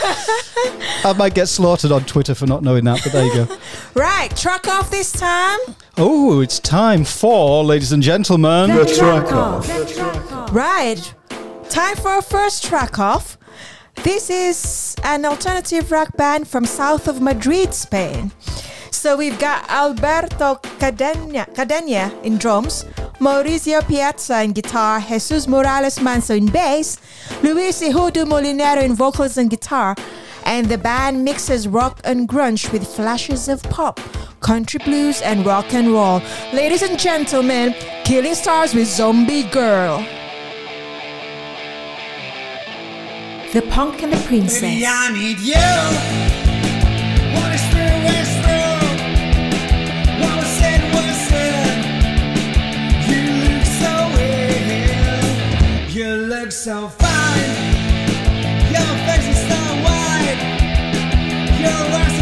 I 1.06 1.14
might 1.16 1.36
get 1.36 1.50
slaughtered 1.50 1.92
on 1.92 2.04
Twitter 2.06 2.34
for 2.34 2.48
not 2.48 2.64
knowing 2.64 2.86
that, 2.86 3.02
but 3.04 3.14
there 3.14 3.26
you 3.26 3.46
go. 3.46 3.59
Right, 3.96 4.30
track 4.36 4.68
off 4.68 4.92
this 4.92 5.12
time. 5.12 5.60
Oh, 5.98 6.42
it's 6.42 6.60
time 6.60 7.04
for, 7.04 7.64
ladies 7.64 7.92
and 7.92 8.02
gentlemen, 8.04 8.70
The 8.76 8.86
track 8.86 9.32
off. 9.34 10.54
Right, 10.54 11.14
time 11.70 11.96
for 11.98 12.10
our 12.10 12.22
first 12.22 12.64
track 12.64 13.00
off. 13.00 13.38
This 14.04 14.30
is 14.30 14.96
an 15.04 15.26
alternative 15.26 15.92
rock 15.92 16.16
band 16.16 16.48
from 16.48 16.66
south 16.66 17.08
of 17.08 17.20
Madrid, 17.22 17.74
Spain. 17.74 18.32
So 18.92 19.18
we've 19.18 19.38
got 19.40 19.70
Alberto 19.70 20.56
Cadena, 20.80 21.54
Cadena 21.54 22.12
in 22.24 22.38
drums, 22.38 22.86
Mauricio 23.20 23.86
Piazza 23.88 24.44
in 24.44 24.54
guitar, 24.54 25.02
Jesus 25.02 25.48
Morales 25.48 26.00
Manso 26.02 26.36
in 26.36 26.46
bass, 26.48 26.98
Luis 27.44 27.82
Ihudu 27.82 28.26
Molinero 28.26 28.82
in 28.84 28.96
vocals 28.96 29.38
and 29.38 29.50
guitar, 29.50 29.96
and 30.50 30.68
the 30.68 30.80
band 30.80 31.24
mixes 31.24 31.68
rock 31.68 32.02
and 32.04 32.28
grunge 32.28 32.72
with 32.74 32.84
flashes 32.86 33.48
of 33.48 33.62
pop, 33.64 34.00
country 34.42 34.80
blues, 34.84 35.22
and 35.22 35.46
rock 35.46 35.72
and 35.76 35.90
roll. 35.90 36.22
Ladies 36.52 36.82
and 36.82 36.98
gentlemen, 36.98 37.76
Killing 38.04 38.34
Stars 38.34 38.74
with 38.74 38.88
Zombie 38.88 39.44
Girl. 39.44 40.00
The 43.54 43.62
Punk 43.70 44.02
and 44.02 44.12
the 44.12 44.22
Princess. 44.28 44.84
I 44.86 45.14
need 45.14 45.40
you. 45.40 46.30
So 56.52 56.88
fine. 56.90 57.19
Your 61.60 61.68
eyes 61.68 62.19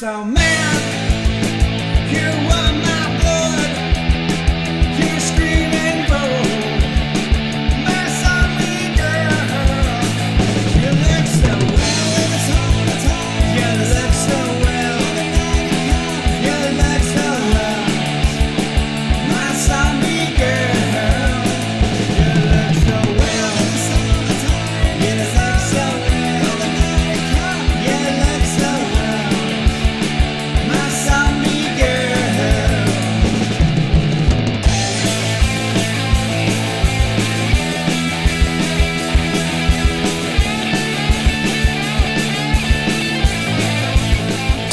You've 0.00 0.34
gone 0.34 1.03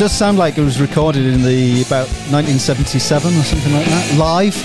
does 0.01 0.11
sound 0.11 0.39
like 0.39 0.57
it 0.57 0.63
was 0.63 0.81
recorded 0.81 1.27
in 1.27 1.43
the 1.43 1.83
about 1.83 2.07
1977 2.33 3.37
or 3.37 3.43
something 3.43 3.71
like 3.71 3.85
that, 3.85 4.17
live. 4.17 4.55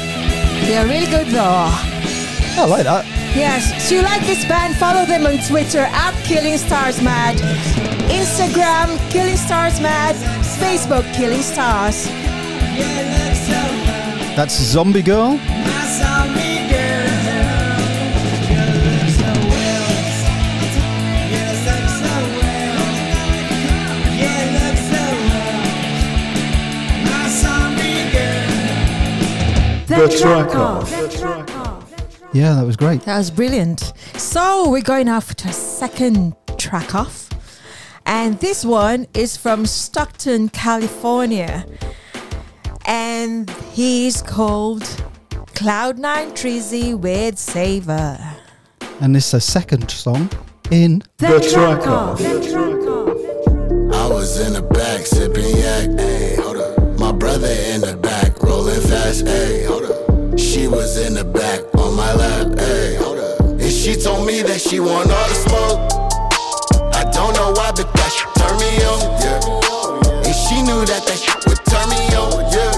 They're 0.64 0.86
really 0.86 1.04
good 1.10 1.26
though. 1.26 1.68
I 2.56 2.64
like 2.66 2.84
that. 2.84 3.04
Yes, 3.36 3.86
so 3.86 3.96
you 3.96 4.00
like 4.00 4.22
this 4.22 4.46
band? 4.46 4.76
Follow 4.76 5.04
them 5.04 5.26
on 5.26 5.36
Twitter 5.46 5.80
at 5.80 6.14
Killing 6.24 6.56
Stars 6.56 7.02
Mad, 7.02 7.36
Instagram 8.08 8.96
Killing 9.10 9.36
Stars 9.36 9.78
Mad, 9.78 10.16
Facebook 10.58 11.04
Killing 11.12 11.42
Stars. 11.42 12.06
That's 14.36 14.54
Zombie 14.54 15.02
Girl. 15.02 15.38
Girl. 29.86 30.08
The 30.08 30.18
track 30.18 30.54
off. 30.56 30.90
Yeah, 32.32 32.54
that 32.54 32.66
was 32.66 32.76
great. 32.76 33.02
That 33.02 33.18
was 33.18 33.30
brilliant. 33.30 33.92
So 34.16 34.68
we're 34.68 34.82
going 34.82 35.08
off 35.08 35.34
to 35.36 35.48
a 35.48 35.52
second 35.52 36.34
track 36.58 36.94
off. 36.94 37.30
And 38.04 38.38
this 38.40 38.64
one 38.64 39.06
is 39.14 39.36
from 39.36 39.64
Stockton, 39.64 40.48
California. 40.48 41.64
And 42.86 43.48
he's 43.72 44.22
called 44.22 44.82
Kloud 45.54 45.98
9 45.98 46.30
Trizzy 46.32 46.98
with 46.98 47.38
Saver. 47.38 48.18
And 49.00 49.14
this 49.14 49.28
is 49.28 49.34
a 49.34 49.40
second 49.40 49.90
song 49.90 50.28
in 50.70 51.02
The 51.18 51.40
track 51.52 51.86
off. 51.86 52.20
I 52.20 54.08
was 54.08 54.40
in 54.40 54.52
the 54.52 54.62
back 54.62 55.06
sipping 55.06 55.56
yak, 55.56 55.88
ayy, 55.90 56.36
hold 56.42 56.56
up. 56.56 56.98
My 56.98 57.12
brother 57.12 57.48
in 57.48 57.80
the 57.80 57.96
back 57.96 58.05
rolling 58.46 58.80
fast, 58.80 59.26
ayy, 59.26 59.66
hold 59.66 59.84
up. 59.84 60.38
She 60.38 60.68
was 60.68 60.96
in 60.96 61.14
the 61.14 61.24
back 61.24 61.60
on 61.74 61.94
my 61.96 62.12
lap, 62.14 62.46
ayy, 62.56 62.96
hold 62.96 63.18
up. 63.18 63.40
And 63.40 63.72
she 63.72 63.94
told 63.96 64.26
me 64.26 64.42
that 64.42 64.60
she 64.60 64.78
want 64.80 65.10
all 65.10 65.28
the 65.28 65.38
smoke. 65.46 65.78
I 66.94 67.02
don't 67.10 67.34
know 67.34 67.50
why, 67.58 67.72
but 67.74 67.90
that 67.92 68.10
shit 68.14 68.30
turn 68.38 68.54
me 68.62 68.72
on, 68.86 69.00
yeah. 69.20 70.26
And 70.26 70.36
she 70.46 70.62
knew 70.62 70.80
that 70.86 71.02
that 71.04 71.18
shit 71.18 71.40
would 71.46 71.62
turn 71.66 71.86
me 71.90 72.02
on, 72.14 72.46
yeah. 72.54 72.72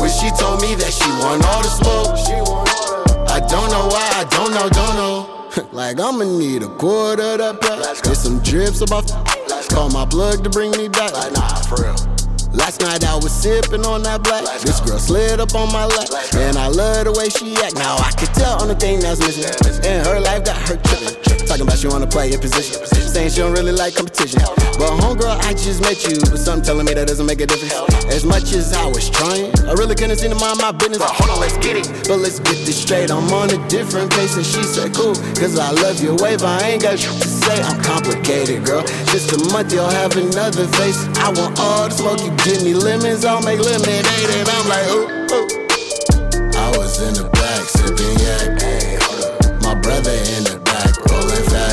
When 0.00 0.10
she 0.10 0.32
told 0.40 0.60
me 0.64 0.74
that 0.80 0.92
she 0.92 1.10
want 1.20 1.44
all 1.44 1.62
the 1.62 1.70
smoke, 1.70 2.16
I 3.28 3.40
don't 3.40 3.70
know 3.70 3.86
why, 3.92 4.06
I 4.16 4.24
don't 4.32 4.52
know, 4.56 4.68
don't 4.68 4.96
know. 4.96 5.38
like 5.72 6.00
I'ma 6.00 6.24
need 6.24 6.62
a 6.62 6.68
quarter 6.68 7.22
of 7.22 7.38
that 7.38 7.60
pack. 7.60 8.02
Get 8.02 8.16
some 8.16 8.40
drips 8.40 8.80
about. 8.80 9.08
Call 9.70 9.90
my 9.90 10.06
plug 10.06 10.42
to 10.44 10.50
bring 10.50 10.70
me 10.72 10.88
back. 10.88 11.12
Like, 11.12 11.32
nah, 11.32 11.54
for 11.68 11.82
real. 11.82 12.17
Last 12.52 12.80
night 12.80 13.04
I 13.04 13.14
was 13.16 13.32
sipping 13.32 13.84
on 13.84 14.02
that 14.02 14.22
black. 14.22 14.44
This 14.60 14.80
girl 14.80 14.98
slid 14.98 15.40
up 15.40 15.54
on 15.54 15.72
my 15.72 15.84
lap, 15.84 16.08
and 16.34 16.56
I 16.56 16.68
love 16.68 17.04
the 17.04 17.12
way 17.12 17.28
she 17.28 17.54
act. 17.62 17.74
Now 17.74 17.96
I 17.96 18.10
can 18.12 18.28
tell 18.34 18.62
on 18.62 18.68
the 18.68 18.74
thing 18.74 19.00
that's 19.00 19.20
missing, 19.20 19.44
and 19.84 20.06
her 20.06 20.20
life 20.20 20.44
got 20.44 20.56
her 20.68 20.76
tripping. 20.76 21.47
Talking 21.48 21.64
about 21.64 21.78
she 21.78 21.88
wanna 21.88 22.06
play 22.06 22.28
a 22.34 22.38
position, 22.38 22.84
saying 22.84 23.30
she 23.30 23.40
don't 23.40 23.56
really 23.56 23.72
like 23.72 23.96
competition. 23.96 24.36
But 24.76 24.92
homegirl, 25.00 25.40
I 25.48 25.56
just 25.56 25.80
met 25.80 25.96
you, 26.04 26.20
but 26.28 26.36
something 26.36 26.62
telling 26.62 26.84
me 26.84 26.92
that 26.92 27.08
doesn't 27.08 27.24
make 27.24 27.40
a 27.40 27.46
difference. 27.46 27.72
As 28.12 28.22
much 28.22 28.52
as 28.52 28.76
I 28.76 28.84
was 28.84 29.08
trying, 29.08 29.48
I 29.64 29.72
really 29.72 29.96
couldn't 29.96 30.20
seem 30.20 30.28
to 30.28 30.36
mind 30.36 30.60
my 30.60 30.76
business. 30.76 31.00
But 31.00 31.08
hold 31.16 31.32
on, 31.32 31.40
let's 31.40 31.56
get 31.64 31.80
it. 31.80 31.88
But 32.04 32.20
let's 32.20 32.38
get 32.38 32.60
this 32.68 32.76
straight. 32.76 33.10
I'm 33.10 33.32
on 33.32 33.48
a 33.48 33.58
different 33.72 34.12
pace, 34.12 34.36
and 34.36 34.44
she 34.44 34.62
said 34.62 34.92
cool, 34.92 35.16
cause 35.40 35.58
I 35.58 35.72
love 35.72 36.04
your 36.04 36.20
wave. 36.20 36.44
I 36.44 36.76
ain't 36.76 36.82
got 36.84 37.00
shit 37.00 37.16
to 37.16 37.28
say. 37.28 37.56
I'm 37.64 37.80
complicated, 37.80 38.68
girl. 38.68 38.84
Just 39.08 39.32
a 39.32 39.38
month, 39.48 39.72
you'll 39.72 39.88
have 39.88 40.14
another 40.20 40.68
face. 40.76 41.00
I 41.16 41.32
want 41.32 41.58
all 41.58 41.88
the 41.88 41.96
smoke, 41.96 42.20
you 42.20 42.30
give 42.44 42.60
me 42.60 42.76
lemons, 42.76 43.24
I'll 43.24 43.40
make 43.40 43.58
lemonade, 43.58 44.04
and 44.04 44.48
I'm 44.52 44.66
like, 44.68 44.86
ooh, 44.92 45.32
ooh. 45.32 45.48
I 46.60 46.76
was 46.76 47.00
in 47.00 47.16
the 47.16 47.24
back 47.32 47.64
sipping 47.72 48.20
yak, 48.20 48.60
up. 48.60 49.64
My 49.64 49.74
brother 49.74 50.12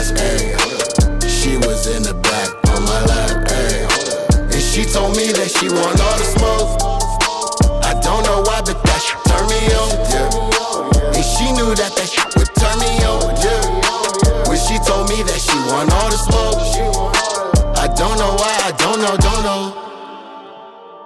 fast, 0.05 0.15
ayy. 0.15 1.29
She 1.29 1.57
was 1.57 1.87
in 1.87 2.03
the 2.03 2.13
back 2.13 2.49
on 2.73 2.83
my 2.83 3.01
lap, 3.05 3.47
ayy. 3.47 4.53
And 4.53 4.61
she 4.61 4.83
told 4.85 5.15
me 5.15 5.31
that 5.31 5.49
she 5.49 5.69
want 5.69 5.99
all 6.01 6.17
the 6.17 6.25
smoke. 6.25 6.69
I 7.83 7.93
don't 8.01 8.23
know 8.23 8.41
why, 8.41 8.61
but 8.61 8.81
that 8.83 9.01
shit 9.01 9.19
turn 9.25 9.47
me 9.49 9.61
on, 9.73 9.91
yeah. 10.11 11.15
And 11.15 11.25
she 11.25 11.51
knew 11.51 11.73
that 11.75 11.95
that 11.95 12.09
shit 12.09 12.29
would 12.35 12.51
turn 12.55 12.77
me 12.79 12.91
on, 13.05 13.35
yeah. 13.41 14.49
When 14.49 14.57
she 14.57 14.77
told 14.85 15.09
me 15.09 15.23
that 15.23 15.39
she 15.39 15.57
want 15.71 15.91
all 15.93 16.09
the 16.09 16.17
smoke. 16.17 16.59
I 17.77 17.87
don't 17.87 18.17
know 18.17 18.35
why, 18.35 18.53
I 18.63 18.71
don't 18.77 18.99
know, 18.99 19.15
don't 19.17 19.43
know. 19.43 19.81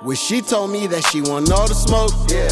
When 0.01 0.15
she 0.15 0.41
told 0.41 0.71
me 0.71 0.87
that 0.87 1.05
she 1.07 1.21
want 1.21 1.51
all 1.51 1.67
the 1.67 1.75
smoke, 1.75 2.11
yeah? 2.29 2.47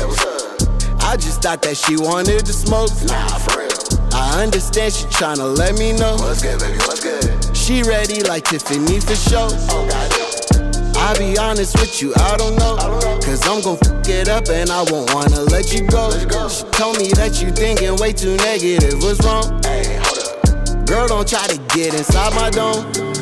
I 1.08 1.16
just 1.16 1.42
thought 1.42 1.62
that 1.62 1.78
she 1.78 1.96
wanted 1.96 2.46
to 2.46 2.54
smoke. 2.54 2.92
Nah, 3.08 3.28
for 3.38 3.60
real. 3.60 3.77
I 4.18 4.44
understand 4.44 4.94
she 4.94 5.06
tryna 5.06 5.56
let 5.58 5.78
me 5.78 5.94
know. 5.94 6.16
What's 6.16 6.42
good, 6.42 6.60
baby? 6.60 6.78
What's 6.80 7.02
good? 7.02 7.56
She 7.56 7.84
ready 7.84 8.24
like 8.24 8.46
Tiffany 8.46 9.00
for 9.00 9.16
show. 9.16 9.48
Oh, 9.70 9.88
God. 9.88 10.98
I'll 10.98 11.18
be 11.18 11.38
honest 11.38 11.80
with 11.80 12.02
you, 12.02 12.14
I 12.18 12.36
don't 12.38 12.58
know. 12.58 12.76
Cause 13.22 13.48
I'm 13.48 13.62
gon' 13.62 13.78
f 13.84 14.10
it 14.10 14.28
up 14.28 14.50
and 14.50 14.70
I 14.72 14.82
won't 14.90 15.14
wanna 15.14 15.42
let 15.42 15.72
you 15.72 15.86
go. 15.86 16.10
She 16.50 16.64
told 16.72 16.98
me 16.98 17.10
that 17.14 17.40
you 17.42 17.52
thinking 17.52 17.96
way 17.98 18.12
too 18.12 18.36
negative. 18.38 19.02
What's 19.04 19.24
wrong? 19.24 19.62
Hey, 19.64 20.00
hold 20.02 20.18
up 20.18 20.88
Girl, 20.88 21.08
don't 21.08 21.28
try 21.28 21.46
to 21.48 21.58
get 21.76 21.94
inside 21.94 22.34
my 22.34 22.50
dome. 22.50 23.17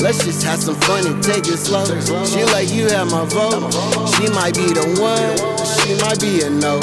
Let's 0.00 0.24
just 0.24 0.44
have 0.44 0.60
some 0.62 0.76
fun 0.76 1.06
and 1.06 1.22
take 1.22 1.46
it 1.48 1.58
slow. 1.58 1.84
She 2.24 2.44
like 2.44 2.70
you 2.70 2.86
have 2.88 3.10
my 3.10 3.24
vote. 3.24 3.72
She 4.14 4.30
might 4.30 4.54
be 4.54 4.72
the 4.72 4.86
one, 5.02 5.34
she 5.82 5.98
might 6.00 6.20
be 6.20 6.42
a 6.42 6.50
no. 6.50 6.78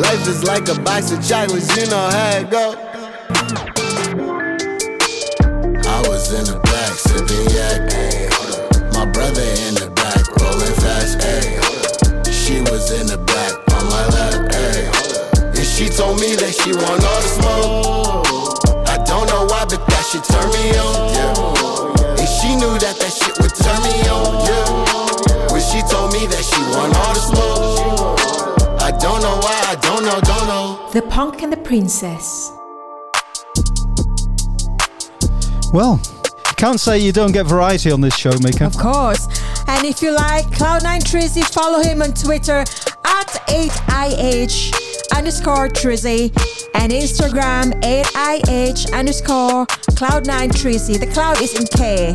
Life 0.00 0.26
is 0.26 0.42
like 0.42 0.68
a 0.68 0.74
box 0.82 1.12
of 1.12 1.22
chocolates, 1.24 1.70
you 1.76 1.86
know 1.86 2.08
how 2.10 2.38
it 2.38 2.50
go. 2.50 2.74
I 5.86 6.02
was 6.08 6.32
in 6.34 6.44
the 6.44 6.58
back 6.64 6.92
sipping 6.98 7.48
yak. 7.54 7.80
My 8.92 9.06
brother 9.06 9.46
in 9.66 9.74
the 9.74 9.90
back 9.94 10.26
rolling 10.42 10.74
fast, 10.82 11.18
ayy. 11.20 11.62
She 12.32 12.60
was 12.70 12.90
in 12.90 13.06
the 13.06 13.18
back 13.18 13.54
on 13.78 13.86
my 13.86 14.04
lap, 14.18 14.50
ayy. 14.50 15.56
And 15.56 15.66
she 15.66 15.88
told 15.88 16.20
me 16.20 16.34
that 16.34 16.52
she 16.58 16.72
want 16.74 17.06
all 17.06 17.22
the 17.22 17.30
smoke. 17.38 18.88
I 18.88 18.98
don't 19.04 19.28
know 19.28 19.46
why, 19.46 19.64
but 19.64 19.86
that 19.86 20.04
shit 20.10 20.24
turn 20.24 20.50
me 20.50 20.76
on, 20.76 21.14
yeah. 21.14 21.57
And 22.28 22.36
she 22.42 22.54
knew 22.56 22.78
that 22.78 22.96
that 23.00 23.10
shit 23.10 23.38
would 23.40 23.54
turn 23.56 23.80
me 23.88 24.04
on, 24.12 24.44
yeah. 24.44 25.48
When 25.50 25.62
she 25.62 25.80
told 25.88 26.12
me 26.12 26.26
that 26.26 26.44
she 26.44 26.60
want 26.76 26.92
all 27.00 27.14
the 27.14 27.24
smoke. 27.24 28.82
I 28.82 28.90
don't 28.90 29.22
know 29.22 29.38
why, 29.40 29.56
I 29.66 29.76
don't 29.80 30.04
know, 30.04 30.20
don't 30.20 30.46
know. 30.46 30.90
The 30.92 31.02
Punk 31.08 31.42
and 31.42 31.50
the 31.50 31.56
Princess. 31.56 32.52
Well, 35.72 36.00
can't 36.56 36.78
say 36.78 36.98
you 36.98 37.12
don't 37.12 37.32
get 37.32 37.46
variety 37.46 37.90
on 37.90 38.02
this 38.02 38.16
show, 38.16 38.32
Mika. 38.42 38.66
Of 38.66 38.76
course. 38.76 39.26
And 39.66 39.86
if 39.86 40.02
you 40.02 40.12
like 40.12 40.44
Kloud 40.46 40.82
9 40.82 41.00
Trizzy, 41.00 41.44
follow 41.44 41.82
him 41.82 42.02
on 42.02 42.12
Twitter 42.12 42.60
at 42.60 43.28
8IH 43.48 45.16
underscore 45.16 45.68
Trizzy 45.68 46.30
and 46.74 46.92
Instagram 46.92 47.72
8IH 47.82 48.92
underscore 48.92 49.66
Kloud 49.98 50.26
9 50.28 50.50
Trizzy. 50.50 50.96
The 50.96 51.08
cloud 51.08 51.42
is 51.42 51.58
in 51.58 51.66
K. 51.66 52.14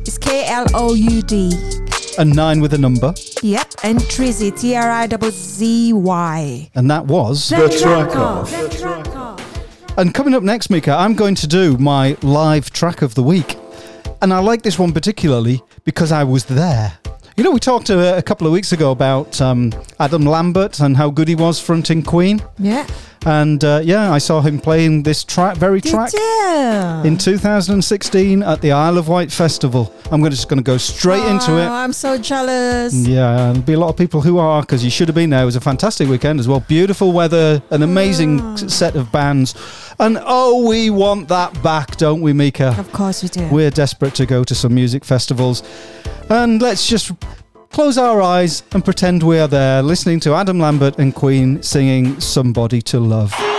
It's 0.00 0.18
K 0.18 0.44
L 0.46 0.66
O 0.74 0.92
U 0.92 1.22
D. 1.22 1.54
And 2.18 2.36
nine 2.36 2.60
with 2.60 2.74
a 2.74 2.78
number. 2.78 3.14
Yep. 3.42 3.76
And 3.82 3.98
Trizzy, 4.00 4.54
T 4.54 4.74
R 4.76 4.90
I 4.90 5.06
Z 5.06 5.30
Z 5.30 5.94
Y. 5.94 6.70
And 6.74 6.90
that 6.90 7.06
was. 7.06 7.48
The 7.48 7.78
track 7.80 8.14
off. 8.14 8.50
The 8.50 8.68
track 8.68 9.16
off. 9.16 9.96
And 9.96 10.12
coming 10.12 10.34
up 10.34 10.42
next, 10.42 10.68
Mika, 10.68 10.92
I'm 10.92 11.14
going 11.14 11.34
to 11.36 11.46
do 11.46 11.78
my 11.78 12.14
live 12.20 12.68
track 12.68 13.00
of 13.00 13.14
the 13.14 13.22
week. 13.22 13.56
And 14.20 14.30
I 14.30 14.40
like 14.40 14.60
this 14.60 14.78
one 14.78 14.92
particularly 14.92 15.62
because 15.84 16.12
I 16.12 16.24
was 16.24 16.44
there. 16.44 16.98
You 17.36 17.42
know, 17.42 17.50
we 17.50 17.58
talked 17.58 17.90
a, 17.90 18.16
a 18.16 18.22
couple 18.22 18.46
of 18.46 18.52
weeks 18.52 18.70
ago 18.70 18.92
about 18.92 19.40
um, 19.40 19.72
Adam 19.98 20.24
Lambert 20.24 20.78
and 20.78 20.96
how 20.96 21.10
good 21.10 21.26
he 21.26 21.34
was 21.34 21.58
fronting 21.60 22.00
Queen. 22.00 22.40
Yeah. 22.60 22.86
And 23.26 23.64
uh, 23.64 23.80
yeah, 23.82 24.12
I 24.12 24.18
saw 24.18 24.40
him 24.40 24.60
playing 24.60 25.02
this 25.02 25.24
track, 25.24 25.56
very 25.56 25.80
track, 25.80 26.12
Did 26.12 26.20
you? 26.20 27.10
in 27.10 27.18
2016 27.18 28.42
at 28.44 28.60
the 28.60 28.70
Isle 28.70 28.98
of 28.98 29.08
Wight 29.08 29.32
Festival. 29.32 29.92
I'm 30.12 30.20
gonna, 30.20 30.30
just 30.30 30.48
going 30.48 30.58
to 30.58 30.62
go 30.62 30.76
straight 30.76 31.24
into 31.24 31.52
Oh, 31.52 31.56
it. 31.58 31.66
I'm 31.66 31.92
so 31.92 32.16
jealous. 32.18 32.94
Yeah, 32.94 33.46
and 33.48 33.56
there'll 33.56 33.62
be 33.66 33.72
a 33.72 33.78
lot 33.80 33.88
of 33.88 33.96
people 33.96 34.20
who 34.20 34.38
are 34.38 34.60
because 34.60 34.84
you 34.84 34.90
should 34.90 35.08
have 35.08 35.14
been 35.16 35.30
there. 35.30 35.42
It 35.42 35.46
was 35.46 35.56
a 35.56 35.60
fantastic 35.60 36.08
weekend 36.08 36.38
as 36.38 36.46
well. 36.46 36.60
Beautiful 36.60 37.10
weather, 37.12 37.60
an 37.70 37.82
amazing 37.82 38.40
Ah. 38.42 38.52
s- 38.52 38.72
set 38.72 38.94
of 38.94 39.10
bands, 39.10 39.54
and 39.98 40.18
oh, 40.20 40.68
we 40.68 40.90
want 40.90 41.26
that 41.28 41.60
back, 41.64 41.96
don't 41.96 42.20
we, 42.20 42.32
Mika? 42.32 42.76
Of 42.78 42.92
course 42.92 43.22
we 43.24 43.28
do. 43.30 43.48
We're 43.48 43.70
desperate 43.70 44.14
to 44.16 44.26
go 44.26 44.44
to 44.44 44.54
some 44.54 44.74
music 44.74 45.02
festivals, 45.04 45.62
and 46.30 46.60
let's 46.62 46.86
just 46.86 47.12
close 47.70 47.98
our 47.98 48.22
eyes 48.22 48.62
and 48.72 48.84
pretend 48.84 49.22
we 49.22 49.38
are 49.38 49.48
there, 49.48 49.82
listening 49.82 50.20
to 50.20 50.34
Adam 50.34 50.58
Lambert 50.58 50.98
and 50.98 51.14
Queen 51.14 51.62
singing 51.62 52.20
"Somebody 52.20 52.80
to 52.82 53.00
Love." 53.00 53.53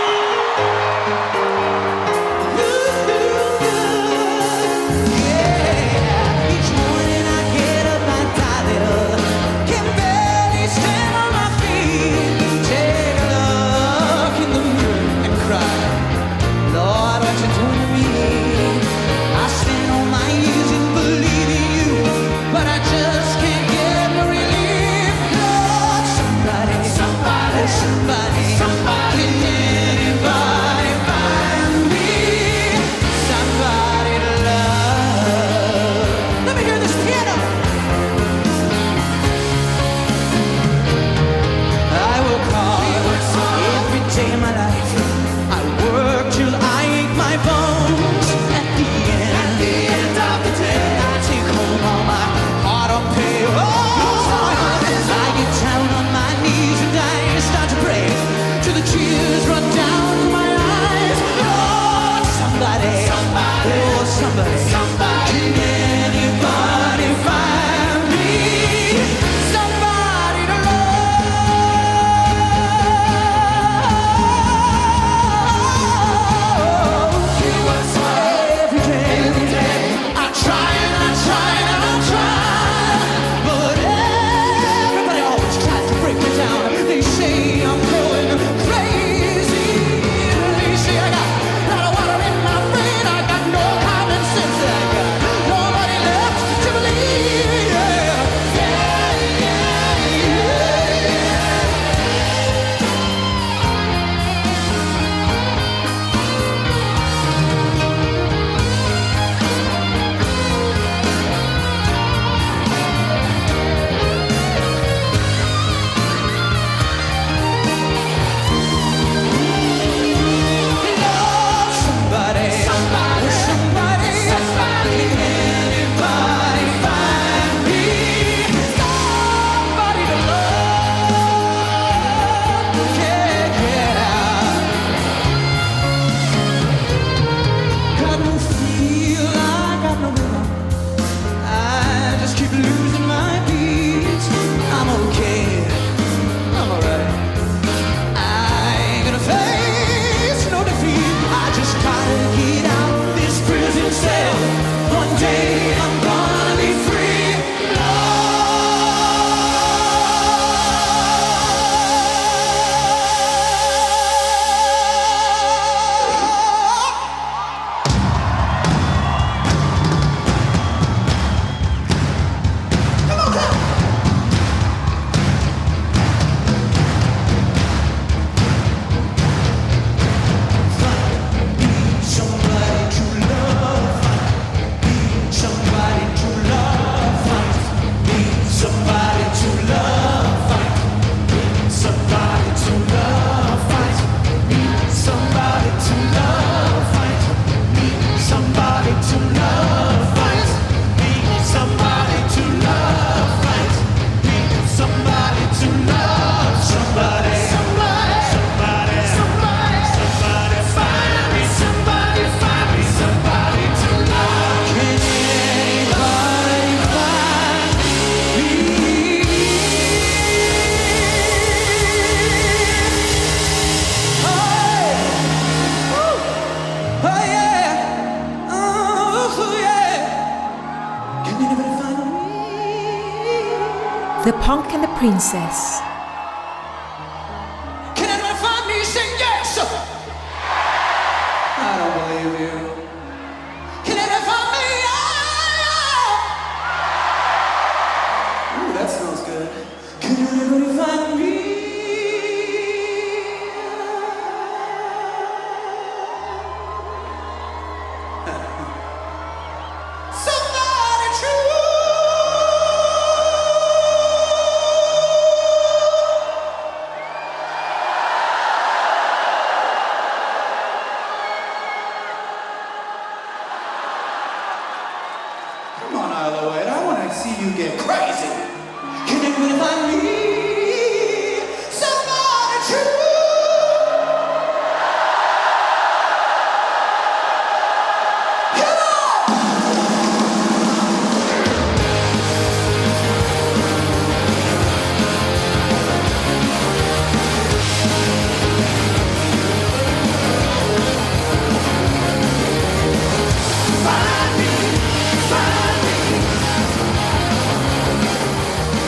Princess. 235.06 235.85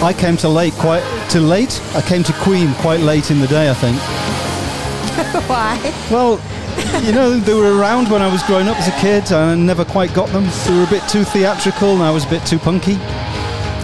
I 0.08 0.14
came 0.14 0.38
to 0.38 0.48
late 0.48 0.72
quite 0.72 1.04
too 1.28 1.42
late. 1.42 1.82
I 1.94 2.00
came 2.00 2.22
to 2.22 2.32
Queen 2.40 2.72
quite 2.76 3.00
late 3.00 3.30
in 3.30 3.40
the 3.40 3.46
day, 3.46 3.68
I 3.68 3.74
think. 3.74 3.98
Why? 5.46 5.76
Well, 6.10 6.40
you 7.04 7.12
know, 7.12 7.38
they 7.38 7.52
were 7.52 7.78
around 7.78 8.10
when 8.10 8.22
I 8.22 8.32
was 8.32 8.42
growing 8.44 8.68
up 8.68 8.78
as 8.78 8.88
a 8.88 8.98
kid, 9.02 9.30
and 9.32 9.34
I 9.34 9.54
never 9.54 9.84
quite 9.84 10.14
got 10.14 10.30
them. 10.30 10.46
They 10.64 10.74
were 10.74 10.84
a 10.84 10.86
bit 10.88 11.06
too 11.10 11.24
theatrical, 11.24 11.92
and 11.92 12.02
I 12.02 12.10
was 12.10 12.24
a 12.24 12.30
bit 12.30 12.46
too 12.46 12.58
punky. 12.58 12.94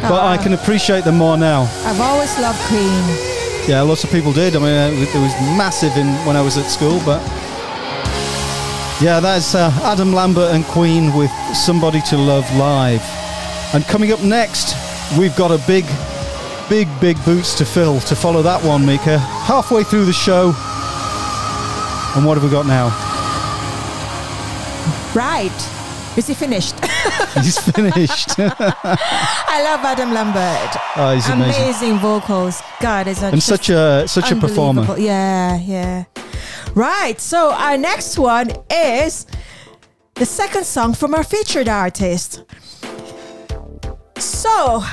But 0.00 0.24
I 0.24 0.38
can 0.42 0.54
appreciate 0.54 1.04
them 1.04 1.18
more 1.18 1.36
now. 1.36 1.68
I've 1.84 2.00
always 2.00 2.32
loved 2.40 2.58
Queen. 2.68 3.04
Yeah, 3.68 3.82
lots 3.82 4.02
of 4.02 4.10
people 4.10 4.32
did. 4.32 4.56
I 4.56 4.60
mean, 4.60 4.68
uh, 4.68 5.02
it 5.02 5.20
was 5.20 5.34
massive 5.58 5.94
in 5.98 6.06
when 6.24 6.36
I 6.36 6.40
was 6.40 6.56
at 6.56 6.70
school, 6.70 7.02
but 7.04 7.20
yeah, 8.98 9.20
that's 9.20 9.54
uh, 9.54 9.70
Adam 9.82 10.14
Lambert 10.14 10.54
and 10.54 10.64
Queen 10.64 11.12
with 11.12 11.30
"Somebody 11.52 12.00
to 12.08 12.16
Love" 12.16 12.50
live. 12.56 13.02
And 13.74 13.84
coming 13.84 14.10
up 14.10 14.22
next, 14.22 14.74
we've 15.18 15.36
got 15.36 15.50
a 15.50 15.58
big, 15.66 15.84
big, 16.68 16.88
big 17.00 17.22
boots 17.24 17.56
to 17.58 17.64
fill 17.64 18.00
to 18.00 18.16
follow 18.16 18.42
that 18.42 18.62
one, 18.64 18.84
Mika. 18.84 19.18
Halfway 19.18 19.84
through 19.84 20.04
the 20.04 20.12
show, 20.12 20.54
and 22.16 22.24
what 22.24 22.36
have 22.36 22.44
we 22.44 22.50
got 22.50 22.66
now? 22.66 22.88
Right. 25.14 25.52
Is 26.16 26.28
he 26.28 26.34
finished? 26.34 26.74
He's 27.34 27.58
finished. 27.58 28.34
I 28.38 29.60
love 29.64 29.84
Adam 29.84 30.12
Lambert. 30.12 30.76
Oh, 30.96 31.12
he's 31.12 31.28
amazing. 31.28 31.62
Amazing 31.62 31.98
vocals. 31.98 32.62
God, 32.80 33.08
is 33.08 33.20
and 33.22 33.42
such 33.42 33.68
a 33.68 34.06
such 34.06 34.30
a 34.30 34.36
performer. 34.36 34.96
Yeah, 34.96 35.58
yeah. 35.58 36.04
Right. 36.74 37.20
So 37.20 37.52
our 37.52 37.76
next 37.76 38.16
one 38.16 38.52
is 38.70 39.26
the 40.14 40.26
second 40.26 40.64
song 40.64 40.94
from 40.94 41.14
our 41.14 41.24
featured 41.24 41.68
artist. 41.68 42.44
So 44.18 44.84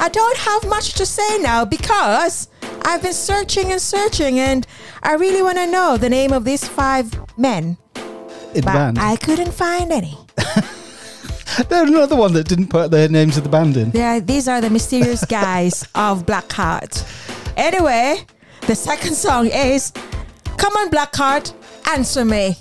I 0.00 0.08
don't 0.08 0.38
have 0.38 0.66
much 0.66 0.94
to 0.94 1.04
say 1.04 1.38
now 1.40 1.66
because 1.66 2.48
I've 2.86 3.02
been 3.02 3.12
searching 3.12 3.70
and 3.70 3.80
searching, 3.80 4.38
and 4.38 4.66
I 5.02 5.14
really 5.14 5.42
want 5.42 5.58
to 5.58 5.66
know 5.66 5.98
the 5.98 6.08
name 6.08 6.32
of 6.32 6.44
these 6.44 6.66
five 6.66 7.14
men. 7.36 7.76
In 8.54 8.64
but 8.64 8.72
band. 8.72 8.98
I 8.98 9.16
couldn't 9.16 9.52
find 9.52 9.92
any. 9.92 10.16
There's 11.68 11.90
another 11.90 12.16
one 12.16 12.32
that 12.32 12.48
didn't 12.48 12.68
put 12.68 12.90
their 12.90 13.10
names 13.10 13.36
of 13.36 13.44
the 13.44 13.50
band 13.50 13.76
in. 13.76 13.90
Yeah, 13.90 14.20
these 14.20 14.48
are 14.48 14.62
the 14.62 14.70
mysterious 14.70 15.22
guys 15.28 15.82
of 15.94 16.24
Blackheart. 16.24 17.04
Anyway, 17.58 18.24
the 18.62 18.74
second 18.74 19.14
song 19.14 19.48
is 19.48 19.92
Come 20.56 20.72
on, 20.76 20.90
Blackheart, 20.90 21.52
answer 21.88 22.24
me. 22.24 22.56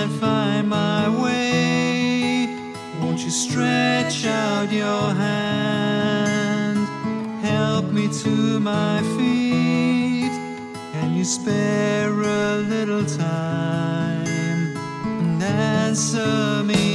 Can't 0.00 0.12
find 0.20 0.68
my 0.68 1.08
way. 1.22 2.46
Won't 3.00 3.20
you 3.22 3.30
stretch 3.30 4.24
out 4.24 4.72
your 4.72 5.12
hand? 5.12 6.78
Help 7.44 7.84
me 7.92 8.08
to 8.22 8.60
my 8.60 9.02
feet. 9.16 10.32
Can 10.94 11.14
you 11.14 11.24
spare 11.24 12.18
a 12.18 12.56
little 12.74 13.04
time 13.04 14.26
and 15.20 15.42
answer 15.42 16.62
me, 16.64 16.89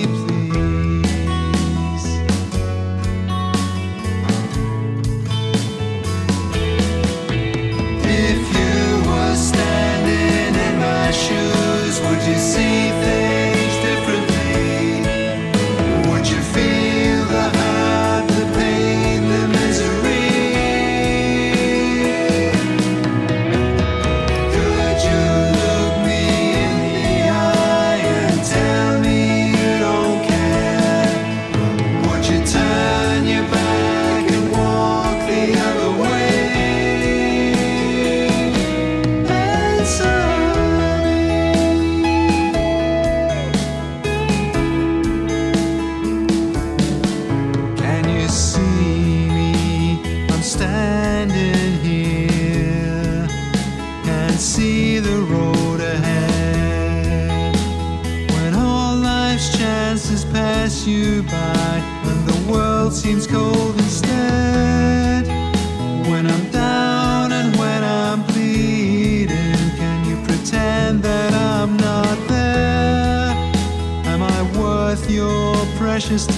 precious 75.96 76.35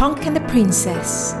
Punk 0.00 0.24
and 0.24 0.34
the 0.34 0.40
Princess. 0.48 1.39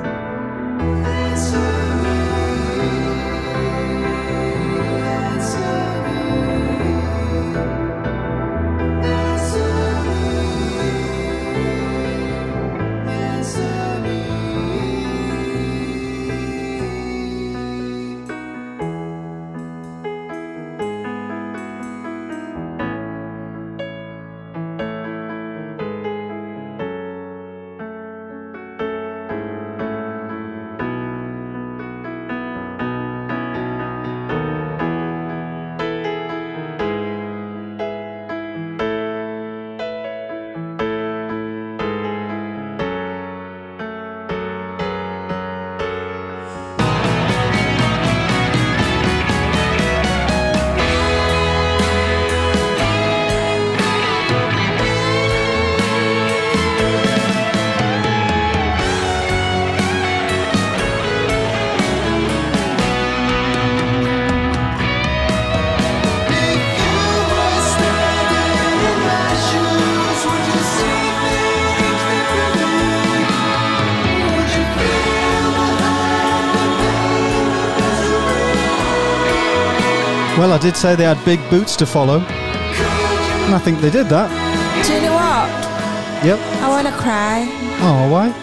Well, 80.50 80.58
I 80.58 80.62
did 80.62 80.76
say 80.76 80.96
they 80.96 81.04
had 81.04 81.24
big 81.24 81.38
boots 81.48 81.76
to 81.76 81.86
follow. 81.86 82.18
And 82.18 83.54
I 83.54 83.60
think 83.62 83.80
they 83.80 83.88
did 83.88 84.08
that. 84.08 84.26
Do 84.84 84.94
you 84.94 85.02
know 85.02 85.14
what? 85.14 85.46
Yep. 86.26 86.40
I 86.60 86.68
want 86.68 86.88
to 86.88 86.92
cry. 86.94 87.46
Oh, 87.78 88.10
why? 88.10 88.34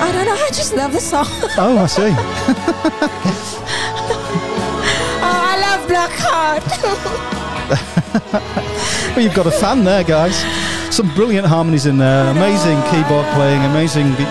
I 0.00 0.10
don't 0.10 0.24
know. 0.24 0.32
I 0.32 0.48
just 0.48 0.74
love 0.74 0.90
the 0.90 1.00
song. 1.00 1.26
Oh, 1.58 1.76
I 1.76 1.84
see. 1.84 2.00
oh, 5.20 5.42
I 5.44 5.60
love 5.60 5.86
Black 5.86 6.12
Heart. 6.16 6.64
well, 9.14 9.22
you've 9.22 9.34
got 9.34 9.46
a 9.46 9.50
fan 9.50 9.84
there, 9.84 10.04
guys. 10.04 10.34
Some 10.90 11.14
brilliant 11.14 11.46
harmonies 11.46 11.84
in 11.84 11.98
there. 11.98 12.30
Amazing 12.30 12.80
keyboard 12.84 13.26
playing. 13.34 13.62
Amazing 13.64 14.14
be- 14.14 14.24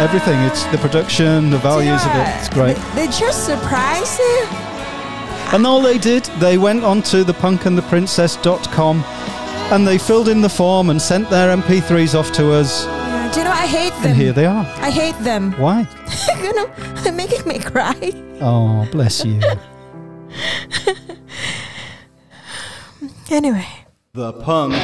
everything. 0.00 0.40
It's 0.44 0.64
the 0.68 0.78
production, 0.78 1.50
the 1.50 1.58
values 1.58 2.02
of 2.06 2.12
it. 2.14 2.26
It's 2.38 2.48
great. 2.48 2.78
they 2.94 3.06
just 3.08 3.44
surprise 3.44 4.18
you. 4.18 4.67
And 5.52 5.66
all 5.66 5.80
they 5.80 5.98
did, 5.98 6.24
they 6.40 6.58
went 6.58 6.84
onto 6.84 7.24
the 7.24 7.32
punkandtheprincess.com 7.32 9.02
and 9.72 9.86
they 9.86 9.98
filled 9.98 10.28
in 10.28 10.40
the 10.40 10.48
form 10.48 10.90
and 10.90 11.00
sent 11.00 11.28
their 11.30 11.56
MP3s 11.56 12.14
off 12.18 12.30
to 12.32 12.52
us. 12.52 12.84
Yeah, 12.84 13.32
Do 13.32 13.38
you 13.40 13.44
know 13.44 13.50
I 13.52 13.66
hate 13.66 13.92
them? 13.94 14.06
And 14.12 14.16
here 14.16 14.32
they 14.32 14.46
are. 14.46 14.64
I 14.78 14.90
hate 14.90 15.18
them. 15.24 15.52
Why? 15.52 15.86
you 16.42 16.52
know, 16.54 16.66
they're 17.02 17.12
making 17.12 17.46
me 17.48 17.58
cry. 17.58 18.12
Oh, 18.40 18.86
bless 18.92 19.24
you. 19.24 19.40
Anyway. 23.30 23.66
the 24.14 24.32
punk. 24.32 24.74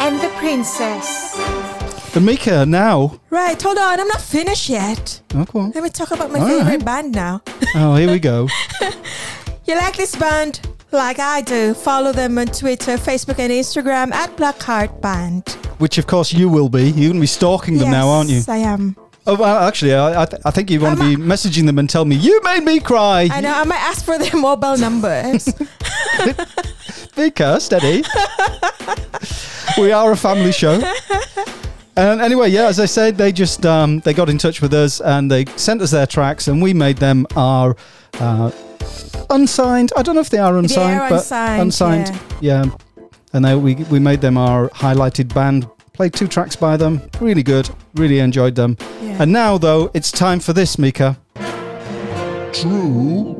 And 0.00 0.20
the 0.20 0.28
Princess. 0.38 1.36
Mika 2.24 2.66
now. 2.66 3.18
Right, 3.30 3.60
hold 3.60 3.78
on. 3.78 4.00
I'm 4.00 4.08
not 4.08 4.20
finished 4.20 4.68
yet. 4.68 5.20
Okay. 5.34 5.58
Let 5.74 5.82
me 5.82 5.90
talk 5.90 6.10
about 6.10 6.30
my 6.30 6.38
All 6.38 6.46
favorite 6.48 6.64
right. 6.64 6.84
band 6.84 7.12
now. 7.14 7.42
Oh, 7.74 7.94
here 7.96 8.10
we 8.10 8.18
go. 8.18 8.48
You 9.66 9.76
like 9.76 9.96
this 9.96 10.16
band? 10.16 10.60
Like 10.90 11.20
I 11.20 11.42
do. 11.42 11.74
Follow 11.74 12.10
them 12.12 12.38
on 12.38 12.46
Twitter, 12.46 12.96
Facebook, 12.96 13.38
and 13.38 13.52
Instagram 13.52 14.10
at 14.12 14.34
Blackheart 14.36 15.00
Band. 15.00 15.48
Which, 15.78 15.96
of 15.98 16.08
course, 16.08 16.32
you 16.32 16.48
will 16.48 16.68
be. 16.68 16.86
You're 16.90 17.10
going 17.10 17.14
to 17.14 17.20
be 17.20 17.26
stalking 17.28 17.78
them 17.78 17.92
now, 17.92 18.08
aren't 18.08 18.30
you? 18.30 18.36
Yes, 18.36 18.48
I 18.48 18.56
am. 18.56 18.96
Oh, 19.28 19.36
well, 19.36 19.58
actually, 19.68 19.94
I, 19.94 20.22
I, 20.22 20.24
th- 20.24 20.42
I 20.44 20.50
think 20.50 20.70
you 20.70 20.80
want 20.80 20.98
to 20.98 21.04
be 21.16 21.22
messaging 21.22 21.66
them 21.66 21.78
and 21.78 21.88
tell 21.88 22.04
me, 22.04 22.16
you 22.16 22.40
made 22.42 22.64
me 22.64 22.80
cry. 22.80 23.28
I 23.30 23.40
know. 23.40 23.52
I 23.52 23.62
might 23.62 23.78
ask 23.80 24.04
for 24.04 24.18
their 24.18 24.34
mobile 24.40 24.76
numbers. 24.76 25.48
Mika, 27.16 27.60
steady. 27.60 28.02
we 29.78 29.92
are 29.92 30.10
a 30.10 30.16
family 30.16 30.50
show. 30.50 30.80
And 31.96 32.20
anyway, 32.20 32.50
yeah, 32.50 32.66
as 32.66 32.78
I 32.78 32.86
said, 32.86 33.16
they 33.16 33.32
just 33.32 33.66
um, 33.66 34.00
they 34.00 34.14
got 34.14 34.28
in 34.28 34.38
touch 34.38 34.62
with 34.62 34.72
us 34.72 35.00
and 35.00 35.30
they 35.30 35.44
sent 35.56 35.82
us 35.82 35.90
their 35.90 36.06
tracks, 36.06 36.48
and 36.48 36.62
we 36.62 36.72
made 36.72 36.98
them 36.98 37.26
our 37.36 37.76
uh, 38.14 38.50
unsigned. 39.28 39.92
I 39.96 40.02
don't 40.02 40.14
know 40.14 40.20
if 40.20 40.30
they 40.30 40.38
are 40.38 40.56
unsigned, 40.56 41.00
are 41.00 41.08
but 41.08 41.16
unsigned, 41.16 41.62
unsigned. 41.62 42.20
Yeah. 42.40 42.64
And 43.32 43.44
they, 43.44 43.54
we 43.54 43.74
we 43.74 43.98
made 43.98 44.20
them 44.20 44.36
our 44.36 44.68
highlighted 44.70 45.32
band. 45.34 45.68
Played 45.92 46.14
two 46.14 46.28
tracks 46.28 46.56
by 46.56 46.76
them. 46.76 47.02
Really 47.20 47.42
good. 47.42 47.68
Really 47.94 48.20
enjoyed 48.20 48.54
them. 48.54 48.76
Yeah. 49.02 49.22
And 49.22 49.32
now, 49.32 49.58
though, 49.58 49.90
it's 49.92 50.10
time 50.10 50.40
for 50.40 50.52
this, 50.54 50.78
Mika. 50.78 51.18
True. 52.52 53.36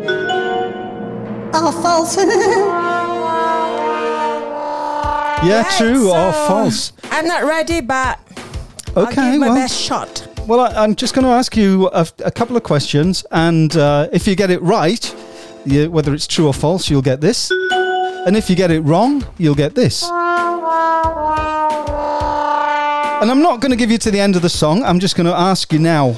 oh, 1.54 1.80
false. 1.82 2.18
Yeah, 5.42 5.62
Right, 5.62 5.78
true 5.78 6.10
or 6.10 6.32
false. 6.34 6.92
I'm 7.04 7.26
not 7.26 7.44
ready, 7.44 7.80
but 7.80 8.20
I'll 8.96 9.06
Okay, 9.06 9.32
give 9.32 9.40
my 9.40 9.48
well, 9.48 9.54
best 9.54 9.80
shot. 9.80 10.26
Well, 10.46 10.60
I, 10.60 10.82
I'm 10.82 10.94
just 10.94 11.14
going 11.14 11.24
to 11.24 11.30
ask 11.30 11.56
you 11.56 11.88
a, 11.92 12.06
a 12.24 12.30
couple 12.30 12.56
of 12.56 12.62
questions, 12.62 13.24
and 13.30 13.76
uh, 13.76 14.08
if 14.12 14.26
you 14.26 14.34
get 14.34 14.50
it 14.50 14.60
right, 14.62 15.14
you, 15.64 15.90
whether 15.90 16.12
it's 16.12 16.26
true 16.26 16.46
or 16.46 16.54
false, 16.54 16.90
you'll 16.90 17.02
get 17.02 17.20
this. 17.20 17.50
And 18.26 18.36
if 18.36 18.50
you 18.50 18.56
get 18.56 18.70
it 18.70 18.80
wrong, 18.80 19.24
you'll 19.38 19.54
get 19.54 19.74
this. 19.74 20.02
And 23.22 23.30
I'm 23.30 23.42
not 23.42 23.60
going 23.60 23.70
to 23.70 23.76
give 23.76 23.90
you 23.90 23.98
to 23.98 24.10
the 24.10 24.18
end 24.18 24.34
of 24.34 24.42
the 24.42 24.48
song, 24.48 24.82
I'm 24.82 24.98
just 24.98 25.14
going 25.14 25.26
to 25.26 25.34
ask 25.34 25.72
you 25.72 25.78
now. 25.78 26.14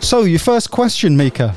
So, 0.00 0.22
your 0.22 0.40
first 0.40 0.70
question, 0.70 1.16
Mika. 1.16 1.54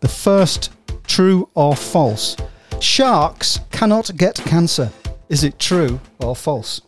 The 0.00 0.08
first 0.08 0.70
true 1.06 1.48
or 1.54 1.74
false? 1.74 2.36
Sharks 2.80 3.58
cannot 3.72 4.16
get 4.16 4.36
cancer. 4.36 4.90
Is 5.28 5.42
it 5.42 5.58
true 5.58 5.98
or 6.20 6.36
false? 6.36 6.82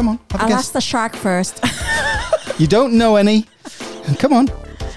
Come 0.00 0.08
on, 0.08 0.18
I'll 0.32 0.48
guess. 0.48 0.58
ask 0.60 0.72
the 0.72 0.80
shark 0.80 1.14
first. 1.14 1.62
You 2.58 2.66
don't 2.66 2.92
know 2.98 3.16
any. 3.16 3.46
Come 4.18 4.34
on. 4.34 4.48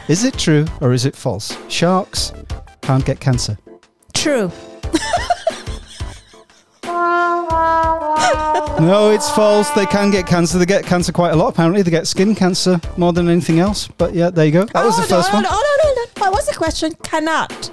Is 0.10 0.26
it 0.26 0.38
true 0.38 0.66
or 0.82 0.92
is 0.92 1.06
it 1.06 1.16
false? 1.16 1.58
Sharks 1.70 2.34
can't 2.82 3.06
get 3.06 3.22
cancer. 3.22 3.58
True. 4.14 4.52
No, 8.82 9.12
it's 9.12 9.30
false. 9.30 9.70
They 9.72 9.86
can 9.86 10.12
get 10.12 10.28
cancer. 10.28 10.58
They 10.58 10.66
get 10.66 10.84
cancer 10.86 11.14
quite 11.14 11.32
a 11.32 11.36
lot, 11.38 11.48
apparently. 11.50 11.84
They 11.84 11.92
get 11.92 12.06
skin 12.06 12.36
cancer 12.36 12.82
more 12.98 13.14
than 13.14 13.30
anything 13.30 13.60
else. 13.60 13.88
But 13.88 14.14
yeah, 14.14 14.30
there 14.30 14.46
you 14.46 14.52
go. 14.52 14.66
That 14.66 14.84
was 14.84 14.96
the 14.96 15.02
Hold 15.04 15.10
first 15.10 15.30
on, 15.30 15.36
one. 15.36 15.44
hold 15.46 15.64
on, 15.64 15.80
hold 15.84 15.98
on. 16.00 16.22
What 16.22 16.32
was 16.34 16.48
the 16.48 16.54
question? 16.56 16.94
Cannot. 17.04 17.72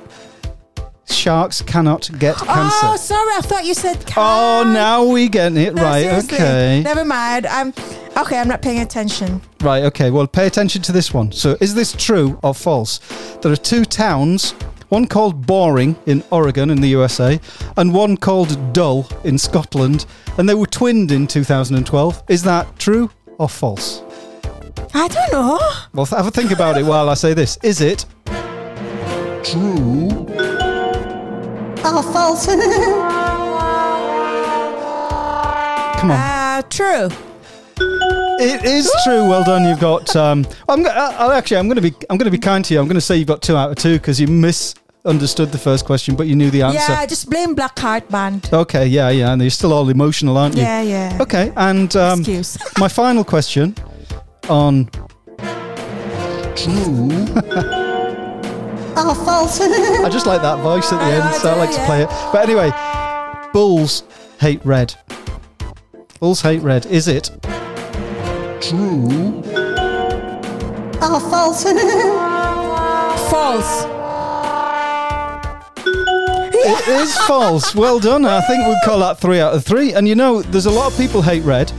Sharks 1.11 1.63
cannot 1.63 2.11
get 2.19 2.41
oh, 2.43 2.45
cancer. 2.45 2.87
Oh, 2.87 2.97
sorry. 2.97 3.35
I 3.37 3.41
thought 3.43 3.65
you 3.65 3.75
said 3.75 4.05
can. 4.07 4.15
Oh, 4.17 4.73
now 4.73 5.05
we 5.05 5.29
get 5.29 5.57
it 5.57 5.75
No, 5.75 5.83
right. 5.83 6.03
seriously. 6.03 6.37
Okay. 6.37 6.83
Never 6.85 7.05
mind. 7.05 7.47
I'm 7.47 7.73
okay. 8.17 8.39
I'm 8.39 8.49
not 8.49 8.63
paying 8.63 8.81
attention. 8.81 9.41
Right, 9.61 9.85
okay. 9.85 10.11
Well, 10.11 10.27
pay 10.27 10.47
attention 10.47 10.83
to 10.83 10.93
this 10.93 11.13
one. 11.13 11.33
So, 11.33 11.57
is 11.61 11.75
this 11.75 11.93
true 11.93 12.39
or 12.43 12.55
false? 12.55 12.99
There 13.43 13.53
are 13.53 13.57
two 13.57 13.85
towns, 13.85 14.53
one 14.89 15.07
called 15.07 15.47
Boring 15.47 15.97
in 16.07 16.23
Oregon 16.31 16.71
in 16.71 16.81
the 16.81 16.89
USA, 16.89 17.39
and 17.77 17.93
one 17.93 18.17
called 18.17 18.73
Dull 18.73 19.07
in 19.25 19.37
Scotland, 19.39 20.07
and 20.39 20.49
they 20.49 20.55
were 20.55 20.67
twinned 20.67 21.11
in 21.13 21.27
2012. 21.27 22.23
Is 22.29 22.43
that 22.45 22.79
true 22.79 23.11
or 23.39 23.49
false? 23.49 24.03
I 24.95 25.09
don't 25.09 25.33
know. 25.33 25.59
Well, 25.93 26.07
have 26.07 26.27
a 26.27 26.31
think 26.31 26.51
about 26.51 26.79
it 26.79 26.85
while 26.85 27.09
I 27.09 27.15
say 27.15 27.35
this. 27.35 27.59
Is 27.63 27.81
it 27.81 28.07
True. 29.43 30.09
Oh, 31.83 32.03
false. 32.13 32.47
Come 36.01 36.11
on. 36.11 36.19
Uh, 36.19 36.63
true. 36.71 37.09
It 38.43 38.65
is 38.65 38.91
true. 39.05 39.29
Well 39.29 39.45
done. 39.45 39.65
You've 39.65 39.81
got. 39.81 40.15
Um, 40.17 40.47
I'm. 40.69 40.83
go- 40.83 40.91
uh, 40.91 41.33
actually, 41.35 41.59
I'm 41.59 41.69
going 41.69 41.77
to 41.77 41.83
be. 41.83 41.95
I'm 42.09 42.17
going 42.17 42.31
to 42.31 42.31
be 42.31 42.39
kind 42.39 42.65
to 42.65 42.75
you. 42.75 42.81
I'm 42.81 42.87
going 42.87 42.95
to 42.95 43.01
say 43.01 43.17
you've 43.17 43.29
got 43.29 43.43
two 43.43 43.57
out 43.57 43.71
of 43.71 43.77
two 43.77 43.99
because 43.99 44.21
you 44.21 44.27
miss 44.27 44.75
understood 45.05 45.51
the 45.53 45.59
first 45.59 45.85
question, 45.85 46.15
but 46.15 46.27
you 46.27 46.37
knew 46.37 46.51
the 46.51 46.63
answer. 46.63 46.93
Yeah, 46.93 47.07
just 47.07 47.31
blame 47.31 47.55
Black 47.55 47.79
Heart 47.79 48.09
Band. 48.09 48.49
Okay, 48.53 48.87
yeah, 48.87 49.09
yeah, 49.11 49.33
and 49.33 49.41
you're 49.41 49.51
still 49.51 49.73
all 49.73 49.89
emotional, 49.89 50.37
aren't 50.37 50.57
you? 50.57 50.63
Yeah, 50.63 50.83
yeah. 50.83 51.19
Okay, 51.21 51.53
and 51.57 51.95
um, 51.97 52.21
Excuse. 52.21 52.59
my 52.79 52.89
final 52.89 53.25
question 53.25 53.75
on 54.49 54.91
Oh, 59.03 59.15
false. 59.15 59.61
I 59.61 60.09
just 60.11 60.27
like 60.27 60.43
that 60.43 60.61
voice 60.61 60.93
at 60.93 60.99
the 60.99 61.05
end, 61.05 61.23
I 61.23 61.33
so 61.33 61.51
I 61.51 61.55
do, 61.55 61.61
like 61.61 61.75
to 61.75 61.85
play 61.87 62.03
it. 62.03 62.09
But 62.33 62.47
anyway, 62.47 62.71
Bulls 63.53 64.05
hate 64.39 64.65
red. 64.65 64.95
Bulls 66.19 66.43
hate 66.43 66.61
red. 66.61 66.85
Is 66.87 67.09
it 67.09 67.31
true? 68.61 69.43
Oh, 71.03 71.19
false. 71.31 71.65
False. 73.31 73.87
It 76.63 76.89
is 76.89 77.17
false. 77.27 77.75
Well 77.75 77.99
done. 77.99 78.25
I 78.27 78.41
think 78.43 78.67
we'd 78.67 78.77
call 78.85 78.99
that 79.01 79.19
three 79.19 79.41
out 79.41 79.55
of 79.55 79.65
three. 79.65 79.95
And 79.95 80.07
you 80.07 80.15
know, 80.15 80.43
there's 80.43 80.67
a 80.67 80.71
lot 80.71 80.93
of 80.93 80.99
people 80.99 81.23
hate 81.23 81.43
red. 81.43 81.73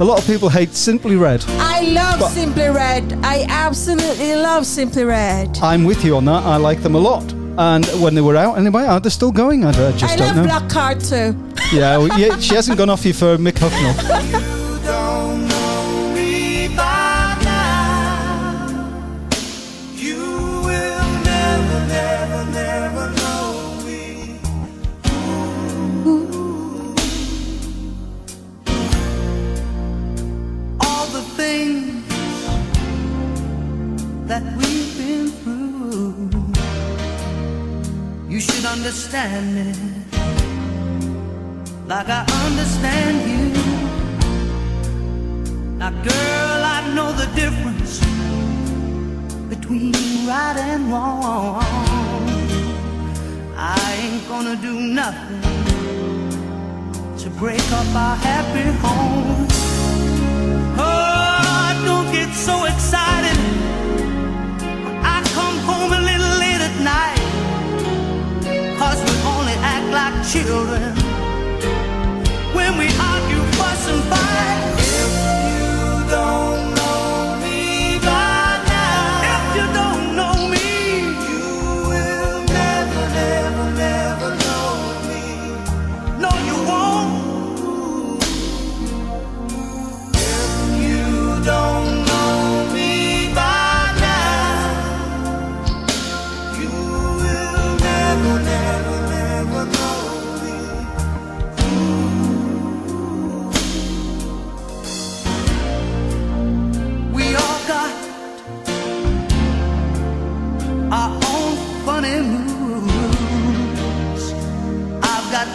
A 0.00 0.04
lot 0.04 0.18
of 0.18 0.26
people 0.26 0.48
hate 0.48 0.72
Simply 0.74 1.16
Red. 1.16 1.44
I 1.48 1.82
love 1.82 2.22
Simply 2.32 2.68
Red. 2.70 3.18
I 3.22 3.44
absolutely 3.50 4.34
love 4.34 4.64
Simply 4.64 5.04
Red. 5.04 5.58
I'm 5.62 5.84
with 5.84 6.04
you 6.04 6.16
on 6.16 6.24
that. 6.24 6.42
I 6.42 6.56
like 6.56 6.82
them 6.82 6.94
a 6.94 6.98
lot. 6.98 7.30
And 7.58 7.84
when 8.02 8.14
they 8.14 8.22
were 8.22 8.36
out, 8.36 8.56
anyway, 8.56 8.84
are 8.84 8.98
they 8.98 9.10
still 9.10 9.30
going? 9.30 9.64
I 9.66 9.72
don't- 9.72 9.94
I 9.94 9.96
just 9.98 10.12
I 10.14 10.16
don't 10.16 10.28
love 10.28 10.36
know. 10.36 10.44
Black 10.44 10.68
Card 10.70 11.00
too. 11.00 11.36
Yeah, 11.72 11.98
well, 11.98 12.18
yeah, 12.18 12.38
she 12.38 12.54
hasn't 12.54 12.78
gone 12.78 12.88
off 12.88 13.04
you 13.04 13.12
for 13.12 13.36
Mick 13.36 13.58
Hucknall. 13.58 14.56
understand 38.70 39.54
me 39.54 39.72
like 41.88 42.08
I 42.08 42.24
understand 42.46 43.16
you. 43.28 43.46
Now, 45.76 45.90
girl, 45.90 46.60
I 46.76 46.80
know 46.94 47.10
the 47.12 47.26
difference 47.34 47.98
between 49.48 49.92
right 50.28 50.56
and 50.56 50.92
wrong. 50.92 51.64
I 53.56 53.76
ain't 54.02 54.28
gonna 54.28 54.54
do 54.54 54.78
nothing 54.78 55.42
to 57.18 57.30
break 57.40 57.66
up 57.72 57.88
our 57.94 58.16
happy 58.16 58.70
home. 58.84 59.48
Oh, 60.78 61.82
don't 61.84 62.12
get 62.12 62.32
so 62.34 62.66
excited 62.66 63.59
children 70.32 70.94
when 72.54 72.78
we 72.78 72.86
argue, 72.86 73.42
fuss, 73.58 73.88
and 73.88 74.02
fight. 74.04 74.79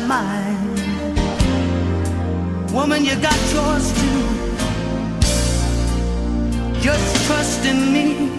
Mine. 0.07 0.75
Woman, 2.71 3.03
you 3.05 3.15
got 3.15 3.39
yours 3.53 3.85
too. 3.99 4.21
Just 6.81 7.25
trust 7.25 7.65
in 7.65 7.79
me 7.93 8.29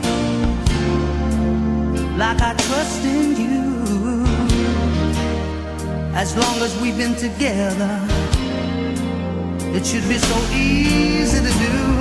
like 2.16 2.40
I 2.40 2.54
trust 2.54 3.04
in 3.04 3.36
you. 3.36 4.24
As 6.14 6.36
long 6.36 6.56
as 6.62 6.80
we've 6.80 6.96
been 6.96 7.16
together, 7.16 8.00
it 9.76 9.84
should 9.84 10.08
be 10.08 10.18
so 10.18 10.38
easy 10.54 11.38
to 11.38 11.52
do. 11.58 11.95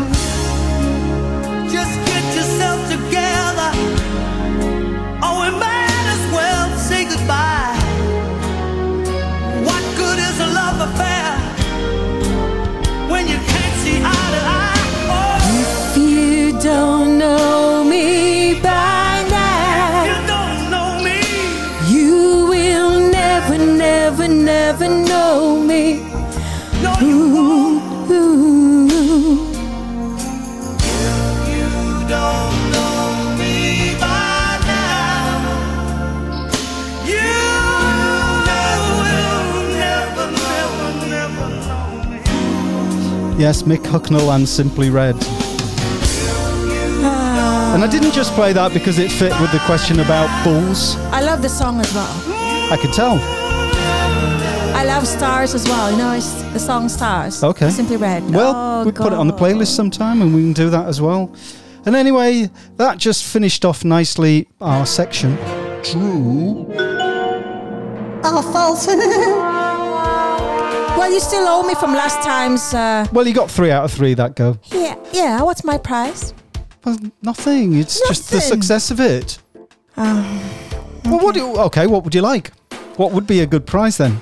Yes, 43.37 43.63
Mick 43.63 43.79
Hucknall 43.83 44.33
and 44.35 44.47
Simply 44.47 44.89
Red. 44.89 45.15
And 47.75 47.83
I 47.83 47.87
didn't 47.87 48.13
just 48.13 48.33
play 48.33 48.53
that 48.53 48.73
because 48.73 48.97
it 48.99 49.11
fit 49.11 49.33
with 49.41 49.51
the 49.51 49.59
question 49.65 49.99
about 49.99 50.29
bulls. 50.45 50.95
I 51.11 51.21
love 51.21 51.41
the 51.41 51.49
song 51.49 51.81
as 51.81 51.93
well. 51.93 52.07
I 52.71 52.77
could 52.81 52.93
tell. 52.93 53.19
I 54.73 54.85
love 54.85 55.05
Stars 55.05 55.53
as 55.53 55.65
well. 55.67 55.91
You 55.91 55.97
know, 55.97 56.13
it's 56.13 56.31
the 56.53 56.59
song 56.59 56.87
Stars. 56.87 57.43
Okay. 57.43 57.69
Simply 57.69 57.97
Red. 57.97 58.23
Well, 58.31 58.53
Oh, 58.55 58.85
we 58.85 58.91
put 58.93 59.07
it 59.11 59.19
on 59.19 59.27
the 59.27 59.33
playlist 59.33 59.75
sometime 59.75 60.21
and 60.21 60.33
we 60.33 60.41
can 60.41 60.53
do 60.53 60.69
that 60.69 60.87
as 60.87 61.01
well. 61.01 61.33
And 61.85 61.95
anyway, 61.95 62.49
that 62.77 62.97
just 62.97 63.25
finished 63.25 63.65
off 63.65 63.83
nicely 63.83 64.47
our 64.61 64.85
section. 64.85 65.37
True. 65.83 66.71
Oh, 68.27 68.41
false. 68.51 68.87
Well, 70.97 71.11
you 71.11 71.19
still 71.19 71.47
owe 71.47 71.63
me 71.63 71.75
from 71.75 71.93
last 71.93 72.23
time's. 72.23 72.73
Uh, 72.73 73.05
Well, 73.11 73.27
you 73.27 73.33
got 73.33 73.51
three 73.51 73.69
out 73.71 73.83
of 73.83 73.91
three 73.91 74.13
that 74.15 74.35
go. 74.35 74.57
yeah, 74.71 74.95
yeah. 75.11 75.41
What's 75.43 75.63
my 75.63 75.77
prize? 75.77 76.33
Well, 76.83 76.97
nothing. 77.21 77.75
It's 77.75 77.99
just 78.07 78.29
the 78.29 78.37
Nothing. 78.37 78.49
success 78.61 78.91
of 78.91 78.99
it. 78.99 79.37
Um, 79.97 80.39
Well, 81.05 81.19
what 81.19 81.33
do 81.35 81.41
you, 81.41 81.57
okay, 81.67 81.85
what 81.87 82.03
would 82.03 82.15
you 82.15 82.21
like? 82.21 82.51
What 82.97 83.11
would 83.11 83.27
be 83.27 83.41
a 83.41 83.45
good 83.45 83.65
prize 83.65 83.97
then? 83.97 84.17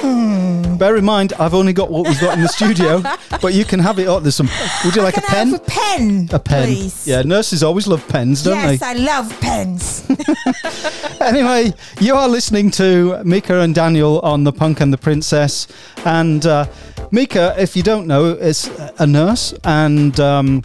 Hmm. 0.00 0.76
Bear 0.76 0.96
in 0.96 1.04
mind, 1.04 1.32
I've 1.38 1.54
only 1.54 1.72
got 1.72 1.90
what 1.90 2.06
we've 2.06 2.20
got 2.20 2.34
in 2.34 2.42
the 2.42 2.48
studio, 2.48 3.00
but 3.40 3.54
you 3.54 3.64
can 3.64 3.80
have 3.80 3.98
it. 3.98 4.06
Oh, 4.06 4.20
there's 4.20 4.34
some. 4.34 4.48
Would 4.84 4.94
you 4.96 5.02
like 5.02 5.16
a 5.16 5.20
Can 5.20 5.52
I 5.52 5.54
have 5.54 5.66
pen? 5.66 6.26
a 6.28 6.28
pen. 6.28 6.28
A 6.32 6.38
pen. 6.38 6.66
Please. 6.66 7.06
Yeah, 7.06 7.22
nurses 7.22 7.62
always 7.62 7.86
love 7.86 8.06
pens, 8.08 8.42
don't 8.42 8.54
yes, 8.56 8.66
they? 8.66 8.72
Yes, 8.72 8.82
I 8.82 8.92
love 8.94 9.40
pens. 9.40 11.20
anyway, 11.20 11.72
you 12.00 12.14
are 12.14 12.28
listening 12.28 12.70
to 12.72 13.22
Mika 13.24 13.60
and 13.60 13.74
Daniel 13.74 14.20
on 14.20 14.44
The 14.44 14.52
Punk 14.52 14.80
and 14.80 14.92
the 14.92 14.98
Princess. 14.98 15.66
And 16.04 16.44
uh, 16.44 16.66
Mika, 17.10 17.54
if 17.58 17.76
you 17.76 17.82
don't 17.82 18.06
know, 18.06 18.26
is 18.32 18.68
a 18.98 19.06
nurse 19.06 19.54
and 19.64 20.18
um, 20.20 20.62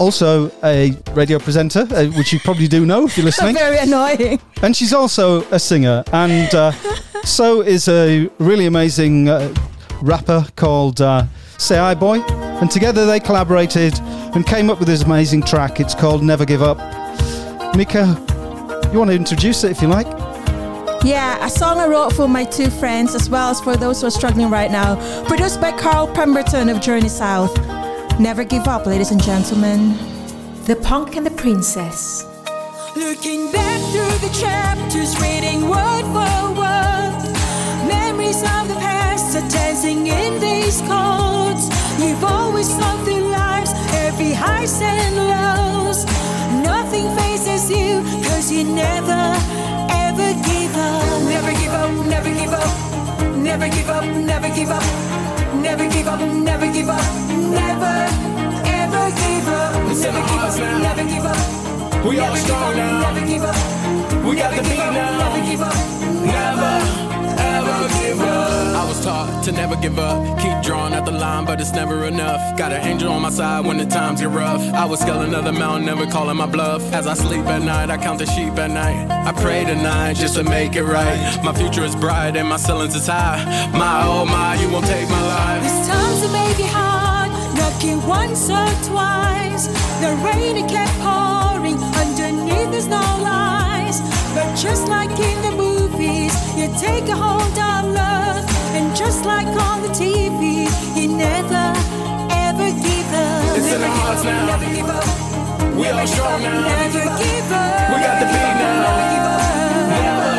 also 0.00 0.50
a 0.64 0.92
radio 1.12 1.38
presenter, 1.38 1.86
uh, 1.90 2.06
which 2.16 2.32
you 2.32 2.40
probably 2.40 2.66
do 2.66 2.86
know 2.86 3.04
if 3.06 3.16
you're 3.16 3.26
listening. 3.30 3.54
Very 3.54 3.78
annoying. 3.78 4.40
And 4.62 4.74
she's 4.74 4.92
also 4.94 5.42
a 5.50 5.58
singer. 5.58 6.02
And 6.12 6.52
uh, 6.54 6.72
so 7.22 7.60
is 7.60 7.86
a 7.86 8.28
really 8.38 8.66
amazing 8.66 9.28
uh, 9.28 9.54
rapper 10.02 10.46
called 10.56 11.00
uh, 11.02 11.24
Say 11.58 11.78
I 11.78 11.94
Boy. 11.94 12.20
And 12.60 12.70
together 12.70 13.06
they 13.06 13.20
collaborated 13.20 13.98
and 14.34 14.46
came 14.46 14.70
up 14.70 14.78
with 14.78 14.88
this 14.88 15.02
amazing 15.02 15.42
track. 15.42 15.80
It's 15.80 15.94
called 15.94 16.22
Never 16.24 16.46
Give 16.46 16.62
Up. 16.62 16.78
Mika, 17.76 18.16
You 18.92 18.98
want 18.98 19.10
to 19.10 19.16
introduce 19.16 19.64
it 19.64 19.70
if 19.70 19.82
you 19.82 19.88
like? 19.88 20.06
Yeah, 21.04 21.44
a 21.44 21.48
song 21.48 21.78
I 21.78 21.86
wrote 21.86 22.12
for 22.12 22.28
my 22.28 22.44
two 22.44 22.68
friends 22.68 23.14
as 23.14 23.30
well 23.30 23.50
as 23.50 23.60
for 23.60 23.76
those 23.76 24.00
who 24.00 24.06
are 24.06 24.10
struggling 24.10 24.50
right 24.50 24.70
now. 24.70 24.96
Produced 25.26 25.60
by 25.60 25.72
Carl 25.72 26.06
Pemberton 26.08 26.68
of 26.68 26.80
Journey 26.80 27.08
South. 27.08 27.56
Never 28.20 28.44
give 28.44 28.68
up, 28.68 28.84
ladies 28.84 29.12
and 29.12 29.22
gentlemen. 29.22 29.96
The 30.66 30.76
Punk 30.76 31.16
and 31.16 31.24
the 31.24 31.30
Princess. 31.30 32.26
Looking 32.94 33.50
back 33.50 33.80
through 33.92 34.28
the 34.28 34.30
chapters, 34.38 35.18
reading 35.22 35.62
word 35.62 36.04
for 36.12 36.52
word. 36.52 37.16
Memories 37.88 38.42
of 38.42 38.68
the 38.68 38.76
past 38.76 39.34
are 39.36 39.48
dancing 39.48 40.06
in 40.06 40.38
these 40.38 40.82
chords. 40.82 41.70
You've 41.98 42.22
always 42.22 42.68
something 42.68 43.30
lives, 43.30 43.72
every 44.04 44.32
highs 44.34 44.78
and 44.82 45.16
lows. 45.16 46.04
Nothing 46.62 47.08
faces 47.16 47.70
you, 47.70 48.02
cause 48.28 48.52
you 48.52 48.64
never, 48.64 49.34
ever 49.88 50.28
give 50.44 50.76
up. 50.76 51.22
Never 51.22 51.52
give 51.52 51.72
up, 51.72 52.06
never 52.06 52.28
give 52.28 52.52
up. 52.52 53.36
Never 53.38 53.68
give 53.70 53.88
up, 53.88 54.04
never 54.04 54.54
give 54.54 54.68
up. 54.68 55.10
Never 55.62 55.88
give 55.88 56.08
up, 56.08 56.20
never 56.20 56.66
give 56.72 56.88
up. 56.88 57.04
Never, 57.28 57.96
ever 58.64 59.10
give 59.20 59.48
up. 59.48 59.72
Never 59.86 60.22
give 60.30 60.42
up, 60.42 60.82
never 60.82 61.04
give 61.04 61.26
up. 61.26 62.04
We 62.04 62.18
all 62.18 62.34
strong 62.36 62.76
now. 62.76 63.12
Never 63.12 63.26
give 63.26 63.42
up. 63.42 64.24
We 64.24 64.36
got 64.36 64.56
the 64.56 64.62
beat 64.62 64.78
now. 64.78 65.18
Never 65.18 65.46
give 65.46 65.60
up. 65.60 65.74
Never, 66.24 67.09
ever 67.58 67.88
give 68.00 68.20
up. 68.20 68.76
I 68.82 68.88
was 68.88 69.04
taught 69.04 69.44
to 69.44 69.52
never 69.52 69.76
give 69.76 69.98
up. 69.98 70.38
Keep 70.38 70.62
drawing 70.62 70.94
at 70.94 71.04
the 71.04 71.12
line, 71.12 71.44
but 71.44 71.60
it's 71.60 71.72
never 71.72 72.06
enough. 72.06 72.40
Got 72.56 72.72
an 72.72 72.86
angel 72.86 73.12
on 73.12 73.22
my 73.22 73.30
side 73.30 73.64
when 73.66 73.78
the 73.78 73.86
times 73.86 74.20
get 74.20 74.30
rough. 74.30 74.62
I 74.74 74.84
would 74.86 74.98
scale 74.98 75.22
another 75.22 75.52
mountain, 75.52 75.86
never 75.86 76.06
calling 76.06 76.36
my 76.36 76.46
bluff. 76.46 76.82
As 76.92 77.06
I 77.06 77.14
sleep 77.14 77.46
at 77.46 77.62
night, 77.62 77.90
I 77.90 77.96
count 77.96 78.18
the 78.18 78.26
sheep 78.26 78.54
at 78.58 78.70
night. 78.70 79.10
I 79.10 79.32
pray 79.32 79.64
tonight 79.64 80.14
just 80.14 80.34
to 80.36 80.44
make 80.44 80.76
it 80.76 80.84
right. 80.84 81.18
My 81.44 81.52
future 81.52 81.84
is 81.84 81.94
bright 81.94 82.36
and 82.36 82.48
my 82.48 82.56
ceilings 82.56 82.94
is 82.94 83.06
high. 83.06 83.44
My 83.72 84.02
oh 84.04 84.24
my, 84.24 84.54
you 84.60 84.70
won't 84.70 84.86
take 84.86 85.08
my 85.08 85.22
life. 85.36 85.62
These 85.62 85.88
times 85.88 86.22
it 86.22 86.32
may 86.32 86.52
be 86.56 86.68
hard, 86.68 87.30
knocking 87.56 88.00
once 88.06 88.48
or 88.50 88.68
twice. 88.88 89.66
The 90.00 90.16
rain 90.24 90.56
it 90.56 90.68
kept 90.68 90.96
pouring, 91.00 91.76
underneath 92.02 92.70
there's 92.70 92.86
no 92.86 93.04
lies. 93.20 94.00
But 94.34 94.54
just 94.56 94.88
like 94.88 95.10
in 95.10 95.42
the 95.42 95.49
you 96.60 96.68
take 96.76 97.08
a 97.08 97.16
hold 97.16 97.56
of 97.56 97.82
love. 97.88 98.44
And 98.76 98.94
just 98.94 99.24
like 99.24 99.46
on 99.46 99.80
the 99.80 99.88
TV, 99.88 100.68
you 100.94 101.08
never, 101.08 101.64
ever 102.46 102.68
give 102.84 103.10
up. 103.16 103.56
It's 103.56 103.72
in 103.72 103.82
our 103.82 103.96
hearts 104.00 104.24
now. 104.24 104.46
Never 104.46 104.68
give 104.76 104.90
up. 104.98 105.08
We 105.74 105.86
are 105.88 106.06
strong 106.06 106.42
now. 106.42 106.68
Never 106.68 107.04
give 107.16 107.52
up. 107.52 107.88
We 107.90 107.96
got 108.04 108.16
the 108.20 108.26
beat 108.32 108.54
now. 108.60 108.84
Never 108.84 109.06
give 109.14 109.26
up. 109.32 109.48
Never, 109.96 110.32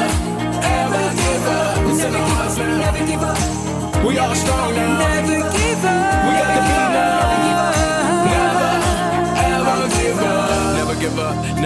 ever 0.78 1.06
give 1.22 1.46
up. 1.58 1.90
It's 1.90 2.04
in 2.06 2.14
our 2.16 2.28
hearts 2.34 2.58
now. 2.58 2.78
Never 2.86 3.04
give 3.10 3.24
up. 3.24 4.06
We 4.06 4.18
all 4.20 4.36
strong 4.36 4.76
now. 4.76 5.00
Never 5.02 5.42
give 5.58 5.86
up. 5.86 6.22
We 6.28 6.32
got 6.38 6.50
the 6.58 6.61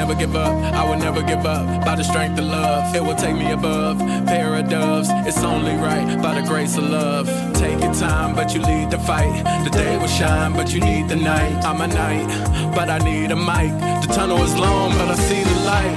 never 0.06 0.20
give 0.20 0.36
up. 0.36 0.54
I 0.74 0.88
will 0.88 1.00
never 1.00 1.24
give 1.24 1.46
up. 1.48 1.84
By 1.84 1.96
the 1.96 2.04
strength 2.04 2.38
of 2.38 2.46
love, 2.46 2.96
it 2.96 3.02
will 3.04 3.16
take 3.16 3.36
me 3.36 3.52
above. 3.52 3.98
Pair 4.28 4.56
of 4.56 4.70
doves, 4.70 5.10
it's 5.26 5.44
only 5.44 5.74
right. 5.74 6.22
By 6.22 6.40
the 6.40 6.48
grace 6.48 6.78
of 6.78 6.84
love, 6.84 7.28
take 7.56 7.80
your 7.82 7.94
time, 7.94 8.36
but 8.36 8.54
you 8.54 8.62
lead 8.62 8.92
the 8.92 9.00
fight. 9.00 9.44
The 9.64 9.72
day 9.72 9.98
will 9.98 10.08
shine, 10.08 10.54
but 10.54 10.72
you 10.74 10.80
need 10.80 11.10
the 11.10 11.16
night. 11.16 11.56
I'm 11.66 11.82
a 11.82 11.88
night, 11.88 12.28
but 12.76 12.88
I 12.90 13.00
need 13.00 13.32
a 13.32 13.36
mic. 13.36 13.72
The 14.06 14.14
tunnel 14.14 14.44
is 14.44 14.56
long, 14.56 14.92
but 14.92 15.10
I 15.10 15.16
see 15.16 15.44
the 15.44 15.60
light. 15.72 15.96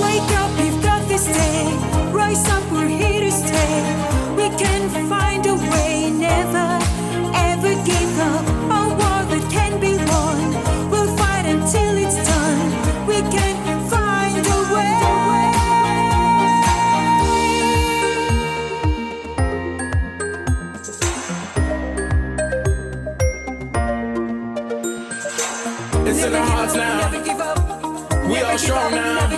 Wake 0.00 0.32
up, 0.40 0.52
you've 0.64 0.82
got 0.82 1.06
this 1.08 1.26
day. 1.26 1.64
Rise 2.10 2.48
up, 2.48 2.64
we're 2.72 2.88
here 2.88 3.20
to 3.20 3.30
stay. 3.30 3.74
We 4.34 4.48
can 4.56 4.81
strong 28.62 28.94
now. 28.94 29.31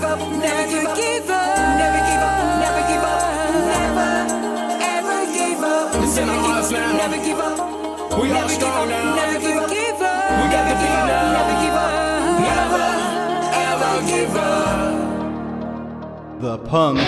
Give 0.00 0.08
up, 0.08 0.18
never 0.32 0.96
give 0.96 1.28
up, 1.30 1.58
never 1.76 2.00
give 2.08 2.24
up, 2.24 2.40
never 2.64 2.80
give 2.88 3.04
up, 3.04 3.20
never 3.68 4.08
ever 4.96 5.20
give 5.34 5.60
up. 5.60 5.92
It's 6.02 6.16
in 6.16 6.24
our 6.28 6.40
hearts 6.40 6.70
now. 6.70 6.92
Never 6.96 7.16
give 7.16 7.38
up. 7.38 7.58
We 8.18 8.32
all 8.32 8.48
strong 8.48 8.88
now. 8.88 9.14
Never 9.14 9.38
give 9.40 9.56
up. 9.58 9.68
Give 9.70 10.00
up. 10.00 10.30
We 10.40 10.48
got 10.54 10.64
the 10.68 10.74
beat 10.80 11.04
now. 11.10 11.32
Never 11.36 11.54
give 11.64 11.76
up. 11.76 11.92
Never, 12.48 12.86
ever 13.68 13.94
give 14.12 14.34
up. 14.36 16.40
The 16.40 16.56
Punk. 16.68 16.98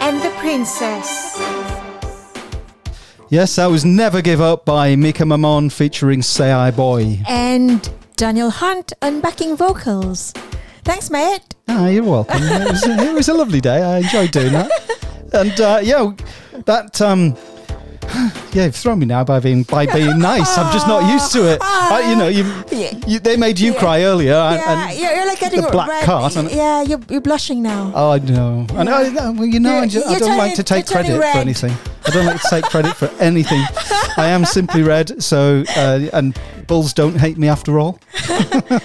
And 0.00 0.20
the 0.20 0.30
Princess. 0.38 1.08
Yes, 3.30 3.56
that 3.56 3.66
was 3.66 3.84
Never 3.84 4.22
Give 4.22 4.40
Up 4.40 4.64
by 4.64 4.96
Mika 4.96 5.24
Mamon 5.24 5.70
featuring 5.70 6.22
Say 6.22 6.50
I 6.50 6.70
Boy. 6.70 7.20
And 7.28 7.86
Daniel 8.16 8.48
Hunt 8.50 8.94
on 9.02 9.20
backing 9.20 9.54
vocals. 9.54 10.32
Thanks, 10.88 11.10
mate. 11.10 11.42
Ah, 11.68 11.88
you're 11.88 12.02
welcome. 12.02 12.42
it, 12.42 12.70
was, 12.70 12.82
it 12.86 13.12
was 13.12 13.28
a 13.28 13.34
lovely 13.34 13.60
day. 13.60 13.82
I 13.82 13.98
enjoyed 13.98 14.30
doing 14.30 14.52
that. 14.52 14.70
And 15.34 15.60
uh, 15.60 15.80
yeah, 15.82 16.12
that 16.64 17.02
um, 17.02 17.36
yeah, 18.52 18.64
you've 18.66 18.76
thrown 18.76 18.98
me 18.98 19.06
now 19.06 19.24
by 19.24 19.40
being 19.40 19.62
by 19.64 19.86
being 19.86 20.18
nice. 20.18 20.56
I'm 20.56 20.72
just 20.72 20.86
not 20.86 21.10
used 21.12 21.32
to 21.32 21.50
it. 21.52 21.58
I, 21.62 22.10
you 22.10 22.16
know, 22.16 22.28
you, 22.28 22.44
you 23.06 23.18
they 23.18 23.36
made 23.36 23.58
you 23.58 23.74
cry 23.74 24.02
earlier. 24.02 24.34
and- 24.34 24.56
Yeah, 24.60 24.88
and 24.90 24.98
you're, 24.98 25.12
you're 25.12 25.26
like 25.26 25.40
getting 25.40 25.60
the 25.60 25.68
black 25.70 25.88
red. 25.88 26.04
cart. 26.04 26.36
And, 26.36 26.50
Yeah, 26.50 26.82
you're, 26.82 27.00
you're 27.08 27.20
blushing 27.20 27.62
now. 27.62 27.92
Oh, 27.94 28.10
I 28.12 28.18
know. 28.18 28.66
And 28.74 28.88
I, 28.88 29.10
well, 29.30 29.44
you 29.44 29.60
know, 29.60 29.76
I, 29.78 29.84
You're- 29.84 30.06
I 30.06 30.18
don't 30.18 30.36
like 30.38 30.54
to 30.56 30.62
take 30.62 30.86
turning 30.86 31.12
credit 31.18 31.32
for 31.32 31.38
anything. 31.38 31.72
I 32.06 32.10
don't 32.10 32.26
like 32.26 32.40
to 32.40 32.48
take 32.50 32.64
credit 32.64 32.96
for 32.96 33.06
anything. 33.20 33.62
I 34.16 34.28
am 34.28 34.44
simply 34.44 34.82
red. 34.82 35.22
So, 35.22 35.64
uh, 35.76 36.08
and 36.12 36.38
bulls 36.66 36.92
don't 36.94 37.16
hate 37.16 37.36
me 37.38 37.48
after 37.48 37.78
all. 37.78 38.00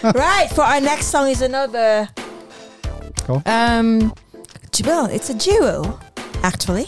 right, 0.03 0.49
for 0.53 0.61
our 0.61 0.81
next 0.81 1.05
song 1.07 1.29
is 1.29 1.41
another. 1.41 2.09
Go 3.27 3.35
on. 3.35 3.43
Um, 3.45 4.13
well, 4.83 5.05
it's 5.05 5.29
a 5.29 5.33
duo, 5.35 5.99
actually. 6.41 6.87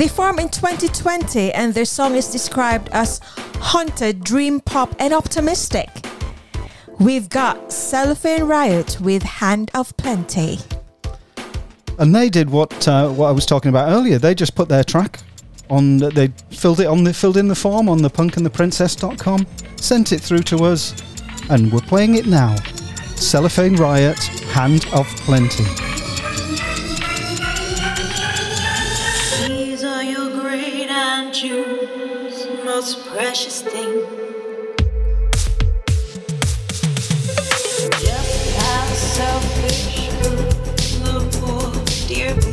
They 0.00 0.08
formed 0.08 0.40
in 0.40 0.48
2020, 0.48 1.52
and 1.52 1.74
their 1.74 1.84
song 1.84 2.14
is 2.14 2.32
described 2.32 2.88
as 2.90 3.20
haunted, 3.58 4.24
dream 4.24 4.58
pop, 4.60 4.96
and 4.98 5.12
optimistic. 5.12 5.90
We've 6.98 7.28
got 7.28 7.70
Cellophane 7.70 8.44
Riot 8.44 8.98
with 9.02 9.22
Hand 9.22 9.70
of 9.74 9.94
Plenty. 9.98 10.56
And 11.98 12.14
they 12.14 12.30
did 12.30 12.48
what 12.48 12.88
uh, 12.88 13.10
what 13.10 13.26
I 13.26 13.32
was 13.32 13.44
talking 13.44 13.68
about 13.68 13.90
earlier. 13.90 14.16
They 14.16 14.34
just 14.34 14.54
put 14.54 14.70
their 14.70 14.84
track 14.84 15.20
on. 15.68 15.98
They 15.98 16.28
filled 16.48 16.80
it 16.80 16.86
on 16.86 17.04
the 17.04 17.12
filled 17.12 17.36
in 17.36 17.48
the 17.48 17.54
form 17.54 17.86
on 17.90 18.00
the 18.00 18.08
punkandtheprincess.com, 18.08 19.46
sent 19.76 20.12
it 20.12 20.22
through 20.22 20.44
to 20.44 20.64
us, 20.64 20.94
and 21.50 21.70
we're 21.70 21.80
playing 21.80 22.14
it 22.14 22.26
now. 22.26 22.56
Cellophane 23.16 23.76
Riot, 23.76 24.18
Hand 24.54 24.86
of 24.94 25.06
Plenty. 25.26 25.89
And 31.32 32.64
most 32.64 33.06
precious 33.06 33.62
thing. 33.62 34.04
Just 38.00 38.56
how 38.58 38.86
selfish 39.14 40.08
the 40.98 41.14
poor 41.38 41.70
dear 42.08 42.34
be. 42.34 42.50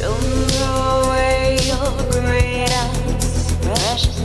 Don't 0.00 0.30
throw 0.52 1.02
away 1.02 1.58
your 1.66 1.90
great 2.12 2.70
and 2.70 2.92
precious. 3.62 4.18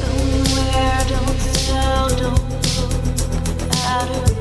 Don't 0.00 0.42
wear, 0.52 0.98
don't 1.08 1.38
sell, 1.38 2.08
don't 2.08 2.42
look 2.76 3.74
out 3.86 4.10
of 4.10 4.39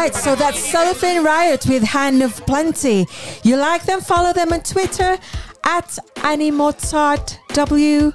Right, 0.00 0.14
so 0.14 0.34
that's 0.34 0.58
Cellophane 0.58 1.22
Riot 1.22 1.66
with 1.66 1.82
Hand 1.82 2.22
of 2.22 2.34
Plenty. 2.46 3.06
You 3.42 3.58
like 3.58 3.84
them? 3.84 4.00
Follow 4.00 4.32
them 4.32 4.50
on 4.50 4.62
Twitter 4.62 5.18
at 5.62 5.98
AnnieMozartW, 6.14 8.14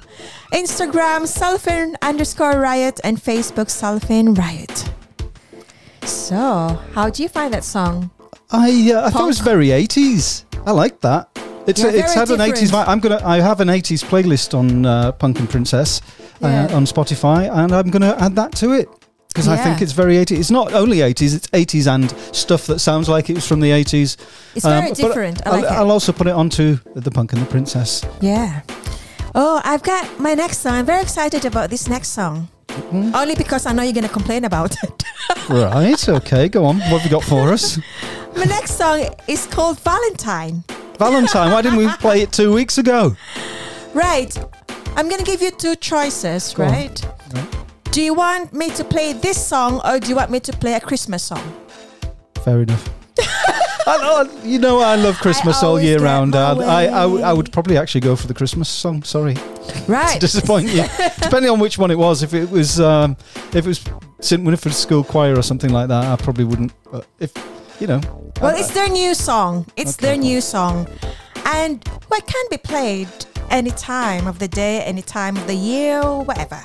Instagram 0.52 1.28
Cellophane 1.28 1.94
underscore 2.02 2.58
Riot, 2.58 2.98
and 3.04 3.18
Facebook 3.18 3.70
Cellophane 3.70 4.34
Riot. 4.34 4.90
So, 6.02 6.36
how 6.92 7.08
do 7.08 7.22
you 7.22 7.28
find 7.28 7.54
that 7.54 7.62
song? 7.62 8.10
I 8.50 8.90
uh, 8.92 9.06
I 9.06 9.10
thought 9.10 9.22
it 9.22 9.26
was 9.26 9.38
very 9.38 9.68
80s. 9.68 10.42
I 10.66 10.72
like 10.72 11.00
that. 11.02 11.28
It's 11.68 11.80
Yeah, 11.80 11.90
it's 11.90 12.14
had 12.14 12.30
an 12.30 12.40
80s 12.40 12.72
vibe. 12.72 12.88
I'm 12.88 12.98
gonna 12.98 13.20
I 13.24 13.38
have 13.38 13.60
an 13.60 13.68
80s 13.68 14.04
playlist 14.04 14.58
on 14.58 14.86
uh, 14.86 15.12
Punk 15.12 15.38
and 15.38 15.48
Princess 15.48 16.02
uh, 16.42 16.66
on 16.72 16.84
Spotify, 16.84 17.48
and 17.48 17.72
I'm 17.72 17.90
gonna 17.90 18.16
add 18.18 18.34
that 18.34 18.50
to 18.56 18.72
it 18.72 18.88
because 19.36 19.48
I 19.48 19.62
think 19.62 19.82
it's 19.82 19.92
very 19.92 20.14
80s. 20.14 20.38
It's 20.38 20.50
not 20.50 20.72
only 20.72 20.98
80s; 20.98 21.36
it's 21.36 21.46
80s 21.48 21.86
and 21.94 22.10
stuff 22.34 22.66
that 22.68 22.78
sounds 22.78 23.06
like 23.06 23.28
it 23.28 23.34
was 23.34 23.46
from 23.46 23.60
the 23.60 23.70
80s. 23.70 24.16
It's 24.54 24.64
very 24.64 24.92
different. 24.92 25.46
I 25.46 25.50
I'll, 25.50 25.56
like 25.56 25.64
it. 25.64 25.70
I'll 25.72 25.90
also 25.90 26.12
put 26.12 26.26
it 26.26 26.32
onto 26.32 26.78
the 26.94 27.10
Punk 27.10 27.34
and 27.34 27.42
the 27.42 27.46
Princess. 27.46 28.02
Yeah. 28.22 28.62
Oh, 29.34 29.60
I've 29.62 29.82
got 29.82 30.18
my 30.18 30.32
next 30.32 30.60
song. 30.60 30.72
I'm 30.72 30.86
very 30.86 31.02
excited 31.02 31.44
about 31.44 31.68
this 31.68 31.86
next 31.86 32.08
song. 32.08 32.48
Mm-hmm. 32.68 33.14
Only 33.14 33.34
because 33.34 33.66
I 33.66 33.72
know 33.74 33.82
you're 33.82 33.92
going 33.92 34.06
to 34.06 34.12
complain 34.12 34.44
about 34.44 34.74
it. 34.82 35.04
right? 35.50 36.08
Okay, 36.08 36.48
go 36.48 36.64
on. 36.64 36.78
What 36.78 37.02
have 37.02 37.04
you 37.04 37.10
got 37.10 37.24
for 37.24 37.52
us? 37.52 37.78
my 38.34 38.44
next 38.44 38.78
song 38.78 39.04
is 39.28 39.46
called 39.46 39.78
Valentine. 39.80 40.64
Valentine. 40.98 41.52
Why 41.52 41.60
didn't 41.60 41.78
we 41.78 41.88
play 42.00 42.22
it 42.22 42.32
two 42.32 42.54
weeks 42.54 42.78
ago? 42.78 43.14
Right. 43.92 44.34
I'm 44.96 45.10
going 45.10 45.22
to 45.22 45.30
give 45.30 45.42
you 45.42 45.50
two 45.50 45.76
choices, 45.76 46.54
on. 46.54 46.70
right? 46.72 47.65
Do 47.96 48.02
you 48.02 48.12
want 48.12 48.52
me 48.52 48.68
to 48.72 48.84
play 48.84 49.14
this 49.14 49.38
song 49.52 49.80
or 49.82 49.98
do 49.98 50.10
you 50.10 50.16
want 50.16 50.30
me 50.30 50.38
to 50.40 50.52
play 50.52 50.74
a 50.74 50.80
Christmas 50.80 51.22
song? 51.22 51.40
Fair 52.44 52.60
enough. 52.60 52.90
I 53.86 53.96
know, 54.02 54.40
you 54.44 54.58
know, 54.58 54.80
I 54.80 54.96
love 54.96 55.16
Christmas 55.16 55.62
all 55.62 55.80
year 55.80 55.98
round. 55.98 56.34
I, 56.36 56.50
I, 56.52 56.80
I, 56.82 57.02
w- 57.08 57.22
I 57.22 57.32
would 57.32 57.50
probably 57.52 57.78
actually 57.78 58.02
go 58.02 58.14
for 58.14 58.26
the 58.26 58.34
Christmas 58.34 58.68
song. 58.68 59.02
Sorry 59.02 59.34
Right. 59.88 60.12
to 60.12 60.18
disappoint 60.18 60.68
you. 60.68 60.82
Depending 61.22 61.50
on 61.50 61.58
which 61.58 61.78
one 61.78 61.90
it 61.90 61.96
was, 61.96 62.22
if 62.22 62.34
it 62.34 62.50
was, 62.50 62.78
um, 62.80 63.16
if 63.54 63.56
it 63.56 63.64
was 63.66 63.82
St 64.20 64.44
Winifred's 64.44 64.76
School 64.76 65.02
Choir 65.02 65.34
or 65.38 65.42
something 65.42 65.70
like 65.72 65.88
that, 65.88 66.04
I 66.04 66.16
probably 66.22 66.44
wouldn't. 66.44 66.72
But 66.92 67.06
if 67.18 67.32
you 67.80 67.86
know, 67.86 68.00
Well, 68.42 68.54
I- 68.54 68.58
it's 68.58 68.74
their 68.74 68.90
new 68.90 69.14
song. 69.14 69.64
It's 69.76 69.96
Okay. 69.96 70.08
their 70.08 70.16
new 70.18 70.42
song. 70.42 70.86
And 71.46 71.82
well, 72.10 72.18
it 72.18 72.26
can 72.26 72.44
be 72.50 72.58
played 72.58 73.08
any 73.48 73.70
time 73.70 74.26
of 74.26 74.38
the 74.38 74.48
day, 74.48 74.82
any 74.82 75.00
time 75.00 75.38
of 75.38 75.46
the 75.46 75.54
year, 75.54 76.02
whatever. 76.02 76.60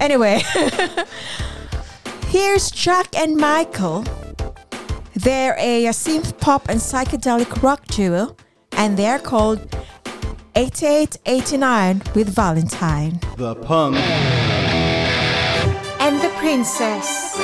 Anyway, 0.00 0.42
here's 2.28 2.70
Jack 2.70 3.16
and 3.16 3.36
Michael. 3.36 4.04
They're 5.14 5.56
a, 5.58 5.84
synth 5.86 6.38
pop 6.38 6.68
and 6.68 6.78
psychedelic 6.80 7.62
rock 7.62 7.86
duo, 7.86 8.36
and 8.72 8.96
they're 8.96 9.18
called 9.18 9.58
8889 10.54 12.02
with 12.14 12.28
Valentine. 12.28 13.20
the 13.36 13.54
punk. 13.56 13.96
And 15.98 16.20
the 16.20 16.28
princess. 16.36 17.36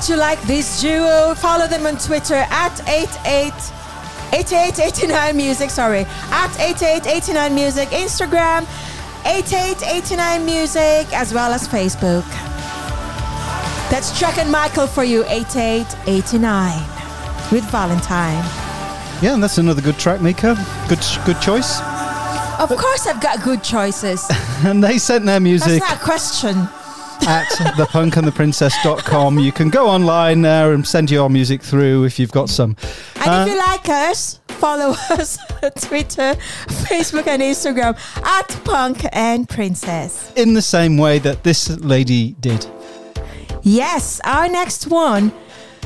Right, 0.00 0.08
you 0.08 0.16
like 0.16 0.40
this 0.44 0.80
duo? 0.80 1.34
Follow 1.34 1.66
them 1.66 1.84
on 1.84 1.98
Twitter 1.98 2.46
at 2.48 2.80
88 2.88 3.52
8889 4.32 5.36
Music, 5.36 5.68
sorry. 5.68 6.06
At 6.30 6.58
8889 6.58 7.54
Music, 7.54 7.88
Instagram 7.90 8.62
8889 9.26 10.46
Music, 10.46 11.12
as 11.12 11.34
well 11.34 11.52
as 11.52 11.68
Facebook. 11.68 12.24
That's 13.90 14.18
Chuck 14.18 14.38
and 14.38 14.50
Michael 14.50 14.86
for 14.86 15.04
you, 15.04 15.22
8889 15.26 17.52
with 17.52 17.70
Valentine. 17.70 18.42
Yeah, 19.20 19.34
and 19.34 19.42
that's 19.42 19.58
another 19.58 19.82
good 19.82 19.98
track, 19.98 20.22
Mika. 20.22 20.56
Good, 20.88 21.04
good 21.26 21.42
choice. 21.42 21.78
Of 22.58 22.70
course, 22.70 23.06
I've 23.06 23.20
got 23.20 23.42
good 23.42 23.62
choices. 23.62 24.26
And 24.64 24.82
they 24.82 24.96
sent 24.96 25.26
their 25.26 25.40
music 25.40 25.80
That's 25.80 25.92
not 25.92 26.00
a 26.00 26.04
question. 26.04 26.68
At 27.30 27.46
thepunkandtheprincess.com. 27.78 29.38
You 29.38 29.52
can 29.52 29.70
go 29.70 29.88
online 29.88 30.42
there 30.42 30.72
and 30.72 30.84
send 30.86 31.10
your 31.10 31.30
music 31.30 31.62
through 31.62 32.04
if 32.04 32.18
you've 32.18 32.32
got 32.32 32.48
some. 32.48 32.76
And 33.20 33.28
Uh, 33.28 33.44
if 33.44 33.48
you 33.52 33.58
like 33.58 33.88
us, 34.10 34.40
follow 34.48 34.90
us 35.18 35.38
on 35.62 35.70
Twitter, 35.88 36.34
Facebook, 36.88 37.26
and 37.28 37.42
Instagram 37.42 37.94
at 38.24 38.48
Punk 38.64 39.04
and 39.12 39.48
Princess. 39.48 40.32
in 40.36 40.54
the 40.54 40.62
same 40.62 40.96
way 40.98 41.20
that 41.20 41.42
this 41.42 41.68
lady 41.80 42.34
did. 42.40 42.66
Yes, 43.62 44.20
our 44.24 44.48
next 44.48 44.86
one. 44.90 45.30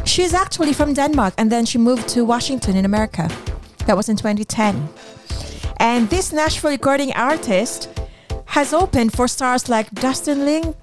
She's 0.04 0.34
actually 0.34 0.72
from 0.74 0.94
Denmark 0.94 1.34
and 1.38 1.50
then 1.50 1.64
she 1.66 1.78
moved 1.78 2.08
to 2.14 2.24
Washington 2.24 2.76
in 2.76 2.84
America. 2.84 3.28
That 3.86 3.96
was 3.96 4.08
in 4.08 4.16
2010. 4.16 4.88
And 5.78 6.08
this 6.08 6.32
Nashville 6.32 6.70
recording 6.70 7.12
artist 7.14 7.88
has 8.46 8.72
opened 8.72 9.12
for 9.12 9.28
stars 9.28 9.68
like 9.68 9.90
Dustin 9.90 10.44
Lynch, 10.44 10.76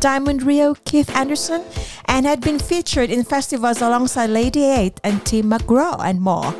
Diamond 0.00 0.42
Rio, 0.42 0.74
Keith 0.86 1.14
Anderson, 1.14 1.62
and 2.06 2.24
had 2.24 2.40
been 2.40 2.58
featured 2.58 3.10
in 3.10 3.22
festivals 3.22 3.82
alongside 3.82 4.30
Lady 4.30 4.64
A 4.64 4.92
and 5.04 5.24
Tim 5.26 5.50
McGraw 5.50 6.02
and 6.02 6.22
more. 6.22 6.54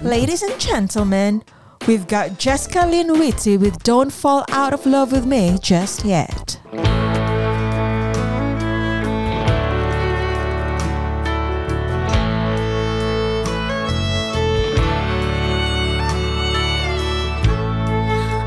Ladies 0.00 0.42
and 0.42 0.58
gentlemen, 0.58 1.44
we've 1.86 2.08
got 2.08 2.38
Jessica 2.38 2.86
Lynn 2.86 3.18
Whitty 3.18 3.58
with 3.58 3.82
Don't 3.82 4.10
Fall 4.10 4.46
Out 4.48 4.72
of 4.72 4.86
Love 4.86 5.12
with 5.12 5.26
Me 5.26 5.58
Just 5.60 6.06
Yet. 6.06 6.58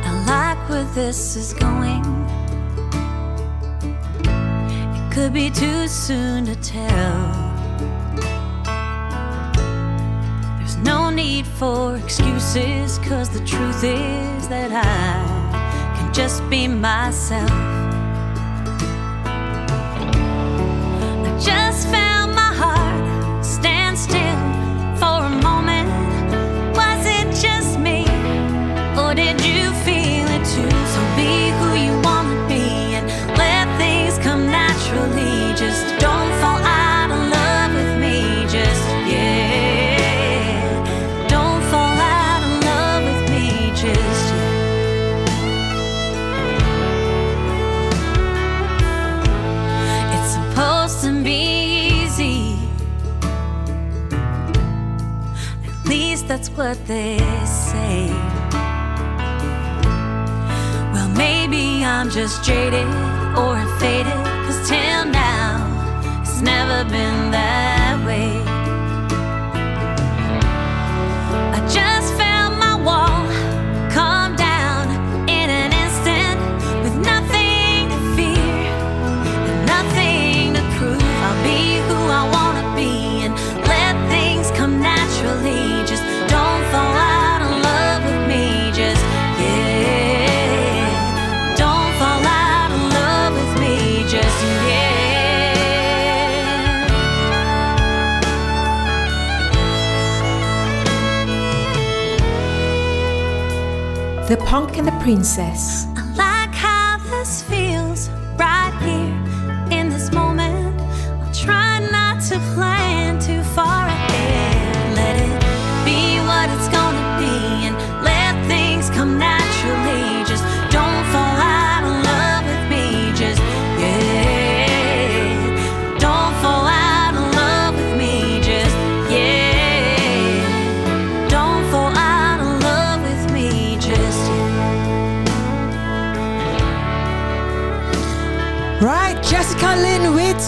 I 0.03 0.23
like 0.27 0.69
where 0.69 0.83
this 0.95 1.35
is 1.35 1.53
going. 1.53 1.84
Could 5.25 5.33
be 5.33 5.49
too 5.49 5.87
soon 5.87 6.45
to 6.45 6.55
tell. 6.57 7.31
There's 10.59 10.77
no 10.77 11.09
need 11.09 11.47
for 11.47 11.95
excuses, 11.95 12.99
cause 12.99 13.31
the 13.31 13.43
truth 13.43 13.83
is 13.83 14.47
that 14.49 14.71
I 14.71 15.97
can 15.97 16.13
just 16.13 16.47
be 16.47 16.67
myself. 16.67 17.74
What 56.57 56.77
they 56.87 57.17
say. 57.45 58.07
Well, 60.93 61.09
maybe 61.09 61.83
I'm 61.83 62.09
just 62.09 62.45
jaded 62.45 62.87
or 63.37 63.57
faded, 63.79 64.13
cause 64.45 64.69
till 64.69 65.05
now, 65.05 66.21
it's 66.21 66.41
never 66.41 66.83
been 66.89 67.31
that 67.31 67.64
Punk 104.55 104.77
and 104.77 104.87
the 104.87 104.97
Princess. 105.03 105.84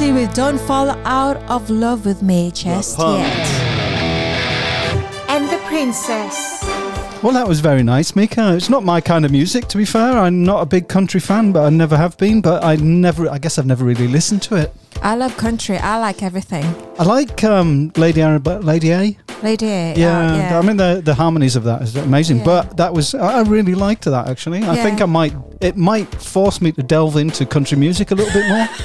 Whitty 0.07 0.21
with 0.21 0.33
Don't 0.33 0.59
Fall 0.59 0.89
Out 1.05 1.35
of 1.49 1.69
Love 1.69 2.05
with 2.05 2.21
Me 2.21 2.49
Just 2.51 2.97
Yet. 2.97 3.47
And 5.27 5.49
the 5.49 5.57
Princess. 5.65 6.63
Well, 7.21 7.33
that 7.33 7.45
was 7.47 7.59
very 7.59 7.83
nice, 7.83 8.15
Mika. 8.15 8.55
It's 8.55 8.69
not 8.69 8.83
my 8.85 9.01
kind 9.01 9.25
of 9.25 9.31
music, 9.31 9.67
to 9.67 9.77
be 9.77 9.83
fair. 9.85 10.17
I'm 10.17 10.43
not 10.45 10.61
a 10.61 10.65
big 10.65 10.87
country 10.87 11.19
fan, 11.19 11.51
but 11.51 11.65
I 11.65 11.69
never 11.69 11.97
have 11.97 12.17
been. 12.17 12.39
But 12.41 12.63
I 12.63 12.77
never, 12.77 13.29
I 13.29 13.37
guess 13.37 13.57
I've 13.57 13.65
never 13.65 13.83
really 13.83 14.07
listened 14.07 14.41
to 14.43 14.55
it. 14.55 14.73
I 15.01 15.15
love 15.15 15.35
country. 15.35 15.77
I 15.77 15.97
like 15.99 16.23
everything. 16.23 16.63
I 16.97 17.03
like 17.03 17.43
um, 17.43 17.91
Lady 17.97 18.21
Arab- 18.21 18.63
Lady 18.63 18.91
A. 18.91 19.17
Lady 19.43 19.67
A. 19.67 19.93
Yeah, 19.95 20.19
uh, 20.19 20.35
yeah. 20.37 20.59
I 20.59 20.61
mean 20.63 20.77
the 20.77 21.01
the 21.03 21.13
harmonies 21.13 21.55
of 21.55 21.63
that 21.65 21.81
is 21.83 21.95
amazing. 21.95 22.37
Yeah. 22.37 22.45
But 22.45 22.77
that 22.77 22.93
was 22.93 23.13
I 23.13 23.39
I 23.39 23.41
really 23.43 23.75
liked 23.75 24.05
that 24.05 24.27
actually. 24.27 24.63
I 24.63 24.73
Yeah. 24.75 24.83
think 24.83 25.01
I 25.01 25.05
might 25.05 25.33
it 25.61 25.75
might 25.77 26.09
force 26.21 26.59
me 26.61 26.71
to 26.71 26.81
delve 26.83 27.15
into 27.17 27.45
country 27.45 27.77
music 27.77 28.11
a 28.11 28.15
little 28.15 28.33
bit 28.33 28.47
more. 28.49 28.67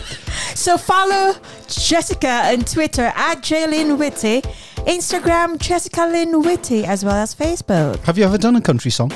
So 0.55 0.77
follow 0.77 1.35
Jessica 1.69 2.53
on 2.53 2.61
Twitter 2.65 3.11
at 3.16 3.37
Jaylin 3.43 3.97
Whitty, 3.99 4.43
Instagram 4.87 5.59
Jessica 5.59 6.07
Lynn 6.07 6.43
Whitty, 6.43 6.85
as 6.85 7.05
well 7.05 7.16
as 7.16 7.35
Facebook. 7.35 7.99
have 8.05 8.19
you 8.19 8.24
ever 8.24 8.37
done 8.39 8.57
a 8.57 8.61
country 8.61 8.91
song? 8.91 9.11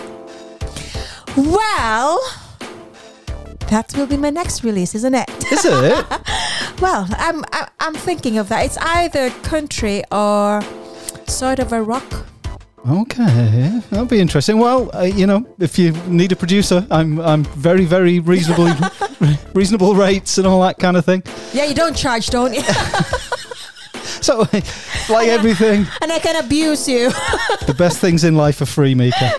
Well, 1.37 2.19
that 3.69 3.93
will 3.97 4.07
be 4.07 4.17
my 4.17 4.31
next 4.31 4.65
release, 4.65 4.95
isn't 4.95 5.15
it? 5.15 5.29
Is 5.53 5.65
it? 5.67 6.07
well, 6.81 7.07
I'm 7.19 7.45
I'm 7.81 7.95
thinking 7.95 8.39
of 8.39 8.49
that. 8.49 8.65
It's 8.65 8.79
either 8.79 9.31
country 9.43 10.03
or 10.11 10.63
sort 11.31 11.59
of 11.59 11.73
a 11.73 11.82
rock. 11.82 12.27
Okay, 12.89 13.81
that'll 13.90 14.07
be 14.07 14.20
interesting. 14.20 14.59
Well, 14.59 14.90
uh, 14.94 15.03
you 15.03 15.27
know, 15.27 15.44
if 15.59 15.77
you 15.78 15.93
need 16.07 16.31
a 16.31 16.36
producer, 16.36 16.86
I'm 16.90 17.19
I'm 17.20 17.43
very 17.44 17.85
very 17.85 18.20
reasonable 18.20 18.73
reasonable 19.55 19.94
rates 19.97 20.39
and 20.39 20.47
all 20.47 20.61
that 20.62 20.78
kind 20.78 20.97
of 20.97 21.05
thing. 21.05 21.23
Yeah, 21.53 21.65
you 21.65 21.74
don't 21.74 21.97
charge, 21.97 22.28
don't 22.28 22.55
you? 22.55 22.62
So, 24.20 24.38
like 25.09 25.28
everything, 25.28 25.86
and 26.02 26.12
I 26.12 26.18
can 26.18 26.36
abuse 26.44 26.88
you. 26.88 27.10
the 27.66 27.74
best 27.76 27.98
things 27.98 28.24
in 28.24 28.34
life 28.34 28.60
are 28.60 28.66
free, 28.66 28.94
Mika. 28.94 29.32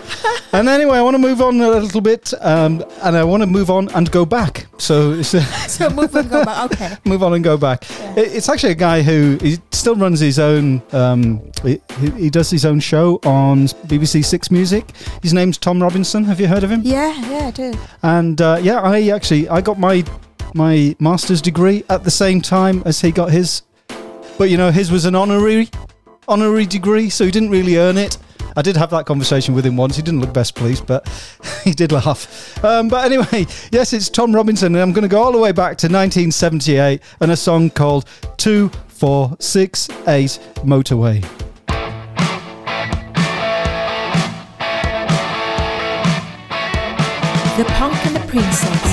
And 0.52 0.68
anyway, 0.68 0.96
I 0.98 1.02
want 1.02 1.14
to 1.14 1.18
move 1.18 1.42
on 1.42 1.60
a 1.60 1.68
little 1.68 2.00
bit, 2.00 2.32
um, 2.40 2.82
and 3.02 3.16
I 3.16 3.24
want 3.24 3.42
to 3.42 3.46
move 3.46 3.70
on 3.70 3.88
and 3.94 4.10
go 4.10 4.24
back. 4.24 4.66
So, 4.78 5.12
it's, 5.12 5.34
uh, 5.34 5.40
so 5.68 5.90
move 5.90 6.14
and 6.14 6.30
go 6.30 6.44
back. 6.44 6.72
Okay. 6.72 6.96
move 7.04 7.22
on 7.22 7.34
and 7.34 7.44
go 7.44 7.56
back. 7.56 7.84
It- 8.16 8.32
It's 8.38 8.48
actually 8.48 8.72
a 8.72 8.76
guy 8.76 9.02
who 9.02 9.36
he 9.42 9.58
still 9.72 9.94
runs 9.96 10.20
his 10.20 10.38
own. 10.38 10.82
Um, 10.92 11.42
he, 11.64 11.80
he 12.00 12.10
he 12.10 12.30
does 12.30 12.50
his 12.50 12.64
own 12.64 12.80
show 12.80 13.18
on 13.24 13.66
BBC 13.88 14.24
Six 14.24 14.50
Music. 14.50 14.84
His 15.22 15.32
name's 15.34 15.58
Tom 15.58 15.82
Robinson. 15.82 16.24
Have 16.24 16.40
you 16.40 16.46
heard 16.48 16.64
of 16.64 16.70
him? 16.70 16.80
Yeah, 16.84 17.12
yeah, 17.30 17.46
I 17.48 17.50
do. 17.50 17.74
And 18.02 18.40
uh, 18.40 18.58
yeah, 18.62 18.80
I 18.80 19.08
actually 19.08 19.48
I 19.48 19.60
got 19.60 19.78
my 19.78 20.04
my 20.54 20.96
master's 20.98 21.42
degree 21.42 21.84
at 21.90 22.04
the 22.04 22.10
same 22.10 22.40
time 22.40 22.82
as 22.86 23.00
he 23.02 23.10
got 23.12 23.30
his, 23.30 23.62
but 24.38 24.50
you 24.50 24.56
know 24.56 24.70
his 24.70 24.90
was 24.90 25.04
an 25.04 25.14
honorary 25.14 25.68
honorary 26.28 26.66
degree, 26.66 27.10
so 27.10 27.24
he 27.24 27.30
didn't 27.30 27.50
really 27.50 27.76
earn 27.76 27.98
it. 27.98 28.16
I 28.56 28.62
did 28.62 28.76
have 28.76 28.90
that 28.90 29.06
conversation 29.06 29.54
with 29.54 29.64
him 29.64 29.76
once. 29.76 29.96
He 29.96 30.02
didn't 30.02 30.20
look 30.20 30.32
best 30.32 30.54
pleased, 30.54 30.86
but 30.86 31.08
he 31.64 31.72
did 31.72 31.92
laugh. 31.92 32.64
Um, 32.64 32.88
but 32.88 33.04
anyway, 33.04 33.46
yes, 33.72 33.92
it's 33.92 34.08
Tom 34.08 34.34
Robinson, 34.34 34.74
and 34.74 34.82
I'm 34.82 34.92
going 34.92 35.02
to 35.02 35.08
go 35.08 35.22
all 35.22 35.32
the 35.32 35.38
way 35.38 35.52
back 35.52 35.76
to 35.78 35.86
1978 35.86 37.00
and 37.20 37.30
a 37.30 37.36
song 37.36 37.70
called 37.70 38.06
Two 38.36 38.70
Four 38.88 39.36
Six 39.38 39.88
Eight 40.06 40.38
Motorway. 40.64 41.22
The 47.56 47.64
Punk 47.64 48.06
and 48.06 48.16
the 48.16 48.24
Princess. 48.28 48.87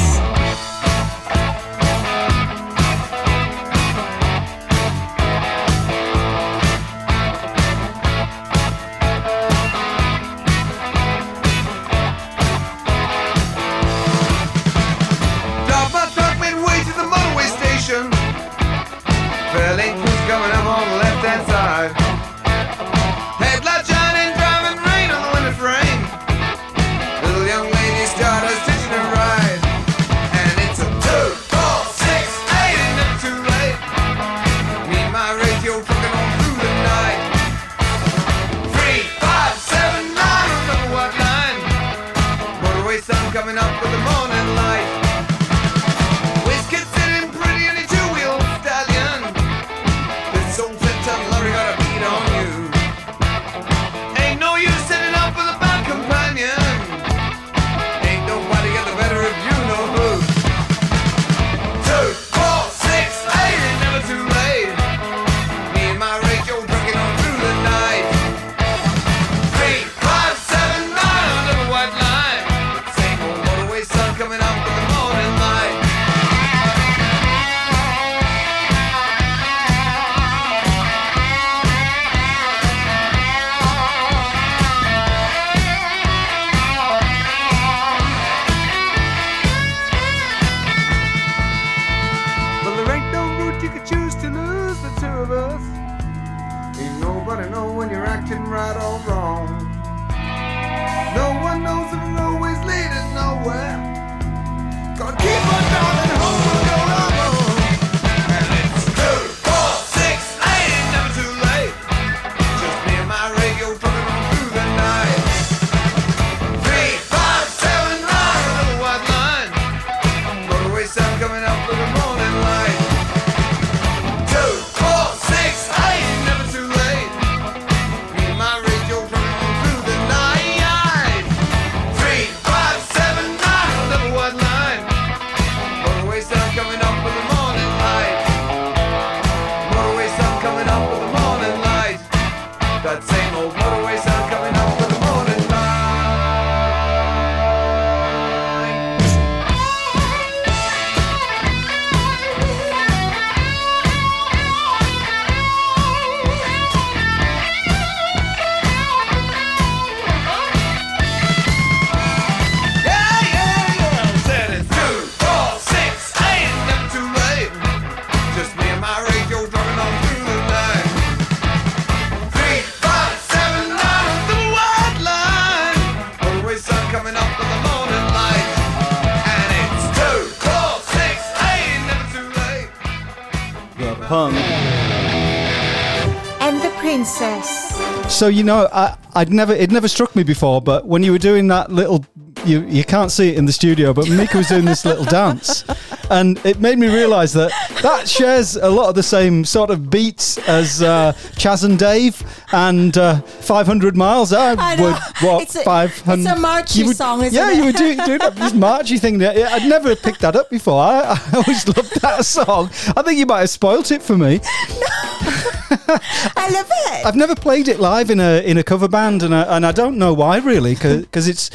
So 188.16 188.30
you 188.30 188.46
know, 188.46 188.70
I, 188.72 188.96
I'd 189.14 189.30
never 189.30 189.52
it 189.54 189.72
never 189.72 189.90
struck 189.90 190.16
me 190.16 190.24
before, 190.24 190.62
but 190.62 190.88
when 190.88 191.04
you 191.04 191.12
were 191.12 191.18
doing 191.18 191.50
that 191.50 191.70
little, 191.70 192.06
you 192.46 192.62
you 192.68 192.84
can't 192.84 193.12
see 193.12 193.30
it 193.30 193.38
in 193.38 193.46
the 193.46 193.52
studio, 193.54 193.94
but 193.94 194.10
Mika 194.10 194.38
was 194.38 194.48
doing 194.48 194.66
this 194.66 194.86
little 194.92 195.06
dance, 195.06 195.64
and 196.10 196.44
it 196.46 196.60
made 196.60 196.78
me 196.78 196.88
realise 196.88 197.34
that 197.34 197.52
that 197.82 198.08
shares 198.08 198.56
a 198.56 198.70
lot 198.70 198.90
of 198.90 198.96
the 198.96 199.04
same 199.04 199.44
sort 199.46 199.70
of 199.70 199.90
beats 199.90 200.38
as 200.48 200.82
uh, 200.82 201.14
Chas 201.38 201.64
and 201.64 201.78
Dave 201.80 202.22
and 202.54 202.98
uh, 202.98 203.22
500 203.22 203.96
miles. 203.98 204.32
I, 204.34 204.52
I 204.54 204.76
know. 204.76 204.84
would 204.84 204.96
what 205.22 205.44
It's 205.44 205.56
a- 205.56 205.64
500. 205.64 206.20
it's 206.22 206.30
a 206.32 206.40
marchy 206.40 206.84
would- 206.84 206.96
song, 206.98 207.22
isn't 207.24 207.34
yeah, 207.34 207.52
it? 207.52 207.58
you 207.58 207.66
were 207.66 207.72
doing, 207.72 207.98
doing 208.06 208.20
that, 208.20 208.36
this 208.36 208.54
marchy 208.54 208.98
thing. 208.98 209.18
There. 209.18 209.38
Yeah, 209.38 209.50
I'd 209.52 209.68
never 209.68 209.96
picked 209.96 210.22
that 210.22 210.36
up 210.36 210.50
before. 210.50 210.82
I, 210.82 211.02
I 211.02 211.20
always 211.38 211.68
loved 211.68 212.02
that 212.02 212.26
song. 212.26 212.70
I 212.96 213.02
think 213.02 213.20
you 213.20 213.26
might 213.26 213.40
have 213.42 213.50
spoilt 213.50 213.92
it 213.92 214.02
for 214.02 214.18
me. 214.18 214.40
No. 214.76 215.98
I 216.38 216.50
love 216.52 216.68
it. 216.70 217.06
I've 217.06 217.16
never 217.16 217.36
played 217.36 217.68
it 217.68 217.80
live 217.80 218.10
in 218.10 218.20
a 218.20 218.42
in 218.46 218.58
a 218.58 218.64
cover 218.64 218.88
band, 218.88 219.24
and 219.24 219.34
I, 219.34 219.42
and 219.56 219.66
I 219.66 219.72
don't 219.72 219.98
know 219.98 220.14
why 220.14 220.38
really, 220.38 220.76
because 220.76 221.28
it's. 221.28 221.50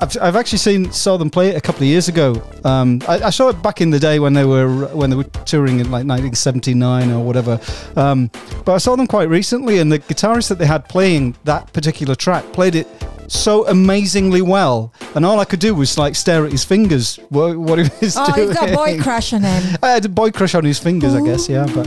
I've, 0.00 0.16
I've 0.20 0.36
actually 0.36 0.58
seen 0.58 0.92
saw 0.92 1.16
them 1.16 1.30
play 1.30 1.50
it 1.50 1.56
a 1.56 1.60
couple 1.60 1.82
of 1.82 1.88
years 1.88 2.08
ago. 2.08 2.42
Um, 2.64 3.00
I, 3.08 3.24
I 3.24 3.30
saw 3.30 3.48
it 3.48 3.62
back 3.62 3.80
in 3.80 3.90
the 3.90 3.98
day 3.98 4.18
when 4.18 4.34
they 4.34 4.44
were 4.44 4.86
when 4.88 5.10
they 5.10 5.16
were 5.16 5.24
touring 5.24 5.80
in 5.80 5.86
like 5.86 6.06
1979 6.06 7.10
or 7.10 7.24
whatever. 7.24 7.60
Um, 7.96 8.30
but 8.64 8.74
I 8.74 8.78
saw 8.78 8.96
them 8.96 9.06
quite 9.06 9.28
recently, 9.28 9.78
and 9.78 9.90
the 9.90 9.98
guitarist 9.98 10.48
that 10.48 10.58
they 10.58 10.66
had 10.66 10.88
playing 10.88 11.36
that 11.44 11.72
particular 11.72 12.14
track 12.14 12.44
played 12.52 12.74
it 12.74 12.86
so 13.28 13.66
amazingly 13.66 14.42
well, 14.42 14.92
and 15.14 15.24
all 15.24 15.40
I 15.40 15.44
could 15.44 15.60
do 15.60 15.74
was 15.74 15.98
like 15.98 16.14
stare 16.14 16.44
at 16.46 16.52
his 16.52 16.64
fingers. 16.64 17.16
What, 17.30 17.56
what 17.56 17.78
he 17.78 17.84
was 18.00 18.16
Oh, 18.16 18.32
doing. 18.34 18.48
you've 18.48 18.56
got 18.56 18.74
boy 18.74 19.00
crush 19.00 19.32
on 19.32 19.42
him. 19.42 19.76
I 19.82 19.90
had 19.90 20.04
a 20.04 20.08
boy 20.08 20.30
crush 20.30 20.54
on 20.54 20.64
his 20.64 20.78
fingers, 20.78 21.14
I 21.14 21.20
guess. 21.22 21.48
Yeah, 21.48 21.66
but 21.74 21.86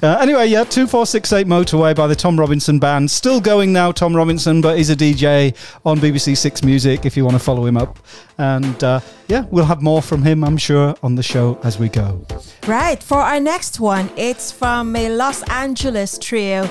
Uh, 0.00 0.16
anyway, 0.20 0.46
yeah, 0.46 0.62
2468 0.62 1.46
Motorway 1.48 1.94
by 1.96 2.06
the 2.06 2.14
Tom 2.14 2.38
Robinson 2.38 2.78
Band. 2.78 3.10
Still 3.10 3.40
going 3.40 3.72
now, 3.72 3.90
Tom 3.90 4.14
Robinson, 4.14 4.60
but 4.60 4.76
he's 4.78 4.90
a 4.90 4.96
DJ 4.96 5.56
on 5.84 5.98
BBC 5.98 6.36
Six 6.36 6.62
Music 6.62 7.04
if 7.04 7.16
you 7.16 7.24
want 7.24 7.34
to 7.34 7.42
follow 7.42 7.66
him 7.66 7.76
up. 7.76 7.98
And 8.38 8.84
uh, 8.84 9.00
yeah, 9.26 9.44
we'll 9.50 9.64
have 9.64 9.82
more 9.82 10.00
from 10.00 10.22
him, 10.22 10.44
I'm 10.44 10.56
sure, 10.56 10.94
on 11.02 11.16
the 11.16 11.22
show 11.24 11.58
as 11.64 11.80
we 11.80 11.88
go. 11.88 12.24
Right, 12.68 13.02
for 13.02 13.18
our 13.18 13.40
next 13.40 13.80
one, 13.80 14.08
it's 14.16 14.52
from 14.52 14.94
a 14.94 15.08
Los 15.08 15.42
Angeles 15.50 16.16
trio. 16.16 16.70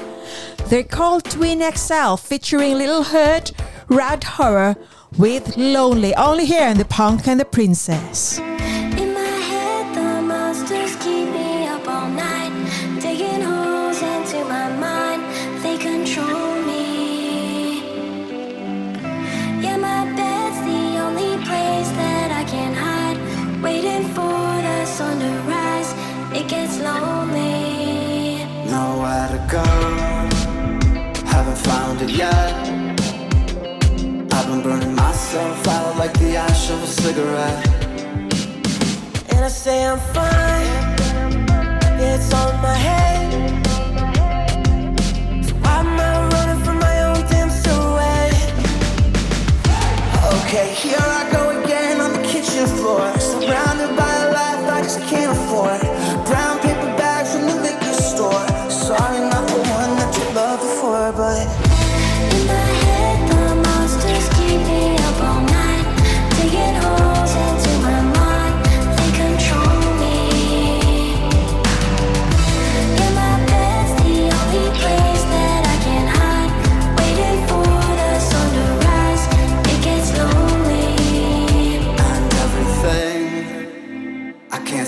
They're 0.69 0.83
called 0.85 1.25
Twin 1.25 1.59
XL, 1.75 2.15
featuring 2.15 2.77
Little 2.77 3.03
Hurt, 3.03 3.51
Rad 3.89 4.23
Horror, 4.25 4.75
with 5.17 5.55
Lonely, 5.55 6.13
only 6.15 6.45
here 6.45 6.67
in 6.67 6.77
The 6.77 6.83
Punk 6.83 7.25
and 7.25 7.39
the 7.39 7.45
Princess. 7.45 8.37
In 8.37 9.13
my 9.13 9.37
head, 9.51 9.95
the 9.95 10.21
monsters 10.21 10.97
keep 10.97 11.29
me 11.29 11.67
up 11.67 11.87
all 11.87 12.09
night, 12.09 12.51
digging 12.99 13.41
holes 13.41 14.01
into 14.01 14.43
my 14.43 14.69
mind. 14.75 15.23
They 15.63 15.77
control 15.77 16.61
me. 16.63 17.79
Yeah, 19.63 19.77
my 19.77 20.03
bed's 20.17 20.59
the 20.65 20.99
only 21.05 21.37
place 21.45 21.89
that 21.95 22.29
I 22.31 22.43
can 22.43 22.73
hide, 22.73 23.17
waiting 23.63 24.03
for 24.09 24.61
the 24.67 24.85
sun 24.85 25.17
to 25.19 25.31
rise. 25.49 25.93
It 26.35 26.49
gets 26.49 26.77
lonely. 26.79 28.43
Nowhere 28.69 29.29
to 29.29 29.39
go, 29.49 29.63
haven't 31.25 31.57
found 31.57 32.01
it 32.01 32.09
yet. 32.09 32.56
Myself 35.37 35.67
out 35.67 35.97
like 35.97 36.17
the 36.17 36.35
ash 36.35 36.71
of 36.71 36.81
a 36.81 36.87
cigarette. 36.87 37.67
And 39.29 39.45
I 39.45 39.47
say 39.49 39.85
I'm 39.85 39.99
fine. 39.99 40.95
It's 42.01 42.33
on 42.33 42.59
my 42.59 42.73
head. 42.73 43.63
So 45.45 45.53
why 45.61 45.79
am 45.81 45.99
I 45.99 46.27
running 46.33 46.63
from 46.65 46.79
my 46.79 47.03
own 47.03 47.21
damn 47.29 47.51
silhouette? 47.51 48.51
Okay, 50.39 50.73
here 50.73 50.97
I 50.99 51.29
go 51.31 51.61
again 51.61 52.01
on 52.01 52.13
the 52.13 52.23
kitchen 52.27 52.65
floor. 52.65 53.16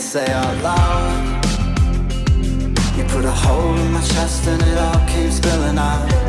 Say 0.10 0.26
out 0.32 0.64
loud. 0.64 1.46
You 2.98 3.04
put 3.04 3.26
a 3.26 3.32
hole 3.32 3.78
in 3.78 3.92
my 3.92 4.02
chest 4.02 4.48
and 4.48 4.60
it 4.64 4.78
all 4.80 5.08
keeps 5.08 5.36
spilling 5.36 5.78
out. 5.78 6.29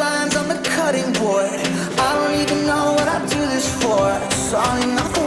Lines 0.00 0.34
on 0.34 0.48
the 0.48 0.60
cutting 0.76 1.12
board. 1.20 1.60
I 2.04 2.08
don't 2.16 2.40
even 2.42 2.66
know 2.66 2.94
what 2.96 3.06
I 3.06 3.18
do 3.26 3.40
this 3.52 3.68
for. 3.82 4.08
Sorry, 4.32 4.86
not 4.96 5.19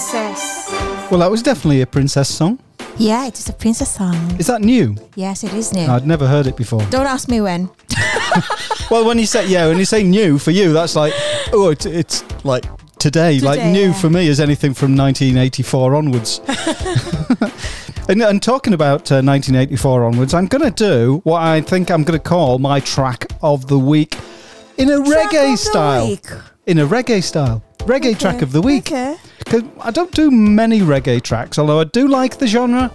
Princess. 0.00 0.66
Well, 1.10 1.20
that 1.20 1.30
was 1.30 1.42
definitely 1.42 1.82
a 1.82 1.86
princess 1.86 2.34
song. 2.34 2.58
Yeah, 2.96 3.26
it 3.26 3.38
is 3.38 3.50
a 3.50 3.52
princess 3.52 3.96
song. 3.96 4.14
Is 4.40 4.46
that 4.46 4.62
new? 4.62 4.96
Yes, 5.14 5.44
it 5.44 5.52
is 5.52 5.74
new. 5.74 5.84
I'd 5.84 6.06
never 6.06 6.26
heard 6.26 6.46
it 6.46 6.56
before. 6.56 6.80
Don't 6.86 7.04
ask 7.04 7.28
me 7.28 7.42
when. 7.42 7.68
Well, 8.90 9.04
when 9.04 9.18
you 9.18 9.26
say 9.26 9.46
yeah, 9.46 9.68
when 9.68 9.78
you 9.78 9.84
say 9.84 10.02
new 10.02 10.38
for 10.38 10.50
you, 10.52 10.72
that's 10.72 10.96
like 10.96 11.12
oh, 11.52 11.68
it's, 11.68 11.86
it's 11.86 12.24
like 12.44 12.64
today. 12.98 13.38
like 13.40 13.62
new 13.62 13.88
yeah. 13.88 13.92
for 13.92 14.08
me 14.10 14.26
is 14.26 14.40
anything 14.40 14.72
from 14.74 14.96
1984 14.96 15.94
onwards. 15.94 16.40
and, 18.08 18.20
and 18.22 18.42
talking 18.42 18.72
about 18.72 19.12
uh, 19.12 19.20
1984 19.22 20.04
onwards, 20.04 20.34
I'm 20.34 20.46
going 20.46 20.64
to 20.64 20.70
do 20.72 21.20
what 21.24 21.42
I 21.42 21.60
think 21.60 21.90
I'm 21.90 22.02
going 22.02 22.18
to 22.18 22.28
call 22.28 22.58
my 22.58 22.80
track 22.80 23.26
of 23.42 23.68
the 23.68 23.78
week 23.78 24.18
in 24.76 24.90
a 24.90 25.04
Track 25.04 25.30
reggae 25.30 25.58
style. 25.58 26.08
week. 26.08 26.26
In 26.66 26.78
a 26.78 26.86
reggae 26.86 27.22
style. 27.22 27.62
Reggae 27.90 28.16
track 28.16 28.40
of 28.40 28.52
the 28.52 28.62
week. 28.62 28.86
okay. 28.86 29.16
Because 29.40 29.64
I 29.80 29.90
don't 29.90 30.12
do 30.12 30.30
many 30.30 30.78
reggae 30.78 31.20
tracks, 31.20 31.58
although 31.58 31.80
I 31.80 31.84
do 31.84 32.06
like 32.06 32.38
the 32.38 32.46
genre. 32.46 32.88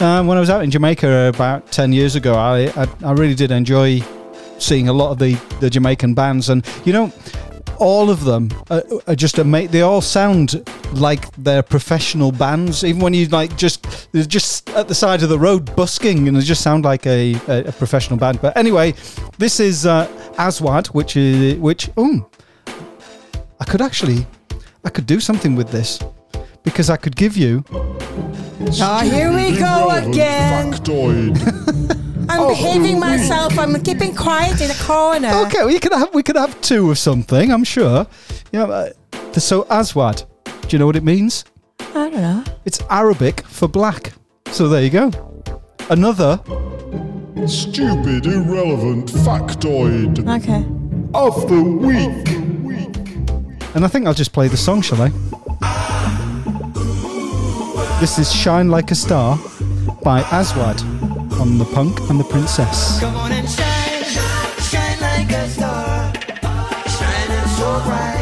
Um, 0.00 0.26
when 0.26 0.36
I 0.36 0.40
was 0.40 0.50
out 0.50 0.62
in 0.62 0.70
Jamaica 0.70 1.28
about 1.34 1.72
10 1.72 1.94
years 1.94 2.14
ago, 2.14 2.34
I, 2.34 2.66
I, 2.76 2.86
I 3.02 3.12
really 3.12 3.34
did 3.34 3.50
enjoy 3.50 4.02
seeing 4.58 4.90
a 4.90 4.92
lot 4.92 5.12
of 5.12 5.18
the, 5.18 5.36
the 5.60 5.70
Jamaican 5.70 6.12
bands. 6.12 6.50
And, 6.50 6.62
you 6.84 6.92
know, 6.92 7.10
all 7.78 8.10
of 8.10 8.24
them 8.24 8.50
are, 8.68 8.82
are 9.06 9.14
just 9.14 9.38
amazing. 9.38 9.70
They 9.70 9.80
all 9.80 10.02
sound 10.02 10.68
like 10.92 11.34
they're 11.36 11.62
professional 11.62 12.30
bands, 12.30 12.84
even 12.84 13.00
when 13.00 13.14
you 13.14 13.26
like 13.28 13.56
just 13.56 14.12
they're 14.12 14.24
just 14.24 14.68
at 14.70 14.88
the 14.88 14.94
side 14.94 15.22
of 15.22 15.30
the 15.30 15.38
road 15.38 15.74
busking, 15.74 16.28
and 16.28 16.36
they 16.36 16.42
just 16.42 16.60
sound 16.60 16.84
like 16.84 17.06
a, 17.06 17.34
a, 17.48 17.68
a 17.68 17.72
professional 17.72 18.18
band. 18.18 18.42
But 18.42 18.58
anyway, 18.58 18.92
this 19.38 19.58
is 19.58 19.86
uh, 19.86 20.06
Aswad, 20.36 20.88
which 20.88 21.16
is 21.16 21.58
which. 21.58 21.88
Oh, 21.96 22.28
I 23.60 23.64
could 23.64 23.80
actually, 23.80 24.26
I 24.84 24.90
could 24.90 25.06
do 25.06 25.20
something 25.20 25.54
with 25.56 25.70
this 25.70 26.00
because 26.62 26.90
I 26.90 26.96
could 26.96 27.16
give 27.16 27.36
you. 27.36 27.64
Oh, 27.70 29.00
here 29.04 29.32
we 29.32 29.56
go 29.58 29.90
again. 29.90 30.72
Factoid. 30.72 31.36
I'm 32.28 32.40
of 32.40 32.48
the 32.48 32.54
behaving 32.54 32.98
myself. 32.98 33.58
I'm 33.58 33.80
keeping 33.82 34.14
quiet 34.14 34.60
in 34.60 34.70
a 34.70 34.74
corner. 34.74 35.28
Okay, 35.46 35.58
well, 35.58 35.70
you 35.70 35.80
could 35.80 35.92
have 35.92 36.14
we 36.14 36.22
could 36.22 36.36
have 36.36 36.58
two 36.62 36.90
of 36.90 36.98
something. 36.98 37.52
I'm 37.52 37.64
sure. 37.64 38.06
Yeah. 38.52 38.64
uh, 38.64 38.92
so 39.34 39.66
Aswad, 39.70 40.24
do 40.44 40.68
you 40.70 40.78
know 40.78 40.86
what 40.86 40.96
it 40.96 41.04
means? 41.04 41.44
I 41.80 42.08
don't 42.10 42.14
know. 42.14 42.44
It's 42.64 42.80
Arabic 42.90 43.44
for 43.46 43.68
black. 43.68 44.12
So 44.50 44.68
there 44.68 44.82
you 44.82 44.90
go. 44.90 45.10
Another 45.90 46.40
Stupid, 47.46 48.24
irrelevant 48.26 49.08
factoid 49.10 50.26
Okay. 50.36 50.64
of 51.12 51.46
the 51.48 51.62
week. 51.62 52.43
And 53.74 53.84
I 53.84 53.88
think 53.88 54.06
I'll 54.06 54.14
just 54.14 54.32
play 54.32 54.46
the 54.46 54.56
song, 54.56 54.82
shall 54.82 55.02
I? 55.02 55.08
This 57.98 58.18
is 58.20 58.32
Shine 58.32 58.68
Like 58.68 58.92
a 58.92 58.94
Star 58.94 59.36
by 60.04 60.20
Aswad 60.30 60.80
on 61.40 61.58
The 61.58 61.64
Punk 61.74 61.98
and 62.08 62.20
the 62.20 62.24
Princess. 62.24 63.00
Come 63.00 63.16
on 63.16 63.32
and 63.32 63.48
shine, 63.48 64.04
shine 64.60 65.00
like 65.00 65.30
a 65.32 65.48
star, 65.48 66.12
so 67.56 67.80
bright, 67.84 68.13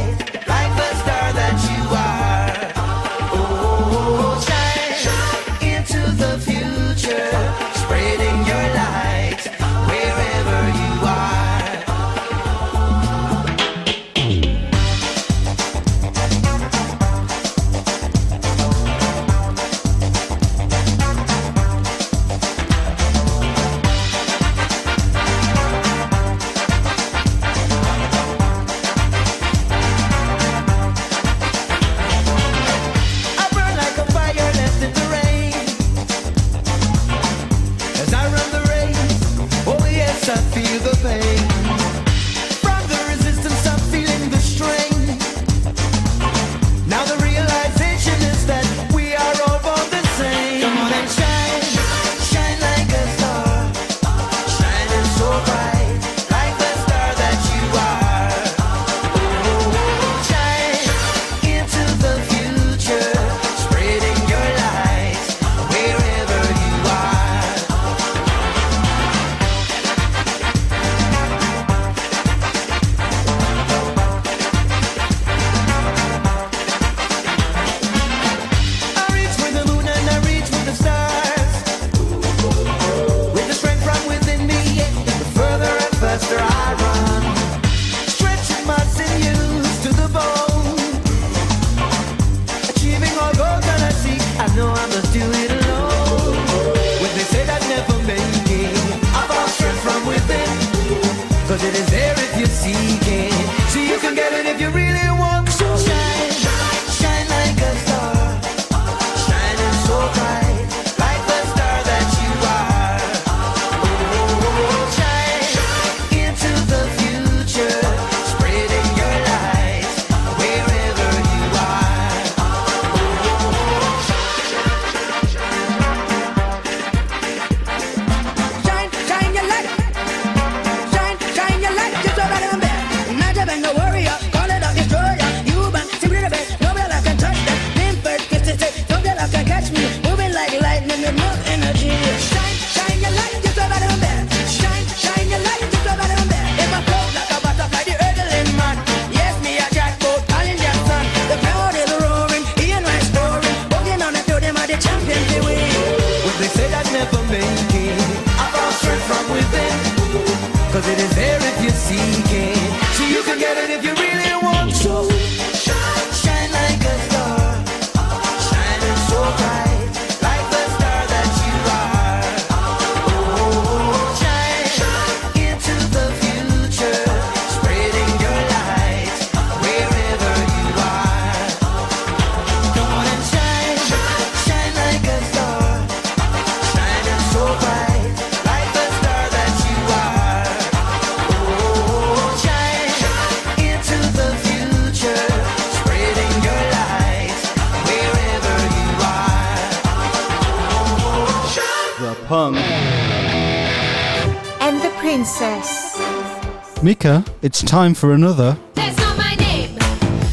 time 207.82 207.94
for 207.94 208.12
another. 208.12 208.56
That's 208.74 208.96
not 208.96 209.16
my 209.16 209.34
name. 209.34 209.74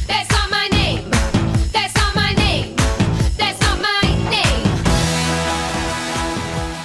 That's 0.06 0.30
not 0.30 0.52
my 0.52 0.68
name. 0.68 1.10
That's 1.72 1.96
not 1.96 2.14
my 2.14 2.32
name. 2.34 2.76
That's 3.38 3.60
not 3.62 3.82
my 3.82 4.02
name. 4.30 4.68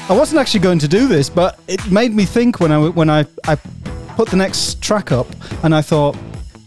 I 0.09 0.16
wasn't 0.16 0.41
actually 0.41 0.61
going 0.61 0.78
to 0.78 0.89
do 0.89 1.07
this, 1.07 1.28
but 1.28 1.59
it 1.69 1.91
made 1.91 2.15
me 2.15 2.24
think 2.24 2.61
when 2.61 2.73
I 2.73 2.78
when 2.89 3.11
I, 3.11 3.27
I 3.47 3.57
put 4.16 4.31
the 4.31 4.36
next 4.36 4.81
track 4.81 5.12
up, 5.12 5.27
and 5.65 5.74
I 5.74 5.82
thought 5.82 6.16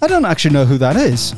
I 0.03 0.07
don't 0.07 0.25
actually 0.25 0.53
know 0.53 0.65
who 0.65 0.77
that 0.77 0.95
is. 0.95 1.33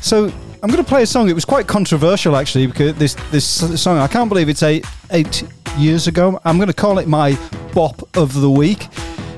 So 0.00 0.32
I'm 0.62 0.68
going 0.68 0.84
to 0.84 0.90
play 0.94 1.04
a 1.04 1.06
song. 1.06 1.28
It 1.28 1.34
was 1.34 1.44
quite 1.44 1.68
controversial 1.68 2.34
actually 2.34 2.66
because 2.66 2.96
this 2.96 3.14
this 3.30 3.46
song 3.80 3.98
I 3.98 4.08
can't 4.08 4.28
believe 4.28 4.48
it's 4.48 4.64
eight 4.64 4.84
eight 5.12 5.44
years 5.78 6.08
ago. 6.08 6.40
I'm 6.44 6.56
going 6.56 6.72
to 6.74 6.80
call 6.84 6.98
it 6.98 7.06
my 7.06 7.38
bop 7.72 8.02
of 8.16 8.34
the 8.34 8.50
week 8.50 8.88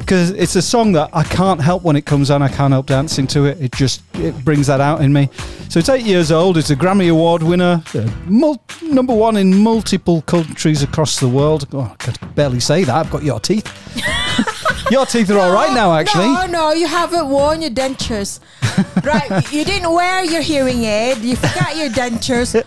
because 0.03 0.31
it's 0.31 0.57
a 0.57 0.63
song 0.63 0.93
that 0.93 1.11
I 1.13 1.23
can't 1.23 1.61
help 1.61 1.85
when 1.85 1.95
it 1.95 2.05
comes 2.05 2.31
on. 2.31 2.43
I 2.43 2.49
can't 2.49 2.73
help 2.73 2.87
dancing 2.87 3.27
to 3.29 3.47
it. 3.47 3.61
It 3.61 3.73
just 3.73 4.03
it 4.17 4.45
brings 4.45 4.67
that 4.67 4.81
out 4.81 5.01
in 5.01 5.13
me. 5.13 5.31
So 5.69 5.79
it's 5.79 5.89
eight 5.89 6.05
years 6.05 6.33
old. 6.33 6.59
It's 6.59 6.71
a 6.71 6.77
Grammy 6.77 7.11
Award 7.11 7.43
winner, 7.43 7.83
uh, 7.95 8.11
mul- 8.27 8.63
number 8.83 9.15
one 9.15 9.37
in 9.37 9.57
multiple 9.57 10.21
countries 10.23 10.83
across 10.83 11.21
the 11.21 11.29
world. 11.29 11.67
Oh, 11.73 11.81
I 11.81 11.95
could 12.03 12.19
barely 12.35 12.61
say 12.61 12.85
that. 12.85 12.95
I've 12.95 13.11
got 13.11 13.23
your 13.23 13.41
teeth. 13.41 13.67
your 14.91 15.07
teeth 15.07 15.31
are 15.31 15.39
all 15.39 15.53
right 15.53 15.73
now, 15.73 15.95
actually. 15.95 16.27
No, 16.27 16.47
no, 16.47 16.73
you 16.73 16.89
haven't 16.89 17.29
worn 17.29 17.63
your 17.63 17.71
dentures. 17.71 18.41
right, 19.05 19.53
you 19.53 19.65
didn't 19.65 19.93
wear 19.93 20.25
your 20.25 20.43
hearing 20.43 20.85
aid. 20.85 21.19
You 21.19 21.37
forgot 21.37 21.77
your 21.77 21.91
dentures. 21.91 22.61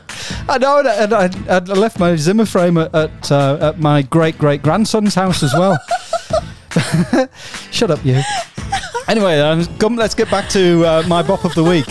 I 0.50 0.58
know, 0.58 0.80
and 0.80 1.14
I, 1.14 1.26
I, 1.26 1.58
I 1.58 1.60
left 1.60 2.00
my 2.00 2.16
Zimmer 2.16 2.46
frame 2.46 2.78
at 2.78 2.96
at, 2.96 3.32
uh, 3.32 3.58
at 3.62 3.80
my 3.80 4.02
great 4.04 4.38
great 4.38 4.62
grandson's 4.62 5.16
house 5.16 5.44
as 5.44 5.54
well. 5.54 5.78
Shut 7.72 7.92
up, 7.92 8.04
you. 8.06 8.22
Anyway, 9.08 9.40
um, 9.40 9.66
come, 9.78 9.96
let's 9.96 10.16
get 10.16 10.30
back 10.32 10.50
to 10.50 10.84
uh, 10.86 11.04
my 11.08 11.22
bop 11.22 11.46
of 11.46 11.54
the 11.54 11.64
week. 11.64 11.86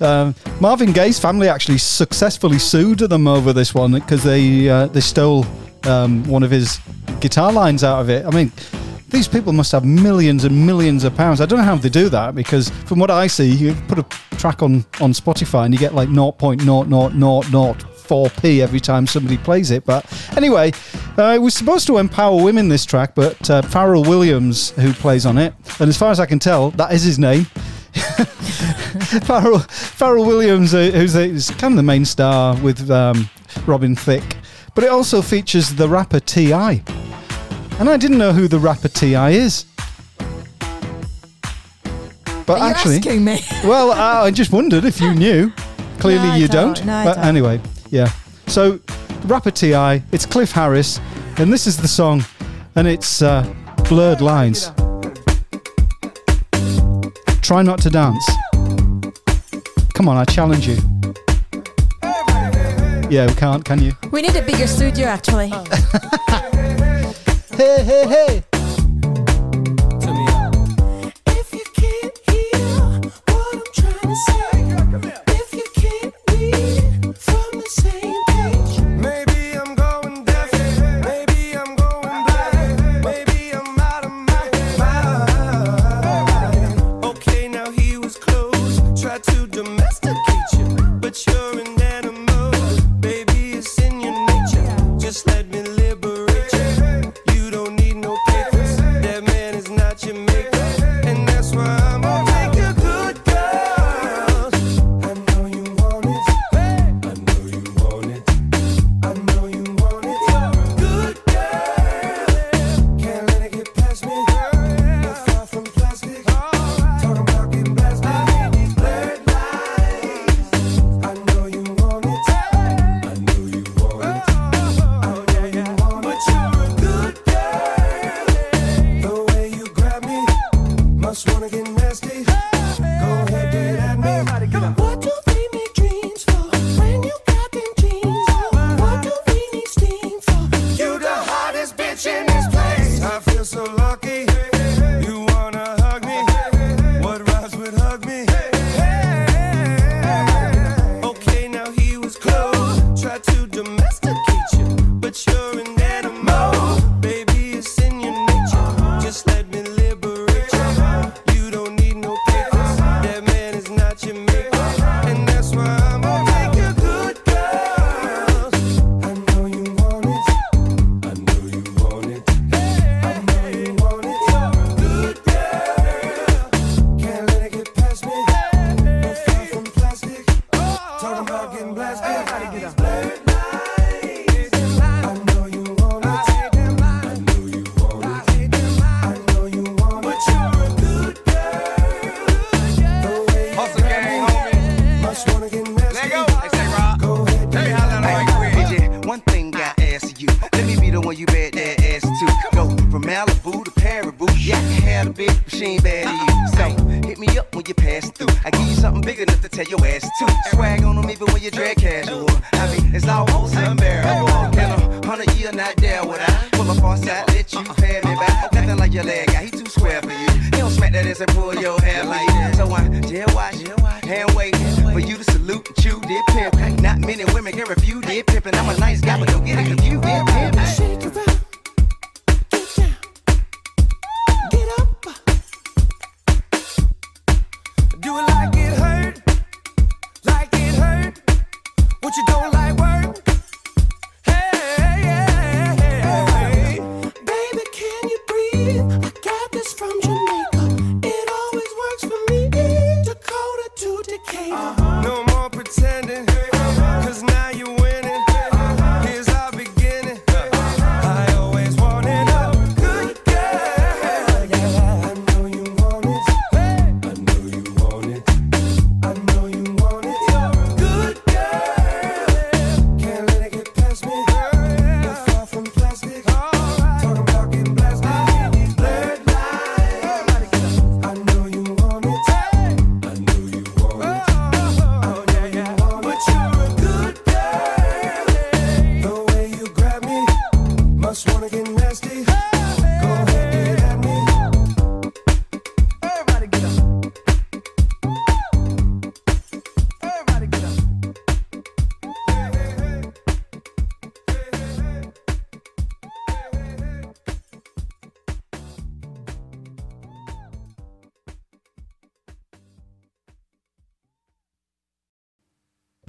Um, 0.00 0.34
Marvin 0.60 0.92
Gaye's 0.92 1.18
family 1.18 1.48
actually 1.48 1.78
successfully 1.78 2.58
sued 2.58 2.98
them 2.98 3.26
over 3.26 3.52
this 3.52 3.74
one 3.74 3.92
because 3.92 4.22
they 4.22 4.68
uh, 4.68 4.86
they 4.86 5.00
stole 5.00 5.46
um, 5.84 6.24
one 6.24 6.42
of 6.42 6.50
his 6.50 6.78
guitar 7.20 7.52
lines 7.52 7.84
out 7.84 8.00
of 8.00 8.08
it. 8.10 8.24
I 8.24 8.30
mean, 8.30 8.52
these 9.08 9.28
people 9.28 9.52
must 9.52 9.72
have 9.72 9.84
millions 9.84 10.44
and 10.44 10.66
millions 10.66 11.04
of 11.04 11.14
pounds. 11.16 11.40
I 11.40 11.46
don't 11.46 11.58
know 11.58 11.64
how 11.64 11.76
they 11.76 11.88
do 11.88 12.08
that 12.10 12.34
because 12.34 12.70
from 12.86 12.98
what 12.98 13.10
I 13.10 13.26
see, 13.26 13.50
you 13.50 13.74
put 13.88 13.98
a 13.98 14.02
track 14.36 14.62
on 14.62 14.84
on 15.00 15.12
Spotify 15.12 15.64
and 15.64 15.74
you 15.74 15.80
get 15.80 15.94
like 15.94 16.08
0.00004p 18.10 18.60
every 18.60 18.80
time 18.80 19.06
somebody 19.06 19.36
plays 19.38 19.70
it. 19.70 19.84
But 19.84 20.04
anyway, 20.36 20.72
uh, 21.18 21.32
it 21.34 21.38
was 21.38 21.54
supposed 21.54 21.86
to 21.86 21.98
empower 21.98 22.42
women 22.42 22.68
this 22.68 22.84
track, 22.84 23.14
but 23.14 23.48
uh, 23.50 23.62
Pharrell 23.62 24.06
Williams, 24.08 24.70
who 24.72 24.92
plays 24.92 25.26
on 25.26 25.38
it, 25.38 25.54
and 25.78 25.88
as 25.88 25.96
far 25.96 26.10
as 26.10 26.20
I 26.20 26.26
can 26.26 26.38
tell, 26.38 26.70
that 26.72 26.92
is 26.92 27.02
his 27.02 27.18
name. 27.18 27.44
Pharrell, 29.26 29.60
Pharrell 29.68 30.26
Williams, 30.26 30.74
uh, 30.74 30.90
who's, 30.92 31.14
a, 31.16 31.22
is 31.22 31.50
kind 31.52 31.72
of 31.72 31.76
the 31.76 31.82
main 31.82 32.04
star 32.04 32.56
with 32.60 32.90
um, 32.90 33.28
Robin 33.66 33.94
Thicke, 33.96 34.36
but 34.74 34.84
it 34.84 34.90
also 34.90 35.22
features 35.22 35.70
the 35.74 35.88
rapper 35.88 36.20
T.I. 36.20 36.82
And 37.78 37.88
I 37.88 37.96
didn't 37.96 38.18
know 38.18 38.32
who 38.32 38.46
the 38.46 38.58
rapper 38.58 38.88
T.I. 38.88 39.30
is. 39.30 39.64
But 42.46 42.60
Are 42.60 42.70
actually, 42.70 42.96
asking 42.96 43.24
me? 43.24 43.38
well, 43.64 43.92
I 43.92 44.24
I 44.26 44.30
just 44.32 44.50
wondered 44.52 44.84
if 44.84 45.00
you 45.00 45.14
knew. 45.14 45.52
Clearly, 46.00 46.28
No, 46.28 46.34
you 46.34 46.48
don't. 46.48 46.76
don't. 46.78 46.86
No, 46.86 47.04
but 47.04 47.14
don't. 47.14 47.24
anyway, 47.26 47.60
yeah. 47.90 48.10
So, 48.46 48.80
rapper 49.24 49.50
T.I., 49.50 50.02
it's 50.12 50.26
Cliff 50.26 50.52
Harris, 50.52 51.00
and 51.36 51.52
this 51.52 51.66
is 51.66 51.76
the 51.76 51.88
song, 51.88 52.24
and 52.76 52.88
it's 52.88 53.22
uh, 53.22 53.42
Blurred 53.88 54.20
Lines. 54.20 54.72
Try 57.42 57.62
not 57.62 57.80
to 57.82 57.90
dance. 57.90 58.30
Come 59.94 60.08
on, 60.08 60.16
I 60.16 60.24
challenge 60.24 60.66
you. 60.66 60.76
Yeah, 63.10 63.26
we 63.26 63.34
can't, 63.34 63.64
can 63.64 63.82
you? 63.82 63.92
We 64.12 64.22
need 64.22 64.36
a 64.36 64.42
bigger 64.42 64.66
studio, 64.66 65.06
actually. 65.06 65.52
Hey, 67.60 67.84
hey, 67.84 68.06
hey. 68.08 68.49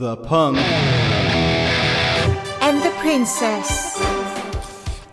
the 0.02 0.18
punk, 0.18 0.57
and 2.60 2.82
the 2.82 2.90
princess. 3.02 4.02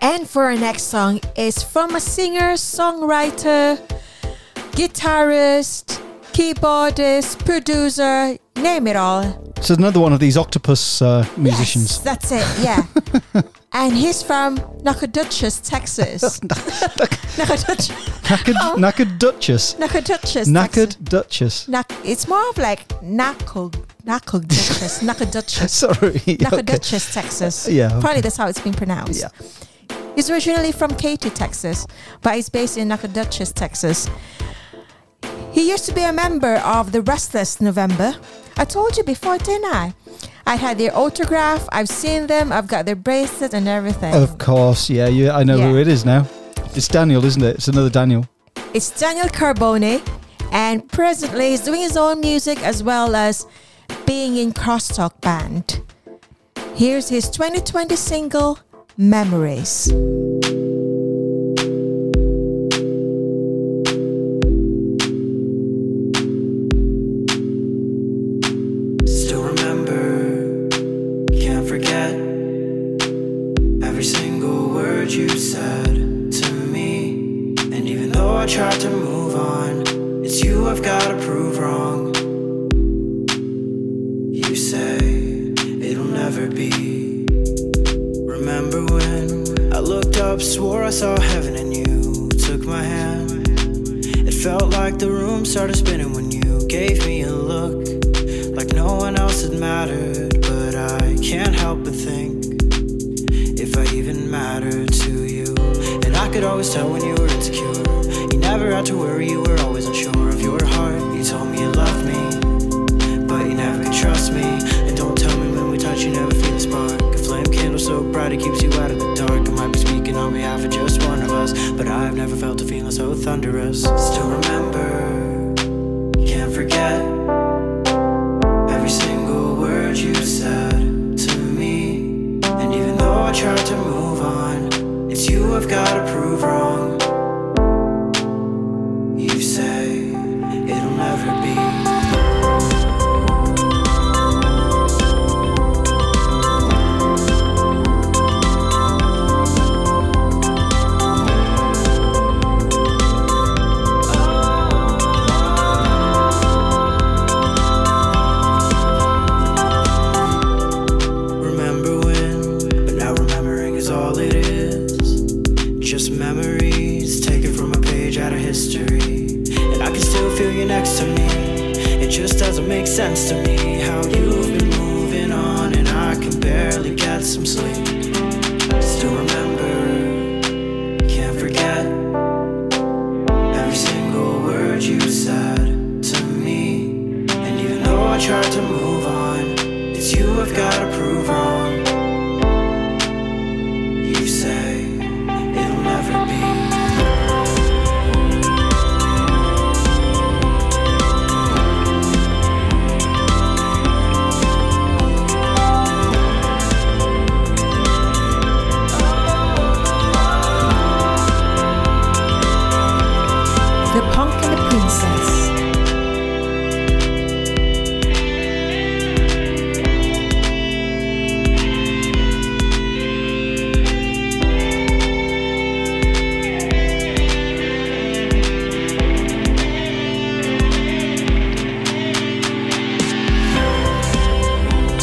And 0.00 0.26
for 0.26 0.44
our 0.44 0.56
next 0.56 0.84
song 0.84 1.20
is 1.36 1.62
from 1.62 1.94
a 1.94 2.00
singer, 2.00 2.54
songwriter, 2.54 3.76
guitarist, 4.72 6.00
keyboardist, 6.32 7.44
producer, 7.44 8.38
name 8.56 8.86
it 8.86 8.96
all. 8.96 9.52
So 9.60 9.74
another 9.74 10.00
one 10.00 10.14
of 10.14 10.20
these 10.20 10.38
octopus 10.38 11.02
uh, 11.02 11.26
musicians. 11.36 11.90
Yes, 11.90 11.98
that's 11.98 12.32
it, 12.32 12.64
yeah. 12.64 13.42
and 13.78 13.96
he's 13.96 14.22
from 14.22 14.56
Nacogdoches, 14.82 15.60
Texas. 15.60 16.40
Oh. 18.60 18.74
Nacogdoches. 18.76 19.78
Nacogdoches. 19.78 20.48
Nacogdoches. 20.48 21.68
Nacogdoches. 21.68 21.68
It's 22.04 22.26
more 22.26 22.50
of 22.50 22.58
like 22.58 23.00
Nacogdoches. 23.00 23.84
Nacogdoches, 24.04 25.02
Nacogdoches. 25.02 25.70
Sorry. 25.70 26.20
Nacogdoches, 26.40 27.08
okay. 27.08 27.20
Texas. 27.22 27.68
Yeah. 27.68 27.86
Okay. 27.86 28.00
Probably 28.00 28.20
that's 28.22 28.36
how 28.36 28.48
it's 28.48 28.60
been 28.60 28.74
pronounced. 28.74 29.20
Yeah. 29.20 29.96
He's 30.16 30.28
originally 30.30 30.72
from 30.72 30.90
Katy, 30.96 31.30
Texas, 31.30 31.86
but 32.20 32.34
he's 32.34 32.48
based 32.48 32.76
in 32.76 32.88
Nacogdoches, 32.88 33.52
Texas. 33.52 34.10
He 35.52 35.70
used 35.70 35.86
to 35.86 35.92
be 35.94 36.02
a 36.02 36.12
member 36.12 36.56
of 36.56 36.90
the 36.90 37.02
Restless 37.02 37.60
November, 37.60 38.16
I 38.58 38.64
told 38.64 38.96
you 38.96 39.04
before, 39.04 39.38
didn't 39.38 39.72
I? 39.72 39.94
I 40.44 40.56
had 40.56 40.78
their 40.78 40.96
autograph. 40.96 41.68
I've 41.70 41.88
seen 41.88 42.26
them. 42.26 42.52
I've 42.52 42.66
got 42.66 42.86
their 42.86 42.96
bracelet 42.96 43.54
and 43.54 43.68
everything. 43.68 44.12
Of 44.12 44.38
course, 44.38 44.90
yeah. 44.90 45.06
You, 45.06 45.30
I 45.30 45.44
know 45.44 45.56
yeah. 45.56 45.70
who 45.70 45.78
it 45.78 45.86
is 45.86 46.04
now. 46.04 46.26
It's 46.74 46.88
Daniel, 46.88 47.24
isn't 47.24 47.42
it? 47.42 47.54
It's 47.54 47.68
another 47.68 47.88
Daniel. 47.88 48.26
It's 48.74 48.90
Daniel 48.98 49.28
Carbone, 49.28 50.02
and 50.50 50.88
presently 50.90 51.50
he's 51.50 51.60
doing 51.60 51.82
his 51.82 51.96
own 51.96 52.20
music 52.20 52.60
as 52.64 52.82
well 52.82 53.14
as 53.14 53.46
being 54.04 54.36
in 54.36 54.52
Crosstalk 54.52 55.20
Band. 55.20 55.80
Here's 56.74 57.08
his 57.08 57.30
2020 57.30 57.94
single, 57.94 58.58
Memories. 58.96 59.92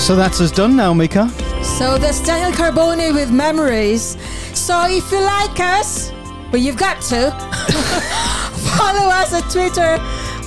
So 0.05 0.15
that's 0.15 0.39
us 0.39 0.51
done 0.51 0.75
now, 0.75 0.93
Mika. 0.93 1.27
So 1.79 1.97
that's 1.97 2.21
Daniel 2.23 2.51
Carbone 2.51 3.11
with 3.15 3.31
Memories. 3.31 4.15
So 4.53 4.85
if 4.87 5.11
you 5.11 5.19
like 5.19 5.59
us, 5.59 6.11
well, 6.51 6.61
you've 6.61 6.77
got 6.77 7.01
to 7.09 7.31
follow 8.77 9.09
us 9.09 9.33
on 9.33 9.41
Twitter, 9.49 9.97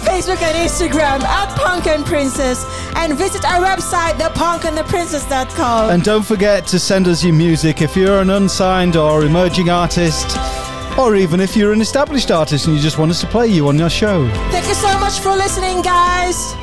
Facebook, 0.06 0.40
and 0.42 0.56
Instagram 0.56 1.24
at 1.24 1.58
Punk 1.58 1.88
and 1.88 2.06
Princess, 2.06 2.64
and 2.94 3.18
visit 3.18 3.44
our 3.44 3.60
website, 3.60 4.12
thepunkandtheprincess.com. 4.12 5.90
And 5.90 6.04
don't 6.04 6.24
forget 6.24 6.64
to 6.68 6.78
send 6.78 7.08
us 7.08 7.24
your 7.24 7.34
music 7.34 7.82
if 7.82 7.96
you're 7.96 8.20
an 8.20 8.30
unsigned 8.30 8.94
or 8.94 9.24
emerging 9.24 9.70
artist, 9.70 10.38
or 10.96 11.16
even 11.16 11.40
if 11.40 11.56
you're 11.56 11.72
an 11.72 11.80
established 11.80 12.30
artist 12.30 12.68
and 12.68 12.76
you 12.76 12.80
just 12.80 12.96
want 12.98 13.10
us 13.10 13.20
to 13.22 13.26
play 13.26 13.48
you 13.48 13.66
on 13.66 13.76
your 13.76 13.90
show. 13.90 14.30
Thank 14.52 14.68
you 14.68 14.74
so 14.74 14.96
much 15.00 15.18
for 15.18 15.30
listening, 15.30 15.82
guys. 15.82 16.54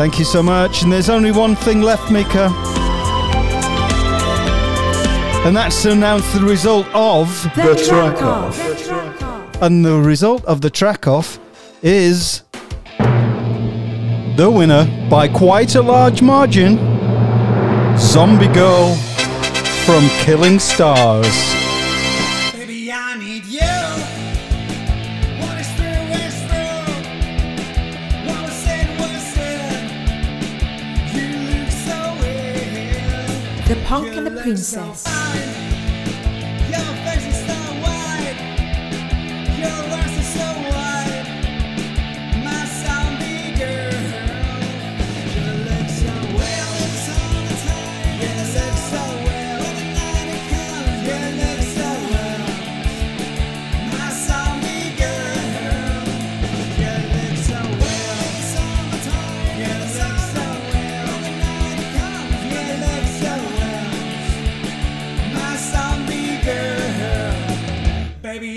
Thank 0.00 0.18
you 0.18 0.24
so 0.24 0.42
much. 0.42 0.82
And 0.82 0.90
there's 0.90 1.10
only 1.10 1.30
one 1.30 1.54
thing 1.54 1.82
left, 1.82 2.10
Mika. 2.10 2.46
And 5.44 5.54
that's 5.54 5.82
to 5.82 5.92
announce 5.92 6.32
the 6.32 6.40
result 6.40 6.86
of 6.94 7.28
The 7.54 7.74
track 7.86 8.22
off. 8.22 8.58
And 9.60 9.84
the 9.84 9.98
result 9.98 10.42
of 10.46 10.62
the 10.62 10.70
track 10.70 11.06
off 11.06 11.38
is 11.82 12.44
the 14.38 14.50
winner 14.50 14.86
by 15.10 15.28
quite 15.28 15.74
a 15.74 15.82
large 15.82 16.22
margin 16.22 16.78
Zombie 17.98 18.48
Girl 18.48 18.94
from 19.84 20.08
Killing 20.24 20.58
Stars. 20.58 21.59
Princess. 34.50 35.49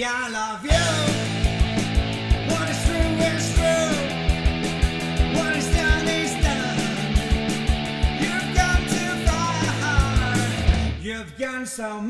I 0.01 0.27
love 0.29 0.65
you. 0.65 0.71
What 2.51 2.67
is 2.67 2.83
true 2.83 3.13
is 3.29 3.53
true. 3.53 3.93
What 5.37 5.55
is 5.55 5.69
done 5.71 6.07
is 6.07 6.33
done. 6.41 6.77
You've 8.19 8.55
gone 8.55 8.83
too 8.89 9.13
far. 9.27 10.37
You've 10.99 11.37
gone 11.37 11.65
so. 11.67 12.01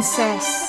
Princess. 0.00 0.59